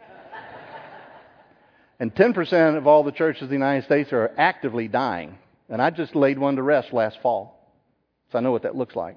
and 2.00 2.14
10% 2.14 2.76
of 2.76 2.86
all 2.86 3.04
the 3.04 3.12
churches 3.12 3.42
in 3.42 3.48
the 3.48 3.54
United 3.54 3.84
States 3.84 4.12
are 4.12 4.30
actively 4.36 4.88
dying. 4.88 5.38
And 5.68 5.82
I 5.82 5.90
just 5.90 6.14
laid 6.14 6.38
one 6.38 6.56
to 6.56 6.62
rest 6.62 6.92
last 6.92 7.18
fall. 7.22 7.72
So 8.32 8.38
I 8.38 8.40
know 8.40 8.52
what 8.52 8.62
that 8.62 8.76
looks 8.76 8.96
like. 8.96 9.16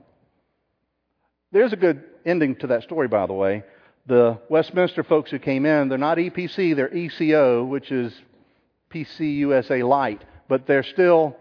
There's 1.52 1.74
a 1.74 1.78
good 1.78 2.04
ending 2.26 2.56
to 2.58 2.68
that 2.68 2.84
story, 2.84 3.08
by 3.08 3.26
the 3.26 3.34
way. 3.34 3.64
The 4.06 4.40
Westminster 4.50 5.04
folks 5.04 5.32
who 5.32 5.40
came 5.40 5.66
in, 5.66 5.90
they're 5.90 5.98
not 5.98 6.18
EPC, 6.18 6.76
they're 6.76 6.94
ECO, 6.94 7.64
which 7.66 7.92
is 7.92 8.14
PCUSA 8.92 9.88
Light, 9.88 10.24
but 10.48 10.66
they're 10.66 10.84
still, 10.84 11.36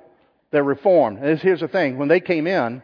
they're 0.50 0.64
reformed. 0.64 1.18
And 1.18 1.38
here's 1.38 1.60
the 1.60 1.68
thing 1.68 1.98
when 1.98 2.08
they 2.08 2.20
came 2.20 2.46
in, 2.46 2.82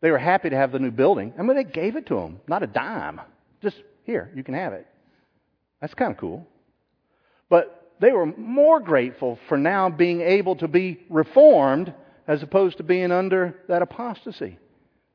they 0.00 0.10
were 0.10 0.18
happy 0.18 0.50
to 0.50 0.56
have 0.56 0.72
the 0.72 0.78
new 0.78 0.90
building. 0.90 1.32
I 1.38 1.42
mean, 1.42 1.56
they 1.56 1.64
gave 1.64 1.96
it 1.96 2.06
to 2.06 2.16
them, 2.16 2.40
not 2.46 2.62
a 2.62 2.66
dime. 2.66 3.20
Just 3.62 3.76
here, 4.04 4.30
you 4.34 4.44
can 4.44 4.54
have 4.54 4.72
it. 4.74 4.86
That's 5.80 5.94
kind 5.94 6.12
of 6.12 6.18
cool. 6.18 6.46
But 7.48 7.92
they 8.00 8.12
were 8.12 8.26
more 8.26 8.80
grateful 8.80 9.38
for 9.48 9.56
now 9.56 9.88
being 9.88 10.20
able 10.20 10.56
to 10.56 10.68
be 10.68 11.00
reformed 11.08 11.92
as 12.26 12.42
opposed 12.42 12.78
to 12.78 12.82
being 12.82 13.12
under 13.12 13.56
that 13.68 13.82
apostasy. 13.82 14.58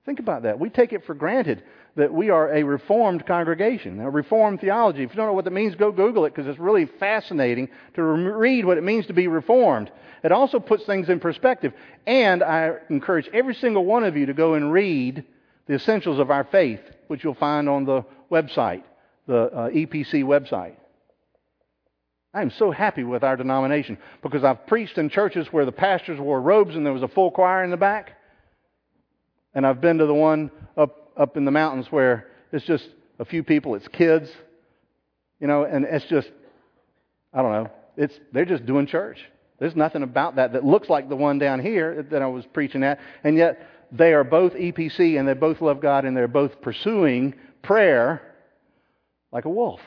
Think 0.10 0.18
about 0.18 0.42
that. 0.42 0.60
We 0.60 0.72
take 0.72 0.92
it 0.92 1.06
for 1.06 1.14
granted 1.14 1.62
that 1.96 2.12
we 2.12 2.32
are 2.32 2.52
a 2.52 2.64
reformed 2.64 3.28
congregation, 3.28 4.00
a 4.00 4.10
reformed 4.10 4.60
theology. 4.60 5.04
If 5.04 5.12
you 5.12 5.18
don't 5.18 5.28
know 5.28 5.34
what 5.34 5.46
that 5.46 5.52
means, 5.52 5.76
go 5.76 5.92
Google 5.92 6.26
it 6.26 6.34
because 6.34 6.50
it's 6.50 6.58
really 6.58 6.88
fascinating 7.00 7.70
to 7.94 8.02
read 8.02 8.66
what 8.66 8.80
it 8.80 8.84
means 8.84 9.06
to 9.06 9.14
be 9.14 9.28
reformed. 9.28 9.92
It 10.24 10.32
also 10.32 10.60
puts 10.60 10.84
things 10.88 11.10
in 11.10 11.20
perspective. 11.20 11.74
And 12.08 12.42
I 12.42 12.78
encourage 12.90 13.30
every 13.32 13.54
single 13.54 13.86
one 13.86 14.04
of 14.04 14.18
you 14.18 14.26
to 14.26 14.34
go 14.34 14.56
and 14.56 14.74
read 14.74 15.26
the 15.68 15.76
essentials 15.76 16.18
of 16.18 16.32
our 16.32 16.46
faith, 16.46 16.82
which 17.06 17.24
you'll 17.24 17.36
find 17.36 17.70
on 17.70 17.86
the 17.86 18.04
website, 18.32 18.82
the 19.28 19.38
uh, 19.38 19.70
EPC 19.70 20.24
website. 20.24 20.74
I 22.34 22.42
am 22.42 22.50
so 22.50 22.72
happy 22.72 23.04
with 23.04 23.24
our 23.24 23.38
denomination 23.38 24.00
because 24.24 24.44
I've 24.44 24.66
preached 24.66 24.98
in 24.98 25.10
churches 25.10 25.46
where 25.52 25.66
the 25.66 25.72
pastors 25.72 26.20
wore 26.20 26.42
robes 26.42 26.76
and 26.76 26.84
there 26.84 26.94
was 26.94 27.04
a 27.04 27.08
full 27.08 27.30
choir 27.30 27.64
in 27.64 27.70
the 27.70 27.78
back. 27.78 28.16
And 29.54 29.66
I've 29.66 29.82
been 29.82 29.98
to 29.98 30.06
the 30.06 30.14
one 30.14 30.52
up, 30.78 31.12
up 31.18 31.38
in 31.38 31.46
the 31.46 31.52
mountains 31.52 31.88
where 31.90 32.28
it's 32.52 32.66
just 32.66 32.88
a 33.20 33.26
few 33.26 33.44
people, 33.44 33.76
it's 33.76 33.88
kids, 33.88 34.30
you 35.40 35.48
know, 35.48 35.64
and 35.64 35.86
it's 35.86 36.06
just, 36.06 36.30
I 37.34 37.42
don't 37.42 37.52
know, 37.52 37.72
it's, 37.98 38.14
they're 38.32 38.46
just 38.46 38.66
doing 38.66 38.88
church. 38.88 39.20
There's 39.60 39.76
nothing 39.76 40.04
about 40.04 40.38
that 40.38 40.54
that 40.54 40.64
looks 40.64 40.90
like 40.90 41.10
the 41.10 41.16
one 41.16 41.38
down 41.38 41.60
here 41.60 42.06
that 42.12 42.22
I 42.22 42.28
was 42.28 42.46
preaching 42.54 42.84
at. 42.84 43.00
And 43.24 43.36
yet, 43.38 43.68
they 43.92 44.14
are 44.14 44.24
both 44.24 44.54
EPC 44.54 45.20
and 45.20 45.28
they 45.28 45.34
both 45.34 45.62
love 45.62 45.82
God 45.82 46.06
and 46.06 46.16
they're 46.16 46.28
both 46.28 46.62
pursuing 46.62 47.34
prayer 47.62 48.22
like 49.32 49.46
a 49.46 49.50
wolf. 49.50 49.82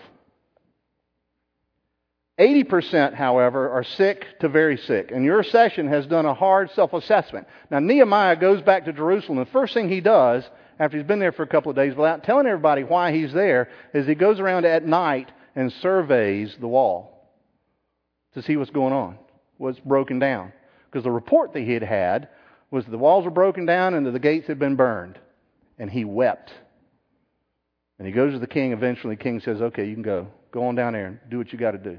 80%, 2.43 3.15
however, 3.15 3.71
are 3.71 3.85
sick 3.85 4.27
to 4.41 4.49
very 4.49 4.77
sick. 4.77 5.13
And 5.13 5.25
your 5.25 5.45
session 5.45 5.87
has 5.87 6.07
done 6.07 6.27
a 6.27 6.35
hard 6.35 6.71
self 6.73 6.93
assessment. 6.93 7.47
Now, 7.71 7.79
Nehemiah 7.79 8.35
goes 8.35 8.61
back 8.61 8.87
to 8.87 8.93
Jerusalem. 8.93 9.39
The 9.39 9.47
first 9.47 9.75
thing 9.75 9.89
he 9.89 10.01
does, 10.01 10.45
after 10.81 10.97
he's 10.97 11.07
been 11.07 11.21
there 11.21 11.31
for 11.31 11.45
a 11.45 11.47
couple 11.47 11.71
of 11.71 11.77
days, 11.77 11.95
without 11.95 12.25
telling 12.25 12.49
everybody 12.49 12.83
why 12.83 13.13
he's 13.13 13.33
there, 13.33 13.71
is 13.95 14.09
he 14.09 14.17
goes 14.17 14.41
around 14.41 14.65
at 14.65 14.85
night 14.85 15.31
and 15.55 15.73
surveys 15.75 16.57
the 16.61 16.67
wall 16.67 17.31
to 18.35 18.43
see 18.43 18.57
what's 18.57 18.71
going 18.71 18.93
on 18.93 19.19
was 19.59 19.79
broken 19.79 20.19
down. 20.19 20.53
Because 20.91 21.05
the 21.05 21.11
report 21.13 21.53
that 21.53 21.61
he 21.61 21.73
had 21.73 21.85
had 21.85 22.29
was 22.73 22.85
the 22.87 22.99
walls 22.99 23.25
were 23.25 23.31
broken 23.31 23.67
down 23.67 23.95
and 23.95 24.05
the 24.05 24.19
gates 24.19 24.49
had 24.49 24.59
been 24.59 24.75
burned. 24.75 25.17
And 25.79 25.89
he 25.89 26.05
wept. 26.05 26.53
And 27.99 28.07
he 28.07 28.13
goes 28.13 28.33
to 28.33 28.41
the 28.41 28.49
king. 28.49 28.73
Eventually, 28.73 29.15
the 29.15 29.23
king 29.23 29.39
says, 29.41 29.63
Okay, 29.63 29.87
you 29.87 29.95
can 29.95 30.03
go. 30.03 30.27
Go 30.51 30.67
on 30.67 30.75
down 30.75 30.95
there 30.95 31.07
and 31.07 31.21
do 31.31 31.39
what 31.39 31.53
you 31.53 31.59
got 31.59 31.71
to 31.71 31.79
do. 31.79 31.99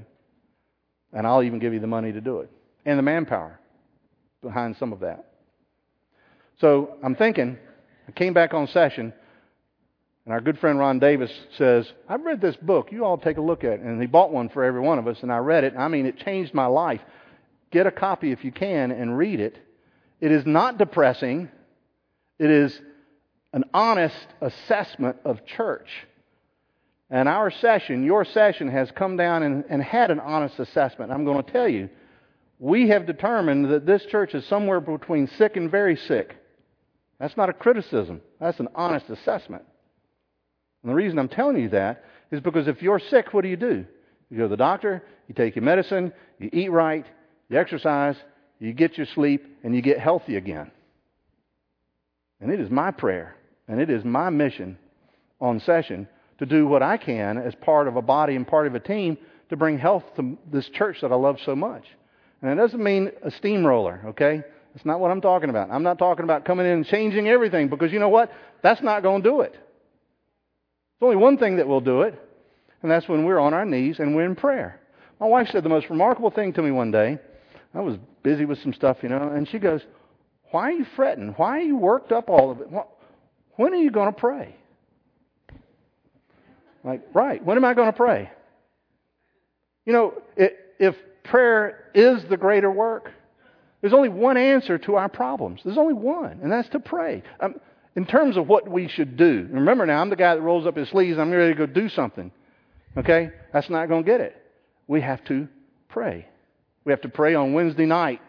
And 1.13 1.28
I'll 1.28 1.43
even 1.43 1.60
give 1.60 1.73
you 1.73 1.80
the 1.80 1.88
money 1.88 2.12
to 2.12 2.21
do 2.21 2.39
it. 2.39 2.49
And 2.86 2.97
the 2.97 3.04
manpower 3.04 3.60
behind 4.41 4.76
some 4.78 4.91
of 4.91 5.02
that. 5.02 5.26
So 6.60 6.97
I'm 7.04 7.15
thinking, 7.15 7.58
I 8.08 8.12
came 8.12 8.34
back 8.34 8.54
on 8.54 8.67
session, 8.67 9.13
and 10.26 10.34
our 10.34 10.41
good 10.41 10.60
friend 10.60 10.80
Ron 10.80 10.99
Davis 10.99 11.32
says, 11.58 11.91
I've 12.08 12.23
read 12.23 12.41
this 12.41 12.56
book. 12.56 12.91
You 12.91 13.06
all 13.06 13.17
take 13.17 13.38
a 13.38 13.41
look 13.41 13.63
at 13.63 13.73
it. 13.73 13.80
And 13.82 13.99
he 13.99 14.08
bought 14.08 14.32
one 14.32 14.49
for 14.49 14.63
every 14.63 14.82
one 14.82 14.99
of 14.99 15.08
us, 15.08 15.21
and 15.21 15.32
I 15.32 15.38
read 15.38 15.63
it. 15.63 15.73
I 15.78 15.88
mean, 15.88 16.06
it 16.06 16.17
changed 16.17 16.54
my 16.54 16.65
life. 16.65 17.02
Get 17.71 17.88
a 17.88 17.91
copy 17.91 18.32
if 18.32 18.43
you 18.43 18.52
can 18.52 18.91
and 18.91 19.17
read 19.17 19.39
it. 19.39 19.58
It 20.21 20.32
is 20.32 20.45
not 20.45 20.78
depressing, 20.78 21.49
it 22.39 22.49
is 22.49 22.80
an 23.51 23.66
honest 23.74 24.16
assessment 24.41 25.18
of 25.26 25.45
church. 25.45 25.89
And 27.14 27.30
our 27.30 27.51
session, 27.51 28.03
your 28.03 28.26
session, 28.26 28.68
has 28.70 28.89
come 28.89 29.18
down 29.18 29.43
and, 29.43 29.64
and 29.70 29.84
had 29.84 30.09
an 30.09 30.20
honest 30.20 30.57
assessment. 30.57 31.11
I'm 31.11 31.26
going 31.26 31.43
to 31.43 31.51
tell 31.51 31.70
you, 31.70 31.88
we 32.57 32.89
have 32.89 33.05
determined 33.05 33.72
that 33.72 33.86
this 33.86 34.03
church 34.09 34.34
is 34.34 34.43
somewhere 34.47 34.80
between 34.80 35.28
sick 35.38 35.55
and 35.55 35.70
very 35.70 35.95
sick. 35.95 36.36
That's 37.20 37.38
not 37.38 37.49
a 37.49 37.53
criticism, 37.53 38.20
that's 38.39 38.59
an 38.59 38.68
honest 38.74 39.11
assessment. 39.11 39.64
And 40.82 40.91
the 40.91 40.95
reason 40.95 41.20
I'm 41.20 41.28
telling 41.28 41.57
you 41.57 41.70
that 41.70 42.03
is 42.32 42.41
because 42.41 42.68
if 42.68 42.82
you're 42.82 42.99
sick, 42.99 43.32
what 43.32 43.43
do 43.43 43.47
you 43.47 43.57
do? 43.57 43.86
You 44.32 44.38
go 44.38 44.43
to 44.45 44.49
the 44.49 44.57
doctor, 44.57 45.03
you 45.28 45.36
take 45.36 45.55
your 45.55 45.64
medicine, 45.64 46.11
you 46.39 46.49
eat 46.51 46.72
right, 46.72 47.05
you 47.47 47.59
exercise, 47.59 48.16
you 48.57 48.74
get 48.74 48.97
your 48.97 49.05
sleep, 49.14 49.45
and 49.64 49.76
you 49.76 49.84
get 49.84 49.99
healthy 49.99 50.36
again. 50.36 50.72
And 52.41 52.51
it 52.51 52.59
is 52.59 52.72
my 52.72 52.89
prayer, 52.89 53.36
and 53.68 53.80
it 53.80 53.91
is 53.91 54.03
my 54.03 54.32
mission 54.32 54.80
on 55.39 55.59
session 55.59 56.07
to 56.40 56.46
do 56.46 56.68
what 56.68 56.82
I 56.82 56.98
can 56.98 57.38
as 57.38 57.56
part 57.56 57.88
of 57.88 57.96
a 57.96 58.02
body 58.02 58.36
and 58.36 58.48
part 58.48 58.68
of 58.68 58.76
a 58.76 58.80
team 58.80 59.18
to 59.50 59.58
bring 59.58 59.78
health 59.78 60.04
to 60.16 60.38
this 60.52 60.68
church 60.70 61.02
that 61.02 61.12
I 61.12 61.16
love 61.16 61.38
so 61.46 61.56
much. 61.56 61.86
And 62.42 62.52
it 62.52 62.56
doesn't 62.56 62.84
mean 62.84 63.12
a 63.22 63.32
steamroller, 63.32 64.02
okay? 64.08 64.44
That's 64.74 64.86
not 64.86 65.00
what 65.00 65.12
I'm 65.12 65.22
talking 65.22 65.50
about. 65.50 65.70
I'm 65.70 65.84
not 65.84 66.00
talking 66.00 66.24
about 66.24 66.46
coming 66.46 66.66
in 66.66 66.74
and 66.74 66.86
changing 66.86 67.28
everything 67.28 67.70
because 67.70 67.92
you 67.92 68.00
know 68.00 68.10
what? 68.10 68.32
That's 68.62 68.82
not 68.82 69.04
going 69.04 69.22
to 69.22 69.30
do 69.30 69.42
it. 69.42 69.52
There's 69.52 69.62
only 71.02 71.16
one 71.18 71.38
thing 71.38 71.58
that 71.58 71.68
will 71.68 71.82
do 71.82 72.02
it, 72.02 72.20
and 72.82 72.92
that's 72.92 73.08
when 73.08 73.26
we're 73.26 73.40
on 73.40 73.54
our 73.54 73.66
knees 73.66 74.00
and 74.00 74.16
we're 74.16 74.26
in 74.26 74.36
prayer. 74.36 74.80
My 75.20 75.28
wife 75.28 75.50
said 75.52 75.64
the 75.64 75.70
most 75.70 75.90
remarkable 75.90 76.32
thing 76.32 76.54
to 76.54 76.62
me 76.62 76.72
one 76.72 76.92
day. 76.92 77.20
I 77.76 77.82
was 77.82 77.98
busy 78.24 78.46
with 78.46 78.62
some 78.62 78.74
stuff, 78.74 78.98
you 79.02 79.10
know, 79.10 79.30
and 79.30 79.48
she 79.48 79.60
goes, 79.60 79.82
Why 80.52 80.70
are 80.70 80.72
you 80.72 80.86
fretting? 80.96 81.30
Why 81.38 81.60
are 81.60 81.64
you 81.64 81.78
worked 81.78 82.12
up 82.12 82.30
all 82.30 82.52
of 82.52 82.62
it? 82.62 82.68
When 83.56 83.74
are 83.74 83.78
you 83.78 83.92
going 83.92 84.14
to 84.14 84.20
pray? 84.20 84.56
Like, 86.84 87.02
right, 87.14 87.44
when 87.44 87.58
am 87.58 87.66
I 87.66 87.74
going 87.74 87.92
to 87.92 87.98
pray? 87.98 88.30
You 89.86 89.94
know, 89.94 90.14
if 90.36 90.96
prayer 91.24 91.90
is 91.94 92.24
the 92.30 92.38
greater 92.38 92.72
work, 92.72 93.12
there's 93.82 93.94
only 93.94 94.10
one 94.10 94.38
answer 94.38 94.78
to 94.80 94.96
our 94.96 95.10
problems. 95.10 95.62
There's 95.64 95.78
only 95.78 95.94
one, 95.94 96.40
and 96.42 96.52
that's 96.52 96.70
to 96.70 96.80
pray. 96.80 97.24
Um, 97.40 97.56
in 97.96 98.06
terms 98.06 98.38
of 98.38 98.48
what 98.48 98.68
we 98.68 98.88
should 98.88 99.18
do, 99.18 99.48
remember 99.52 99.86
now, 99.86 100.02
I'm 100.02 100.10
the 100.10 100.16
guy 100.16 100.36
that 100.36 100.42
rolls 100.42 100.66
up 100.66 100.78
his 100.78 100.90
sleeves. 100.90 101.20
I'm 101.20 101.32
ready 101.32 101.54
to 101.54 101.58
go 101.58 101.66
do 101.66 101.90
something. 101.90 102.32
Okay? 102.98 103.32
That's 103.52 103.70
not 103.70 103.90
going 103.90 104.04
to 104.04 104.10
get 104.10 104.22
it. 104.22 104.36
We 104.88 105.02
have 105.02 105.24
to 105.26 105.48
pray. 105.90 106.28
We 106.86 106.92
have 106.92 107.02
to 107.02 107.10
pray 107.10 107.36
on 107.36 107.54
Wednesday 107.54 107.86
night. 107.86 108.22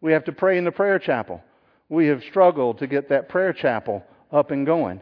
We 0.00 0.12
have 0.12 0.24
to 0.24 0.32
pray 0.32 0.58
in 0.58 0.64
the 0.64 0.72
prayer 0.72 0.98
chapel. 0.98 1.42
We 1.88 2.08
have 2.08 2.22
struggled 2.28 2.78
to 2.78 2.86
get 2.86 3.08
that 3.10 3.28
prayer 3.28 3.52
chapel 3.52 4.04
up 4.30 4.50
and 4.50 4.66
going. 4.66 5.00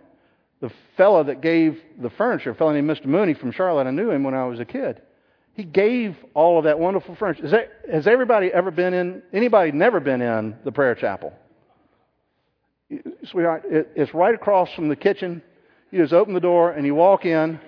The 0.61 0.71
fellow 0.97 1.25
that 1.25 1.41
gave 1.41 1.81
the 2.01 2.11
furniture, 2.11 2.51
a 2.51 2.55
fellow 2.55 2.73
named 2.73 2.89
Mr. 2.89 3.07
Mooney 3.07 3.35
from 3.35 3.53
Charlotte, 3.53 3.87
I 3.87 3.91
knew 3.91 4.11
him 4.11 4.23
when 4.23 4.35
I 4.35 4.45
was 4.45 4.61
a 4.61 4.65
kid. 4.65 5.01
He 5.55 5.65
gave 5.65 6.17
all 6.35 6.59
of 6.59 6.65
that 6.65 6.79
wonderful 6.79 7.17
furniture. 7.17 7.49
That, 7.49 7.71
has 7.91 8.07
everybody 8.07 8.49
ever 8.53 8.71
been 8.71 8.95
in, 8.95 9.23
anybody 9.33 9.73
never 9.73 10.01
been 10.01 10.21
in 10.21 10.57
the 10.65 10.73
prayer 10.73 10.95
chapel? 10.95 11.33
Sweetheart, 13.25 13.65
it, 13.67 13.91
it's 13.95 14.13
right 14.15 14.35
across 14.35 14.73
from 14.75 14.89
the 14.89 14.97
kitchen. 14.97 15.43
You 15.91 16.01
just 16.03 16.13
open 16.13 16.35
the 16.35 16.41
door 16.41 16.73
and 16.73 16.85
you 16.87 16.95
walk 16.95 17.25
in. 17.25 17.59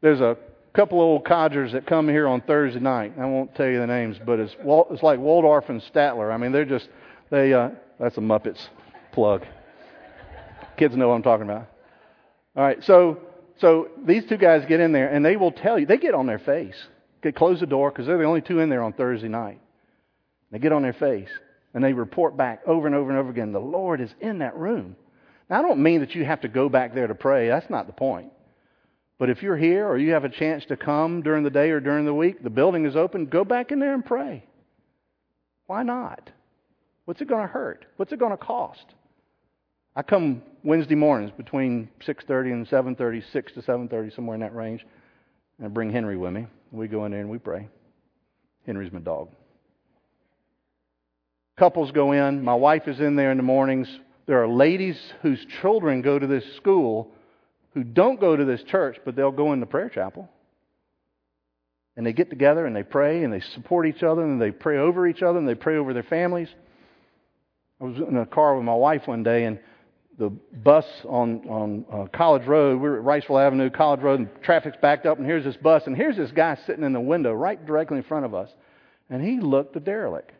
There's 0.00 0.20
a 0.20 0.36
couple 0.72 0.98
of 0.98 1.04
old 1.04 1.24
codgers 1.24 1.72
that 1.72 1.86
come 1.86 2.08
here 2.08 2.26
on 2.26 2.40
Thursday 2.40 2.80
night. 2.80 3.12
I 3.18 3.26
won't 3.26 3.54
tell 3.54 3.66
you 3.66 3.78
the 3.78 3.86
names, 3.86 4.16
but 4.24 4.40
it's 4.40 4.54
it's 4.58 5.02
like 5.02 5.18
Waldorf 5.18 5.68
and 5.68 5.80
Statler. 5.82 6.32
I 6.32 6.36
mean, 6.36 6.52
they're 6.52 6.64
just 6.64 6.88
they. 7.30 7.52
Uh, 7.52 7.70
that's 8.00 8.16
a 8.16 8.20
Muppets 8.20 8.68
plug. 9.12 9.44
Kids 10.82 10.96
know 10.96 11.06
what 11.06 11.14
I'm 11.14 11.22
talking 11.22 11.44
about. 11.44 11.68
All 12.56 12.64
right, 12.64 12.82
so 12.82 13.20
so 13.60 13.86
these 14.04 14.24
two 14.28 14.36
guys 14.36 14.64
get 14.68 14.80
in 14.80 14.90
there 14.90 15.14
and 15.14 15.24
they 15.24 15.36
will 15.36 15.52
tell 15.52 15.78
you. 15.78 15.86
They 15.86 15.96
get 15.96 16.12
on 16.12 16.26
their 16.26 16.40
face. 16.40 16.74
They 17.22 17.30
close 17.30 17.60
the 17.60 17.66
door 17.66 17.92
because 17.92 18.08
they're 18.08 18.18
the 18.18 18.24
only 18.24 18.40
two 18.40 18.58
in 18.58 18.68
there 18.68 18.82
on 18.82 18.92
Thursday 18.92 19.28
night. 19.28 19.60
They 20.50 20.58
get 20.58 20.72
on 20.72 20.82
their 20.82 20.92
face 20.92 21.28
and 21.72 21.84
they 21.84 21.92
report 21.92 22.36
back 22.36 22.62
over 22.66 22.88
and 22.88 22.96
over 22.96 23.10
and 23.10 23.18
over 23.20 23.30
again. 23.30 23.52
The 23.52 23.60
Lord 23.60 24.00
is 24.00 24.12
in 24.20 24.40
that 24.40 24.56
room. 24.56 24.96
Now, 25.48 25.60
I 25.60 25.62
don't 25.62 25.84
mean 25.84 26.00
that 26.00 26.16
you 26.16 26.24
have 26.24 26.40
to 26.40 26.48
go 26.48 26.68
back 26.68 26.96
there 26.96 27.06
to 27.06 27.14
pray. 27.14 27.46
That's 27.46 27.70
not 27.70 27.86
the 27.86 27.92
point. 27.92 28.32
But 29.20 29.30
if 29.30 29.40
you're 29.40 29.56
here 29.56 29.86
or 29.86 29.96
you 29.96 30.14
have 30.14 30.24
a 30.24 30.30
chance 30.30 30.64
to 30.64 30.76
come 30.76 31.22
during 31.22 31.44
the 31.44 31.50
day 31.50 31.70
or 31.70 31.78
during 31.78 32.06
the 32.06 32.12
week, 32.12 32.42
the 32.42 32.50
building 32.50 32.86
is 32.86 32.96
open, 32.96 33.26
go 33.26 33.44
back 33.44 33.70
in 33.70 33.78
there 33.78 33.94
and 33.94 34.04
pray. 34.04 34.44
Why 35.66 35.84
not? 35.84 36.28
What's 37.04 37.20
it 37.20 37.28
going 37.28 37.46
to 37.46 37.52
hurt? 37.52 37.86
What's 37.98 38.10
it 38.10 38.18
going 38.18 38.32
to 38.32 38.36
cost? 38.36 38.84
I 39.94 40.02
come 40.02 40.42
Wednesday 40.64 40.94
mornings 40.94 41.32
between 41.32 41.88
6:30 42.00 42.52
and 42.52 42.66
7:30, 42.66 43.20
6 43.32 43.52
to 43.52 43.62
7:30, 43.62 44.14
somewhere 44.14 44.34
in 44.34 44.40
that 44.40 44.54
range, 44.54 44.86
and 45.58 45.66
I 45.66 45.68
bring 45.68 45.90
Henry 45.90 46.16
with 46.16 46.32
me. 46.32 46.46
We 46.70 46.88
go 46.88 47.04
in 47.04 47.12
there 47.12 47.20
and 47.20 47.30
we 47.30 47.38
pray. 47.38 47.68
Henry's 48.64 48.92
my 48.92 49.00
dog. 49.00 49.28
Couples 51.58 51.92
go 51.92 52.12
in. 52.12 52.42
My 52.42 52.54
wife 52.54 52.88
is 52.88 53.00
in 53.00 53.16
there 53.16 53.30
in 53.30 53.36
the 53.36 53.42
mornings. 53.42 53.88
There 54.26 54.42
are 54.42 54.48
ladies 54.48 54.98
whose 55.20 55.44
children 55.60 56.00
go 56.00 56.18
to 56.18 56.26
this 56.26 56.54
school 56.54 57.10
who 57.74 57.84
don't 57.84 58.20
go 58.20 58.36
to 58.36 58.44
this 58.44 58.62
church, 58.62 58.98
but 59.04 59.16
they'll 59.16 59.32
go 59.32 59.52
in 59.52 59.60
the 59.60 59.66
prayer 59.66 59.88
chapel. 59.88 60.28
And 61.96 62.06
they 62.06 62.12
get 62.12 62.30
together 62.30 62.64
and 62.64 62.74
they 62.74 62.82
pray 62.82 63.22
and 63.22 63.32
they 63.32 63.40
support 63.40 63.86
each 63.86 64.02
other 64.02 64.22
and 64.22 64.40
they 64.40 64.50
pray 64.50 64.78
over 64.78 65.06
each 65.06 65.22
other 65.22 65.38
and 65.38 65.46
they 65.46 65.54
pray 65.54 65.76
over 65.76 65.92
their 65.92 66.02
families. 66.02 66.48
I 67.80 67.84
was 67.84 67.96
in 67.96 68.16
a 68.16 68.24
car 68.26 68.56
with 68.56 68.64
my 68.64 68.74
wife 68.74 69.06
one 69.06 69.22
day 69.22 69.44
and 69.44 69.58
the 70.18 70.30
bus 70.30 70.84
on 71.08 71.48
on 71.48 71.84
uh, 71.90 72.06
College 72.16 72.46
Road. 72.46 72.80
We 72.80 72.88
were 72.88 72.98
at 72.98 73.04
Riceville 73.04 73.44
Avenue, 73.44 73.70
College 73.70 74.00
Road, 74.00 74.20
and 74.20 74.28
traffic's 74.42 74.76
backed 74.80 75.06
up. 75.06 75.18
And 75.18 75.26
here's 75.26 75.44
this 75.44 75.56
bus, 75.56 75.84
and 75.86 75.96
here's 75.96 76.16
this 76.16 76.30
guy 76.30 76.58
sitting 76.66 76.84
in 76.84 76.92
the 76.92 77.00
window, 77.00 77.32
right 77.32 77.64
directly 77.64 77.98
in 77.98 78.02
front 78.02 78.24
of 78.24 78.34
us, 78.34 78.50
and 79.10 79.22
he 79.22 79.40
looked 79.40 79.76
a 79.76 79.80
derelict. 79.80 80.32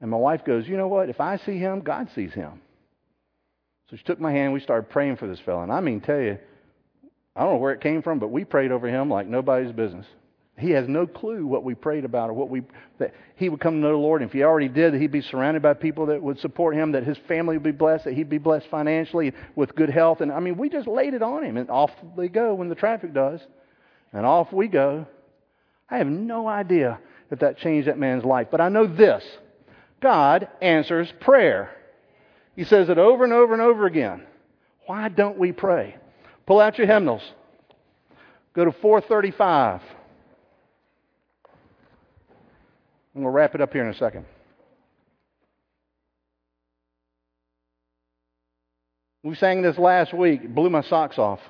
And 0.00 0.10
my 0.10 0.16
wife 0.16 0.44
goes, 0.44 0.66
"You 0.66 0.76
know 0.76 0.88
what? 0.88 1.08
If 1.08 1.20
I 1.20 1.36
see 1.38 1.58
him, 1.58 1.80
God 1.80 2.08
sees 2.14 2.32
him." 2.32 2.60
So 3.90 3.96
she 3.96 4.04
took 4.04 4.20
my 4.20 4.32
hand. 4.32 4.52
We 4.52 4.60
started 4.60 4.90
praying 4.90 5.16
for 5.16 5.26
this 5.26 5.40
fellow, 5.40 5.62
and 5.62 5.72
I 5.72 5.80
mean, 5.80 6.00
tell 6.00 6.20
you, 6.20 6.38
I 7.36 7.42
don't 7.42 7.54
know 7.54 7.58
where 7.58 7.72
it 7.72 7.80
came 7.80 8.02
from, 8.02 8.18
but 8.18 8.28
we 8.28 8.44
prayed 8.44 8.72
over 8.72 8.88
him 8.88 9.10
like 9.10 9.26
nobody's 9.26 9.72
business. 9.72 10.06
He 10.58 10.72
has 10.72 10.88
no 10.88 11.06
clue 11.06 11.46
what 11.46 11.62
we 11.62 11.74
prayed 11.74 12.04
about 12.04 12.30
or 12.30 12.32
what 12.32 12.50
we 12.50 12.62
that 12.98 13.14
he 13.36 13.48
would 13.48 13.60
come 13.60 13.74
to 13.74 13.80
know 13.80 13.92
the 13.92 13.96
Lord. 13.96 14.22
And 14.22 14.28
if 14.28 14.32
he 14.32 14.42
already 14.42 14.68
did, 14.68 14.94
he'd 14.94 15.12
be 15.12 15.20
surrounded 15.20 15.62
by 15.62 15.74
people 15.74 16.06
that 16.06 16.20
would 16.20 16.40
support 16.40 16.74
him, 16.74 16.92
that 16.92 17.04
his 17.04 17.16
family 17.28 17.56
would 17.56 17.62
be 17.62 17.70
blessed, 17.70 18.04
that 18.04 18.14
he'd 18.14 18.28
be 18.28 18.38
blessed 18.38 18.66
financially 18.68 19.32
with 19.54 19.74
good 19.76 19.90
health. 19.90 20.20
And 20.20 20.32
I 20.32 20.40
mean, 20.40 20.56
we 20.56 20.68
just 20.68 20.88
laid 20.88 21.14
it 21.14 21.22
on 21.22 21.44
him, 21.44 21.56
and 21.56 21.70
off 21.70 21.92
they 22.16 22.28
go 22.28 22.54
when 22.54 22.68
the 22.68 22.74
traffic 22.74 23.14
does, 23.14 23.40
and 24.12 24.26
off 24.26 24.52
we 24.52 24.66
go. 24.68 25.06
I 25.88 25.98
have 25.98 26.08
no 26.08 26.48
idea 26.48 26.98
if 27.30 27.38
that 27.38 27.58
changed 27.58 27.88
that 27.88 27.98
man's 27.98 28.24
life, 28.24 28.48
but 28.50 28.60
I 28.60 28.68
know 28.68 28.86
this: 28.86 29.24
God 30.00 30.48
answers 30.60 31.12
prayer. 31.20 31.70
He 32.56 32.64
says 32.64 32.88
it 32.88 32.98
over 32.98 33.22
and 33.22 33.32
over 33.32 33.52
and 33.52 33.62
over 33.62 33.86
again. 33.86 34.26
Why 34.86 35.08
don't 35.08 35.38
we 35.38 35.52
pray? 35.52 35.96
Pull 36.46 36.60
out 36.60 36.78
your 36.78 36.86
hymnals. 36.88 37.22
Go 38.54 38.64
to 38.64 38.72
435. 38.72 39.82
And 43.18 43.24
we'll 43.24 43.34
wrap 43.34 43.56
it 43.56 43.60
up 43.60 43.72
here 43.72 43.82
in 43.82 43.92
a 43.92 43.98
second. 43.98 44.26
We 49.24 49.34
sang 49.34 49.60
this 49.60 49.76
last 49.76 50.14
week. 50.14 50.54
Blew 50.54 50.70
my 50.70 50.82
socks 50.82 51.18
off. 51.18 51.40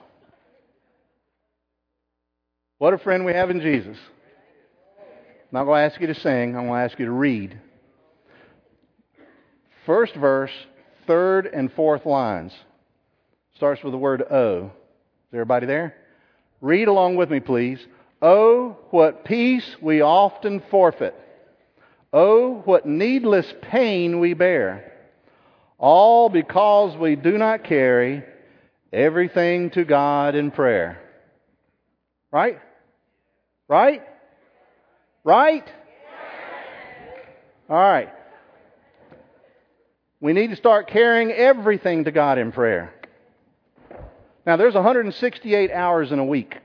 What 2.78 2.94
a 2.94 2.98
friend 2.98 3.26
we 3.26 3.34
have 3.34 3.50
in 3.50 3.60
Jesus. 3.60 3.98
I'm 3.98 5.48
not 5.52 5.64
going 5.64 5.86
to 5.86 5.92
ask 5.92 6.00
you 6.00 6.06
to 6.06 6.14
sing. 6.14 6.56
I'm 6.56 6.68
going 6.68 6.80
to 6.80 6.90
ask 6.90 6.98
you 6.98 7.04
to 7.04 7.12
read. 7.12 7.60
First 9.84 10.14
verse, 10.14 10.52
third 11.06 11.44
and 11.44 11.70
fourth 11.70 12.06
lines. 12.06 12.54
Starts 13.56 13.82
with 13.82 13.92
the 13.92 13.98
word 13.98 14.22
O. 14.22 14.64
Is 14.64 15.34
everybody 15.34 15.66
there? 15.66 15.94
Read 16.62 16.88
along 16.88 17.16
with 17.16 17.30
me, 17.30 17.40
please. 17.40 17.78
Oh, 18.22 18.78
what 18.88 19.26
peace 19.26 19.76
we 19.82 20.00
often 20.00 20.62
forfeit 20.70 21.14
Oh, 22.12 22.62
what 22.64 22.86
needless 22.86 23.52
pain 23.62 24.20
we 24.20 24.34
bear, 24.34 24.92
all 25.78 26.28
because 26.28 26.96
we 26.96 27.16
do 27.16 27.36
not 27.36 27.64
carry 27.64 28.24
everything 28.92 29.70
to 29.70 29.84
God 29.84 30.34
in 30.34 30.50
prayer. 30.50 31.00
Right? 32.30 32.58
Right? 33.68 34.02
Right? 35.24 35.70
All 37.68 37.76
right. 37.76 38.08
We 40.20 40.32
need 40.32 40.50
to 40.50 40.56
start 40.56 40.88
carrying 40.88 41.30
everything 41.30 42.04
to 42.04 42.10
God 42.10 42.38
in 42.38 42.50
prayer. 42.50 42.94
Now, 44.46 44.56
there's 44.56 44.74
168 44.74 45.70
hours 45.70 46.10
in 46.10 46.18
a 46.18 46.24
week. 46.24 46.56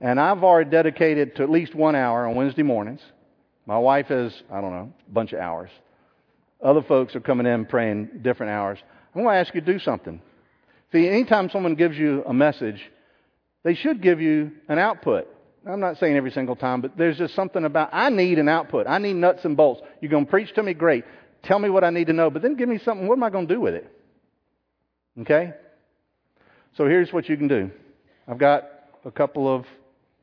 And 0.00 0.18
I've 0.18 0.44
already 0.44 0.70
dedicated 0.70 1.36
to 1.36 1.42
at 1.42 1.50
least 1.50 1.74
one 1.74 1.94
hour 1.96 2.26
on 2.26 2.36
Wednesday 2.36 2.62
mornings. 2.62 3.02
My 3.70 3.78
wife 3.78 4.06
has, 4.06 4.32
I 4.50 4.60
don't 4.60 4.72
know, 4.72 4.92
a 5.08 5.12
bunch 5.12 5.32
of 5.32 5.38
hours. 5.38 5.70
Other 6.60 6.82
folks 6.82 7.14
are 7.14 7.20
coming 7.20 7.46
in 7.46 7.66
praying 7.66 8.08
different 8.20 8.50
hours. 8.50 8.80
I'm 9.14 9.22
going 9.22 9.32
to 9.32 9.38
ask 9.38 9.54
you 9.54 9.60
to 9.60 9.72
do 9.74 9.78
something. 9.78 10.20
See, 10.90 11.06
anytime 11.06 11.48
someone 11.50 11.76
gives 11.76 11.96
you 11.96 12.24
a 12.26 12.34
message, 12.34 12.80
they 13.62 13.76
should 13.76 14.02
give 14.02 14.20
you 14.20 14.50
an 14.68 14.80
output. 14.80 15.28
I'm 15.64 15.78
not 15.78 15.98
saying 15.98 16.16
every 16.16 16.32
single 16.32 16.56
time, 16.56 16.80
but 16.80 16.96
there's 16.98 17.16
just 17.16 17.36
something 17.36 17.64
about, 17.64 17.90
I 17.92 18.08
need 18.10 18.40
an 18.40 18.48
output. 18.48 18.88
I 18.88 18.98
need 18.98 19.14
nuts 19.14 19.44
and 19.44 19.56
bolts. 19.56 19.82
You're 20.00 20.10
going 20.10 20.24
to 20.24 20.30
preach 20.30 20.52
to 20.56 20.64
me? 20.64 20.74
Great. 20.74 21.04
Tell 21.44 21.60
me 21.60 21.70
what 21.70 21.84
I 21.84 21.90
need 21.90 22.08
to 22.08 22.12
know, 22.12 22.28
but 22.28 22.42
then 22.42 22.56
give 22.56 22.68
me 22.68 22.80
something. 22.84 23.06
What 23.06 23.18
am 23.18 23.22
I 23.22 23.30
going 23.30 23.46
to 23.46 23.54
do 23.54 23.60
with 23.60 23.74
it? 23.74 23.88
Okay? 25.20 25.52
So 26.76 26.86
here's 26.86 27.12
what 27.12 27.28
you 27.28 27.36
can 27.36 27.46
do. 27.46 27.70
I've 28.26 28.38
got 28.38 28.64
a 29.04 29.12
couple 29.12 29.46
of 29.46 29.64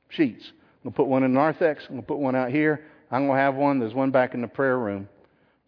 sheets. 0.09 0.43
I'm 0.83 0.91
going 0.91 0.91
to 0.91 0.97
put 0.97 1.07
one 1.07 1.23
in 1.23 1.31
narthex. 1.31 1.83
I'm 1.87 1.95
going 1.95 2.01
to 2.01 2.07
put 2.07 2.17
one 2.17 2.35
out 2.35 2.51
here. 2.51 2.83
I'm 3.11 3.27
going 3.27 3.37
to 3.37 3.41
have 3.41 3.55
one. 3.55 3.79
There's 3.79 3.93
one 3.93 4.11
back 4.11 4.33
in 4.33 4.41
the 4.41 4.47
prayer 4.47 4.77
room. 4.77 5.07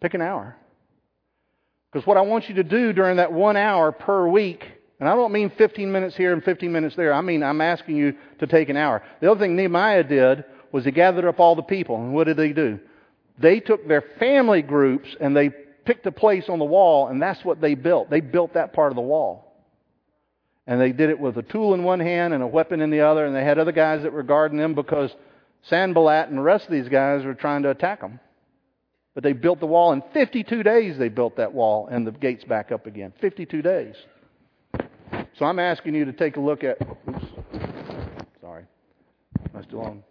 Pick 0.00 0.14
an 0.14 0.22
hour. 0.22 0.56
Because 1.92 2.06
what 2.06 2.16
I 2.16 2.20
want 2.20 2.48
you 2.48 2.56
to 2.56 2.64
do 2.64 2.92
during 2.92 3.16
that 3.16 3.32
one 3.32 3.56
hour 3.56 3.92
per 3.92 4.28
week, 4.28 4.64
and 5.00 5.08
I 5.08 5.14
don't 5.14 5.32
mean 5.32 5.50
15 5.56 5.90
minutes 5.90 6.16
here 6.16 6.32
and 6.32 6.42
15 6.42 6.70
minutes 6.70 6.94
there, 6.96 7.12
I 7.12 7.20
mean 7.20 7.42
I'm 7.42 7.60
asking 7.60 7.96
you 7.96 8.14
to 8.38 8.46
take 8.46 8.68
an 8.68 8.76
hour. 8.76 9.02
The 9.20 9.30
other 9.30 9.40
thing 9.40 9.56
Nehemiah 9.56 10.04
did 10.04 10.44
was 10.72 10.84
he 10.84 10.92
gathered 10.92 11.24
up 11.24 11.40
all 11.40 11.56
the 11.56 11.62
people, 11.62 11.96
and 11.96 12.14
what 12.14 12.24
did 12.24 12.36
they 12.36 12.52
do? 12.52 12.78
They 13.38 13.58
took 13.58 13.88
their 13.88 14.04
family 14.20 14.62
groups 14.62 15.08
and 15.20 15.36
they 15.36 15.50
picked 15.84 16.06
a 16.06 16.12
place 16.12 16.44
on 16.48 16.58
the 16.58 16.64
wall, 16.64 17.08
and 17.08 17.20
that's 17.20 17.44
what 17.44 17.60
they 17.60 17.74
built. 17.74 18.10
They 18.10 18.20
built 18.20 18.54
that 18.54 18.72
part 18.72 18.92
of 18.92 18.96
the 18.96 19.02
wall. 19.02 19.46
And 20.66 20.80
they 20.80 20.92
did 20.92 21.10
it 21.10 21.18
with 21.18 21.36
a 21.36 21.42
tool 21.42 21.74
in 21.74 21.82
one 21.82 21.98
hand 21.98 22.32
and 22.32 22.42
a 22.42 22.46
weapon 22.46 22.80
in 22.80 22.90
the 22.90 23.00
other, 23.00 23.26
and 23.26 23.34
they 23.34 23.42
had 23.42 23.58
other 23.58 23.72
guys 23.72 24.02
that 24.02 24.12
were 24.12 24.22
guarding 24.22 24.58
them 24.58 24.74
because 24.74 25.10
Sanballat 25.62 26.28
and 26.28 26.38
the 26.38 26.42
rest 26.42 26.64
of 26.64 26.72
these 26.72 26.88
guys 26.88 27.24
were 27.24 27.34
trying 27.34 27.62
to 27.62 27.70
attack 27.70 28.00
them. 28.00 28.20
But 29.14 29.24
they 29.24 29.32
built 29.32 29.60
the 29.60 29.66
wall. 29.66 29.92
In 29.92 30.02
52 30.14 30.62
days, 30.62 30.98
they 30.98 31.08
built 31.08 31.36
that 31.36 31.52
wall 31.52 31.88
and 31.90 32.06
the 32.06 32.12
gates 32.12 32.44
back 32.44 32.72
up 32.72 32.86
again. 32.86 33.12
52 33.20 33.60
days. 33.60 33.94
So 35.38 35.44
I'm 35.44 35.58
asking 35.58 35.94
you 35.94 36.04
to 36.04 36.12
take 36.12 36.36
a 36.36 36.40
look 36.40 36.64
at. 36.64 36.80
Oops, 36.80 37.24
sorry. 38.40 38.64
That's 39.52 39.66
too 39.66 39.78
long. 39.78 40.04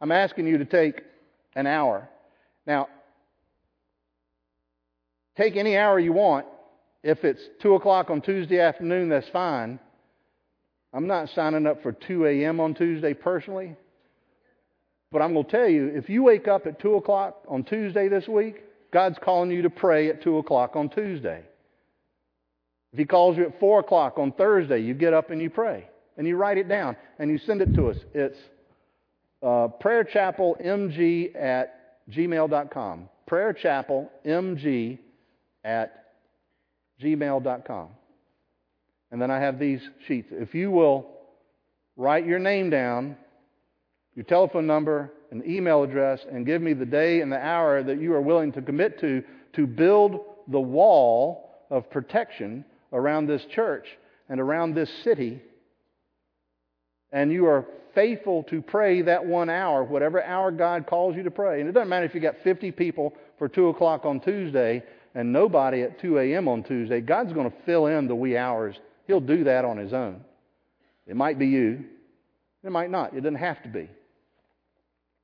I'm 0.00 0.12
asking 0.12 0.46
you 0.46 0.58
to 0.58 0.64
take 0.64 1.02
an 1.54 1.66
hour. 1.66 2.08
Now, 2.66 2.88
take 5.36 5.56
any 5.56 5.76
hour 5.76 5.98
you 5.98 6.12
want. 6.12 6.46
If 7.02 7.24
it's 7.24 7.42
2 7.60 7.74
o'clock 7.74 8.10
on 8.10 8.20
Tuesday 8.20 8.60
afternoon, 8.60 9.08
that's 9.08 9.28
fine. 9.28 9.78
I'm 10.92 11.06
not 11.06 11.28
signing 11.30 11.66
up 11.66 11.82
for 11.82 11.92
2 11.92 12.26
a.m. 12.26 12.60
on 12.60 12.74
Tuesday 12.74 13.14
personally. 13.14 13.76
But 15.12 15.20
I'm 15.20 15.34
going 15.34 15.44
to 15.44 15.50
tell 15.50 15.68
you, 15.68 15.88
if 15.88 16.08
you 16.08 16.22
wake 16.22 16.48
up 16.48 16.66
at 16.66 16.80
2 16.80 16.94
o'clock 16.94 17.42
on 17.46 17.64
Tuesday 17.64 18.08
this 18.08 18.26
week, 18.26 18.64
God's 18.92 19.18
calling 19.22 19.50
you 19.50 19.62
to 19.62 19.70
pray 19.70 20.08
at 20.08 20.22
2 20.22 20.38
o'clock 20.38 20.74
on 20.74 20.88
Tuesday. 20.88 21.42
If 22.92 22.98
He 22.98 23.04
calls 23.04 23.36
you 23.36 23.44
at 23.44 23.60
4 23.60 23.80
o'clock 23.80 24.18
on 24.18 24.32
Thursday, 24.32 24.80
you 24.80 24.94
get 24.94 25.12
up 25.12 25.30
and 25.30 25.40
you 25.40 25.50
pray. 25.50 25.86
And 26.16 26.26
you 26.26 26.36
write 26.36 26.56
it 26.58 26.68
down 26.68 26.96
and 27.18 27.30
you 27.30 27.38
send 27.38 27.60
it 27.60 27.74
to 27.74 27.90
us. 27.90 27.96
It's 28.14 28.38
uh, 29.42 29.68
prayerchapelmg 29.82 31.36
at 31.36 32.10
gmail.com. 32.10 33.08
Prayerchapelmg 33.30 34.98
at 35.64 36.04
gmail.com. 37.02 37.88
And 39.10 39.20
then 39.20 39.30
I 39.30 39.40
have 39.40 39.58
these 39.58 39.80
sheets. 40.06 40.28
If 40.30 40.54
you 40.54 40.70
will 40.70 41.06
write 41.96 42.26
your 42.26 42.38
name 42.38 42.70
down 42.70 43.16
your 44.14 44.24
telephone 44.24 44.66
number 44.66 45.12
and 45.30 45.44
email 45.46 45.82
address 45.82 46.20
and 46.30 46.44
give 46.44 46.60
me 46.60 46.74
the 46.74 46.84
day 46.84 47.20
and 47.20 47.32
the 47.32 47.38
hour 47.38 47.82
that 47.82 48.00
you 48.00 48.12
are 48.14 48.20
willing 48.20 48.52
to 48.52 48.62
commit 48.62 49.00
to 49.00 49.22
to 49.54 49.66
build 49.66 50.20
the 50.48 50.60
wall 50.60 51.50
of 51.70 51.90
protection 51.90 52.64
around 52.92 53.26
this 53.26 53.44
church 53.54 53.86
and 54.28 54.40
around 54.40 54.74
this 54.74 54.90
city. 55.04 55.42
And 57.12 57.32
you 57.32 57.46
are 57.46 57.66
faithful 57.94 58.42
to 58.44 58.62
pray 58.62 59.02
that 59.02 59.24
one 59.24 59.50
hour, 59.50 59.84
whatever 59.84 60.22
hour 60.22 60.50
God 60.50 60.86
calls 60.86 61.16
you 61.16 61.22
to 61.22 61.30
pray. 61.30 61.60
And 61.60 61.68
it 61.68 61.72
doesn't 61.72 61.88
matter 61.88 62.06
if 62.06 62.14
you 62.14 62.20
got 62.20 62.36
50 62.42 62.72
people 62.72 63.14
for 63.38 63.48
2 63.48 63.68
o'clock 63.68 64.04
on 64.04 64.20
Tuesday 64.20 64.82
and 65.14 65.32
nobody 65.32 65.82
at 65.82 66.00
2 66.00 66.18
a.m. 66.18 66.48
on 66.48 66.62
Tuesday. 66.62 67.00
God's 67.00 67.32
going 67.32 67.50
to 67.50 67.56
fill 67.66 67.86
in 67.86 68.08
the 68.08 68.14
wee 68.14 68.36
hours. 68.36 68.76
He'll 69.06 69.20
do 69.20 69.44
that 69.44 69.64
on 69.64 69.76
His 69.76 69.92
own. 69.92 70.22
It 71.06 71.16
might 71.16 71.38
be 71.38 71.48
you. 71.48 71.84
It 72.64 72.70
might 72.70 72.90
not. 72.90 73.14
It 73.14 73.20
doesn't 73.20 73.34
have 73.34 73.62
to 73.64 73.68
be. 73.68 73.90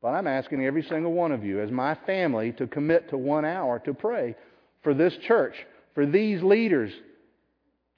But 0.00 0.08
I'm 0.08 0.26
asking 0.26 0.64
every 0.64 0.82
single 0.82 1.12
one 1.12 1.32
of 1.32 1.44
you, 1.44 1.60
as 1.60 1.70
my 1.70 1.96
family, 2.06 2.52
to 2.52 2.66
commit 2.66 3.10
to 3.10 3.18
one 3.18 3.44
hour 3.44 3.80
to 3.80 3.94
pray 3.94 4.36
for 4.82 4.94
this 4.94 5.16
church, 5.26 5.54
for 5.94 6.06
these 6.06 6.42
leaders, 6.42 6.92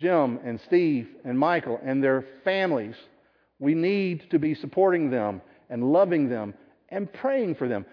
Jim 0.01 0.39
and 0.45 0.59
Steve 0.67 1.09
and 1.25 1.39
Michael 1.39 1.79
and 1.85 2.03
their 2.03 2.25
families. 2.43 2.95
We 3.59 3.75
need 3.75 4.31
to 4.31 4.39
be 4.39 4.55
supporting 4.55 5.11
them 5.11 5.43
and 5.69 5.93
loving 5.93 6.29
them 6.31 6.55
and 6.89 7.13
praying 7.13 7.57
for 7.57 7.69
them. 7.69 7.85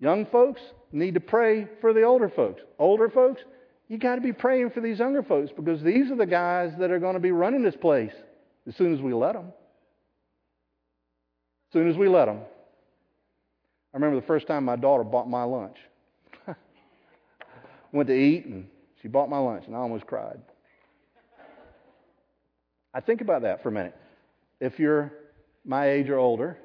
Young 0.00 0.26
folks 0.26 0.60
need 0.90 1.14
to 1.14 1.20
pray 1.20 1.68
for 1.80 1.92
the 1.92 2.02
older 2.02 2.28
folks. 2.28 2.60
Older 2.78 3.08
folks, 3.08 3.40
you 3.88 3.98
got 3.98 4.16
to 4.16 4.20
be 4.20 4.32
praying 4.32 4.70
for 4.70 4.80
these 4.80 4.98
younger 4.98 5.22
folks 5.22 5.52
because 5.54 5.80
these 5.82 6.10
are 6.10 6.16
the 6.16 6.26
guys 6.26 6.72
that 6.78 6.90
are 6.90 6.98
going 6.98 7.14
to 7.14 7.20
be 7.20 7.30
running 7.30 7.62
this 7.62 7.76
place 7.76 8.12
as 8.66 8.74
soon 8.76 8.92
as 8.92 9.00
we 9.00 9.14
let 9.14 9.34
them. 9.34 9.52
As 11.68 11.72
soon 11.72 11.88
as 11.88 11.96
we 11.96 12.08
let 12.08 12.26
them. 12.26 12.40
I 13.92 13.96
remember 13.96 14.20
the 14.20 14.26
first 14.26 14.46
time 14.46 14.64
my 14.64 14.76
daughter 14.76 15.04
bought 15.04 15.28
my 15.28 15.44
lunch. 15.44 15.76
Went 17.92 18.08
to 18.08 18.14
eat 18.14 18.44
and 18.44 18.68
she 19.00 19.08
bought 19.08 19.30
my 19.30 19.38
lunch 19.38 19.64
and 19.66 19.74
I 19.74 19.78
almost 19.78 20.06
cried. 20.06 20.40
I 22.94 23.00
think 23.00 23.20
about 23.20 23.42
that 23.42 23.62
for 23.62 23.68
a 23.68 23.72
minute. 23.72 23.96
If 24.60 24.78
you're 24.78 25.12
my 25.64 25.90
age 25.90 26.08
or 26.08 26.18
older, 26.18 26.58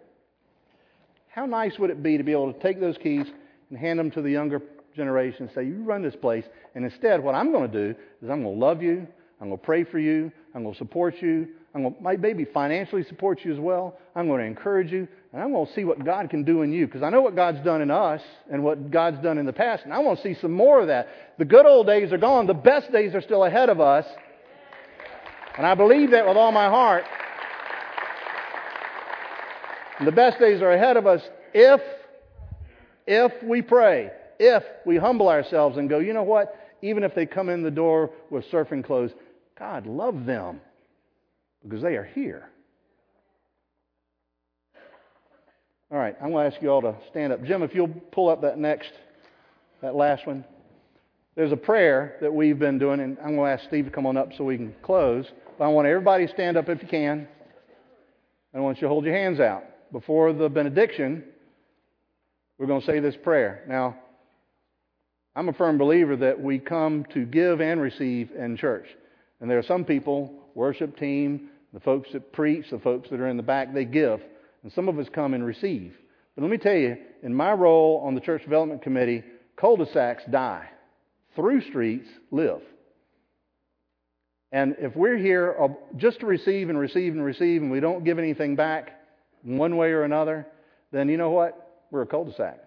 how 1.29 1.45
nice 1.45 1.77
would 1.79 1.89
it 1.89 2.01
be 2.03 2.17
to 2.17 2.23
be 2.23 2.31
able 2.31 2.53
to 2.53 2.59
take 2.59 2.79
those 2.79 2.97
keys 2.97 3.27
and 3.69 3.77
hand 3.77 3.99
them 3.99 4.11
to 4.11 4.21
the 4.21 4.29
younger 4.29 4.61
generation 4.95 5.43
and 5.43 5.51
say, 5.53 5.63
You 5.63 5.83
run 5.83 6.01
this 6.01 6.15
place. 6.15 6.45
And 6.75 6.85
instead, 6.85 7.23
what 7.23 7.35
I'm 7.35 7.51
going 7.51 7.69
to 7.69 7.93
do 7.93 7.99
is 8.21 8.29
I'm 8.29 8.43
going 8.43 8.59
to 8.59 8.65
love 8.65 8.81
you, 8.81 9.07
I'm 9.41 9.47
going 9.47 9.59
to 9.59 9.65
pray 9.65 9.83
for 9.83 9.99
you, 9.99 10.31
I'm 10.53 10.63
going 10.63 10.73
to 10.73 10.77
support 10.77 11.15
you, 11.21 11.47
I'm 11.75 11.81
going 11.81 11.95
to 11.95 12.17
maybe 12.19 12.45
financially 12.45 13.03
support 13.03 13.43
you 13.43 13.51
as 13.51 13.59
well. 13.59 13.97
I'm 14.15 14.27
going 14.27 14.41
to 14.41 14.45
encourage 14.45 14.91
you, 14.91 15.07
and 15.31 15.41
I'm 15.41 15.51
going 15.51 15.65
to 15.65 15.73
see 15.73 15.85
what 15.85 16.05
God 16.05 16.29
can 16.29 16.43
do 16.43 16.61
in 16.61 16.71
you 16.71 16.85
because 16.85 17.01
I 17.01 17.09
know 17.09 17.21
what 17.21 17.35
God's 17.35 17.63
done 17.65 17.81
in 17.81 17.89
us 17.89 18.21
and 18.51 18.63
what 18.63 18.91
God's 18.91 19.23
done 19.23 19.39
in 19.39 19.47
the 19.47 19.53
past, 19.53 19.83
and 19.83 19.91
I 19.91 19.99
want 19.99 20.19
to 20.19 20.23
see 20.23 20.39
some 20.39 20.51
more 20.51 20.81
of 20.81 20.87
that. 20.87 21.07
The 21.39 21.45
good 21.45 21.65
old 21.65 21.87
days 21.87 22.13
are 22.13 22.17
gone. 22.19 22.45
The 22.45 22.53
best 22.53 22.91
days 22.91 23.15
are 23.15 23.21
still 23.21 23.43
ahead 23.43 23.69
of 23.69 23.81
us. 23.81 24.05
And 25.57 25.65
I 25.65 25.73
believe 25.73 26.11
that 26.11 26.27
with 26.27 26.37
all 26.37 26.51
my 26.51 26.69
heart. 26.69 27.05
And 29.97 30.07
the 30.07 30.11
best 30.11 30.39
days 30.39 30.61
are 30.61 30.71
ahead 30.71 30.97
of 30.97 31.07
us 31.07 31.21
if, 31.53 31.81
if 33.07 33.31
we 33.43 33.61
pray, 33.61 34.11
if 34.39 34.63
we 34.85 34.97
humble 34.97 35.29
ourselves 35.29 35.77
and 35.77 35.89
go, 35.89 35.99
you 35.99 36.13
know 36.13 36.23
what? 36.23 36.55
Even 36.81 37.03
if 37.03 37.15
they 37.15 37.25
come 37.25 37.49
in 37.49 37.63
the 37.63 37.71
door 37.71 38.11
with 38.29 38.45
surfing 38.51 38.83
clothes, 38.83 39.11
God, 39.57 39.87
love 39.87 40.25
them 40.25 40.59
because 41.63 41.81
they 41.81 41.95
are 41.95 42.03
here. 42.03 42.49
All 45.91 45.99
right, 45.99 46.15
I'm 46.21 46.31
going 46.31 46.49
to 46.49 46.55
ask 46.55 46.63
you 46.63 46.69
all 46.69 46.81
to 46.81 46.95
stand 47.11 47.33
up. 47.33 47.43
Jim, 47.43 47.61
if 47.61 47.75
you'll 47.75 47.93
pull 48.11 48.29
up 48.29 48.41
that 48.41 48.57
next, 48.57 48.91
that 49.81 49.95
last 49.95 50.25
one. 50.25 50.43
There's 51.35 51.51
a 51.51 51.57
prayer 51.57 52.17
that 52.21 52.33
we've 52.33 52.57
been 52.57 52.79
doing, 52.79 52.99
and 52.99 53.17
I'm 53.19 53.35
going 53.35 53.55
to 53.55 53.61
ask 53.61 53.67
Steve 53.67 53.85
to 53.85 53.91
come 53.91 54.05
on 54.05 54.17
up 54.17 54.29
so 54.37 54.43
we 54.43 54.57
can 54.57 54.73
close. 54.81 55.25
But 55.57 55.65
I 55.65 55.67
want 55.67 55.87
everybody 55.87 56.25
to 56.25 56.33
stand 56.33 56.57
up 56.57 56.69
if 56.69 56.81
you 56.81 56.87
can. 56.87 57.27
I 58.55 58.59
want 58.59 58.77
you 58.77 58.81
to 58.81 58.87
hold 58.87 59.05
your 59.05 59.15
hands 59.15 59.39
out. 59.39 59.63
Before 59.91 60.33
the 60.33 60.49
benediction, 60.49 61.23
we're 62.57 62.67
going 62.67 62.81
to 62.81 62.87
say 62.87 62.99
this 62.99 63.15
prayer. 63.23 63.63
Now, 63.67 63.97
I'm 65.35 65.49
a 65.49 65.53
firm 65.53 65.77
believer 65.77 66.15
that 66.17 66.39
we 66.39 66.59
come 66.59 67.05
to 67.13 67.25
give 67.25 67.61
and 67.61 67.81
receive 67.81 68.31
in 68.31 68.57
church. 68.57 68.85
And 69.41 69.49
there 69.49 69.57
are 69.57 69.63
some 69.63 69.85
people, 69.85 70.31
worship 70.53 70.97
team, 70.97 71.49
the 71.73 71.79
folks 71.79 72.11
that 72.13 72.31
preach, 72.31 72.69
the 72.69 72.79
folks 72.79 73.09
that 73.09 73.19
are 73.19 73.27
in 73.27 73.37
the 73.37 73.43
back, 73.43 73.73
they 73.73 73.85
give. 73.85 74.21
And 74.63 74.71
some 74.71 74.87
of 74.87 74.99
us 74.99 75.07
come 75.11 75.33
and 75.33 75.45
receive. 75.45 75.93
But 76.35 76.43
let 76.43 76.51
me 76.51 76.57
tell 76.57 76.75
you, 76.75 76.97
in 77.21 77.33
my 77.33 77.51
role 77.51 78.01
on 78.05 78.15
the 78.15 78.21
church 78.21 78.43
development 78.43 78.81
committee, 78.81 79.23
cul-de-sacs 79.55 80.23
die. 80.29 80.69
Through 81.35 81.61
streets 81.61 82.07
live. 82.31 82.61
And 84.51 84.75
if 84.79 84.95
we're 84.95 85.17
here 85.17 85.55
uh, 85.59 85.69
just 85.97 86.19
to 86.19 86.27
receive 86.27 86.69
and 86.69 86.77
receive 86.77 87.13
and 87.13 87.25
receive 87.25 87.63
and 87.63 87.71
we 87.71 87.79
don't 87.79 88.03
give 88.03 88.19
anything 88.19 88.55
back 88.55 88.99
one 89.41 89.77
way 89.77 89.91
or 89.91 90.03
another, 90.03 90.45
then 90.91 91.09
you 91.09 91.17
know 91.17 91.31
what? 91.31 91.85
We're 91.89 92.03
a 92.03 92.07
cul-de-sac. 92.07 92.59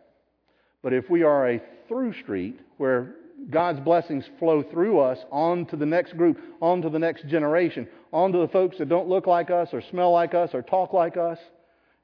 But 0.82 0.92
if 0.92 1.08
we 1.08 1.22
are 1.22 1.48
a 1.48 1.62
through 1.86 2.14
street 2.22 2.58
where 2.76 3.14
God's 3.50 3.80
blessings 3.80 4.24
flow 4.38 4.62
through 4.62 4.98
us 4.98 5.18
on 5.30 5.66
to 5.66 5.76
the 5.76 5.86
next 5.86 6.16
group, 6.16 6.38
on 6.60 6.82
to 6.82 6.90
the 6.90 6.98
next 6.98 7.26
generation, 7.28 7.86
on 8.12 8.32
to 8.32 8.38
the 8.38 8.48
folks 8.48 8.78
that 8.78 8.88
don't 8.88 9.08
look 9.08 9.26
like 9.26 9.50
us 9.50 9.68
or 9.72 9.82
smell 9.90 10.12
like 10.12 10.34
us 10.34 10.50
or 10.52 10.62
talk 10.62 10.92
like 10.92 11.16
us. 11.16 11.38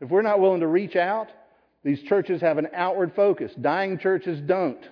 If 0.00 0.10
we're 0.10 0.22
not 0.22 0.40
willing 0.40 0.60
to 0.60 0.66
reach 0.66 0.94
out, 0.94 1.28
these 1.84 2.02
churches 2.02 2.40
have 2.40 2.58
an 2.58 2.68
outward 2.74 3.12
focus. 3.16 3.52
Dying 3.60 3.98
churches 3.98 4.40
don't. 4.46 4.84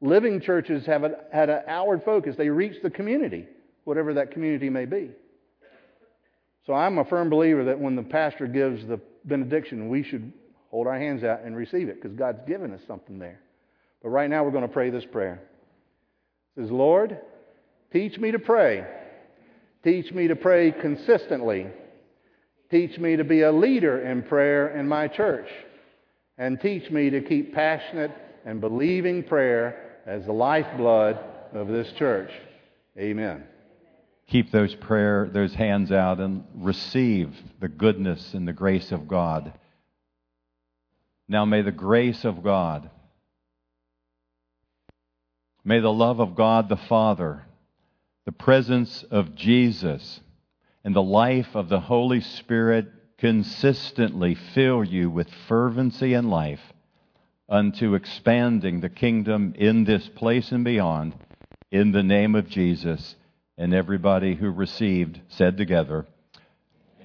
Living 0.00 0.40
churches 0.40 0.86
have 0.86 1.04
a, 1.04 1.16
had 1.32 1.50
an 1.50 1.62
outward 1.66 2.02
focus. 2.04 2.36
They 2.36 2.48
reach 2.48 2.82
the 2.82 2.90
community, 2.90 3.46
whatever 3.84 4.14
that 4.14 4.30
community 4.30 4.70
may 4.70 4.86
be. 4.86 5.10
So 6.66 6.72
I'm 6.72 6.98
a 6.98 7.04
firm 7.04 7.28
believer 7.28 7.64
that 7.64 7.78
when 7.78 7.96
the 7.96 8.02
pastor 8.02 8.46
gives 8.46 8.86
the 8.86 8.98
benediction, 9.24 9.88
we 9.88 10.02
should 10.02 10.32
hold 10.70 10.86
our 10.86 10.98
hands 10.98 11.22
out 11.22 11.42
and 11.42 11.54
receive 11.54 11.88
it 11.88 12.00
because 12.00 12.16
God's 12.16 12.40
given 12.46 12.72
us 12.72 12.80
something 12.86 13.18
there. 13.18 13.40
But 14.02 14.08
right 14.08 14.28
now 14.28 14.42
we're 14.44 14.50
going 14.50 14.66
to 14.66 14.68
pray 14.68 14.90
this 14.90 15.04
prayer 15.04 15.40
says, 16.56 16.70
Lord, 16.70 17.18
teach 17.92 18.18
me 18.18 18.32
to 18.32 18.38
pray. 18.38 18.84
Teach 19.84 20.10
me 20.12 20.28
to 20.28 20.36
pray 20.36 20.72
consistently. 20.72 21.68
Teach 22.70 22.98
me 22.98 23.16
to 23.16 23.24
be 23.24 23.42
a 23.42 23.52
leader 23.52 24.00
in 24.00 24.22
prayer 24.22 24.76
in 24.76 24.88
my 24.88 25.06
church. 25.06 25.48
And 26.38 26.60
teach 26.60 26.90
me 26.90 27.10
to 27.10 27.20
keep 27.20 27.54
passionate 27.54 28.10
and 28.44 28.60
believing 28.60 29.22
prayer 29.22 30.00
as 30.06 30.24
the 30.24 30.32
lifeblood 30.32 31.18
of 31.52 31.68
this 31.68 31.90
church. 31.92 32.30
Amen. 32.98 33.44
Keep 34.28 34.50
those 34.50 34.74
prayer, 34.74 35.30
those 35.32 35.54
hands 35.54 35.92
out 35.92 36.18
and 36.18 36.44
receive 36.54 37.32
the 37.60 37.68
goodness 37.68 38.34
and 38.34 38.46
the 38.48 38.52
grace 38.52 38.90
of 38.90 39.06
God. 39.06 39.52
Now 41.28 41.44
may 41.44 41.62
the 41.62 41.72
grace 41.72 42.24
of 42.24 42.42
God, 42.42 42.90
may 45.66 45.80
the 45.80 45.92
love 45.92 46.20
of 46.20 46.36
God 46.36 46.68
the 46.68 46.76
Father, 46.76 47.42
the 48.24 48.32
presence 48.32 49.04
of 49.10 49.34
Jesus, 49.34 50.20
and 50.84 50.94
the 50.94 51.02
life 51.02 51.54
of 51.54 51.68
the 51.68 51.80
Holy 51.80 52.20
Spirit 52.20 52.86
consistently 53.18 54.36
fill 54.54 54.84
you 54.84 55.10
with 55.10 55.28
fervency 55.48 56.14
and 56.14 56.30
life 56.30 56.60
unto 57.48 57.94
expanding 57.94 58.80
the 58.80 58.88
kingdom 58.88 59.54
in 59.56 59.84
this 59.84 60.08
place 60.10 60.52
and 60.52 60.64
beyond. 60.64 61.14
In 61.72 61.90
the 61.90 62.02
name 62.02 62.36
of 62.36 62.48
Jesus. 62.48 63.16
And 63.58 63.74
everybody 63.74 64.36
who 64.36 64.50
received 64.50 65.20
said 65.28 65.56
together, 65.56 66.06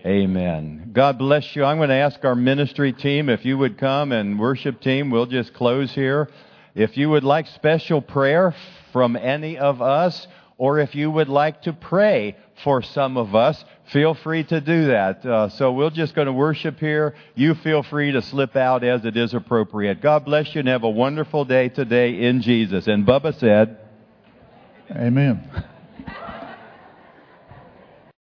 Amen. 0.05 0.91
God 0.93 1.18
bless 1.18 1.55
you. 1.55 1.64
I'm 1.64 1.78
going 1.78 1.89
to 1.89 1.95
ask 1.95 2.24
our 2.26 2.36
ministry 2.36 2.91
team 2.93 3.30
if 3.30 3.45
you 3.45 3.57
would 3.57 3.78
come 3.78 4.12
and 4.12 4.39
worship 4.39 4.82
team. 4.82 5.09
We'll 5.09 5.28
just 5.28 5.53
close 5.53 5.93
here. 5.93 6.30
If 6.76 6.97
you 6.97 7.09
would 7.09 7.24
like 7.24 7.47
special 7.47 8.01
prayer 8.01 8.55
from 8.93 9.15
any 9.15 9.57
of 9.57 9.82
us, 9.82 10.28
or 10.57 10.80
if 10.80 10.93
you 10.93 11.09
would 11.09 11.28
like 11.28 11.63
to 11.63 11.74
pray 11.74 12.38
for 12.63 12.82
some 12.82 13.17
of 13.17 13.34
us, 13.34 13.65
feel 13.91 14.13
free 14.13 14.43
to 14.43 14.61
do 14.61 14.88
that. 14.88 15.26
Uh, 15.26 15.49
so 15.49 15.72
we're 15.74 15.89
just 15.89 16.13
going 16.13 16.28
to 16.28 16.34
worship 16.34 16.80
here. 16.80 17.15
You 17.36 17.55
feel 17.55 17.82
free 17.84 18.11
to 18.11 18.22
slip 18.22 18.55
out 18.55 18.84
as 18.84 19.03
it 19.03 19.17
is 19.17 19.34
appropriate. 19.34 20.01
God 20.01 20.24
bless 20.24 20.53
you 20.53 20.59
and 20.59 20.67
have 20.67 20.84
a 20.84 20.89
wonderful 20.89 21.45
day 21.45 21.69
today 21.69 22.28
in 22.28 22.41
Jesus. 22.41 22.88
And 22.88 23.07
Bubba 23.07 23.38
said, 23.39 23.80
Amen. 24.91 25.65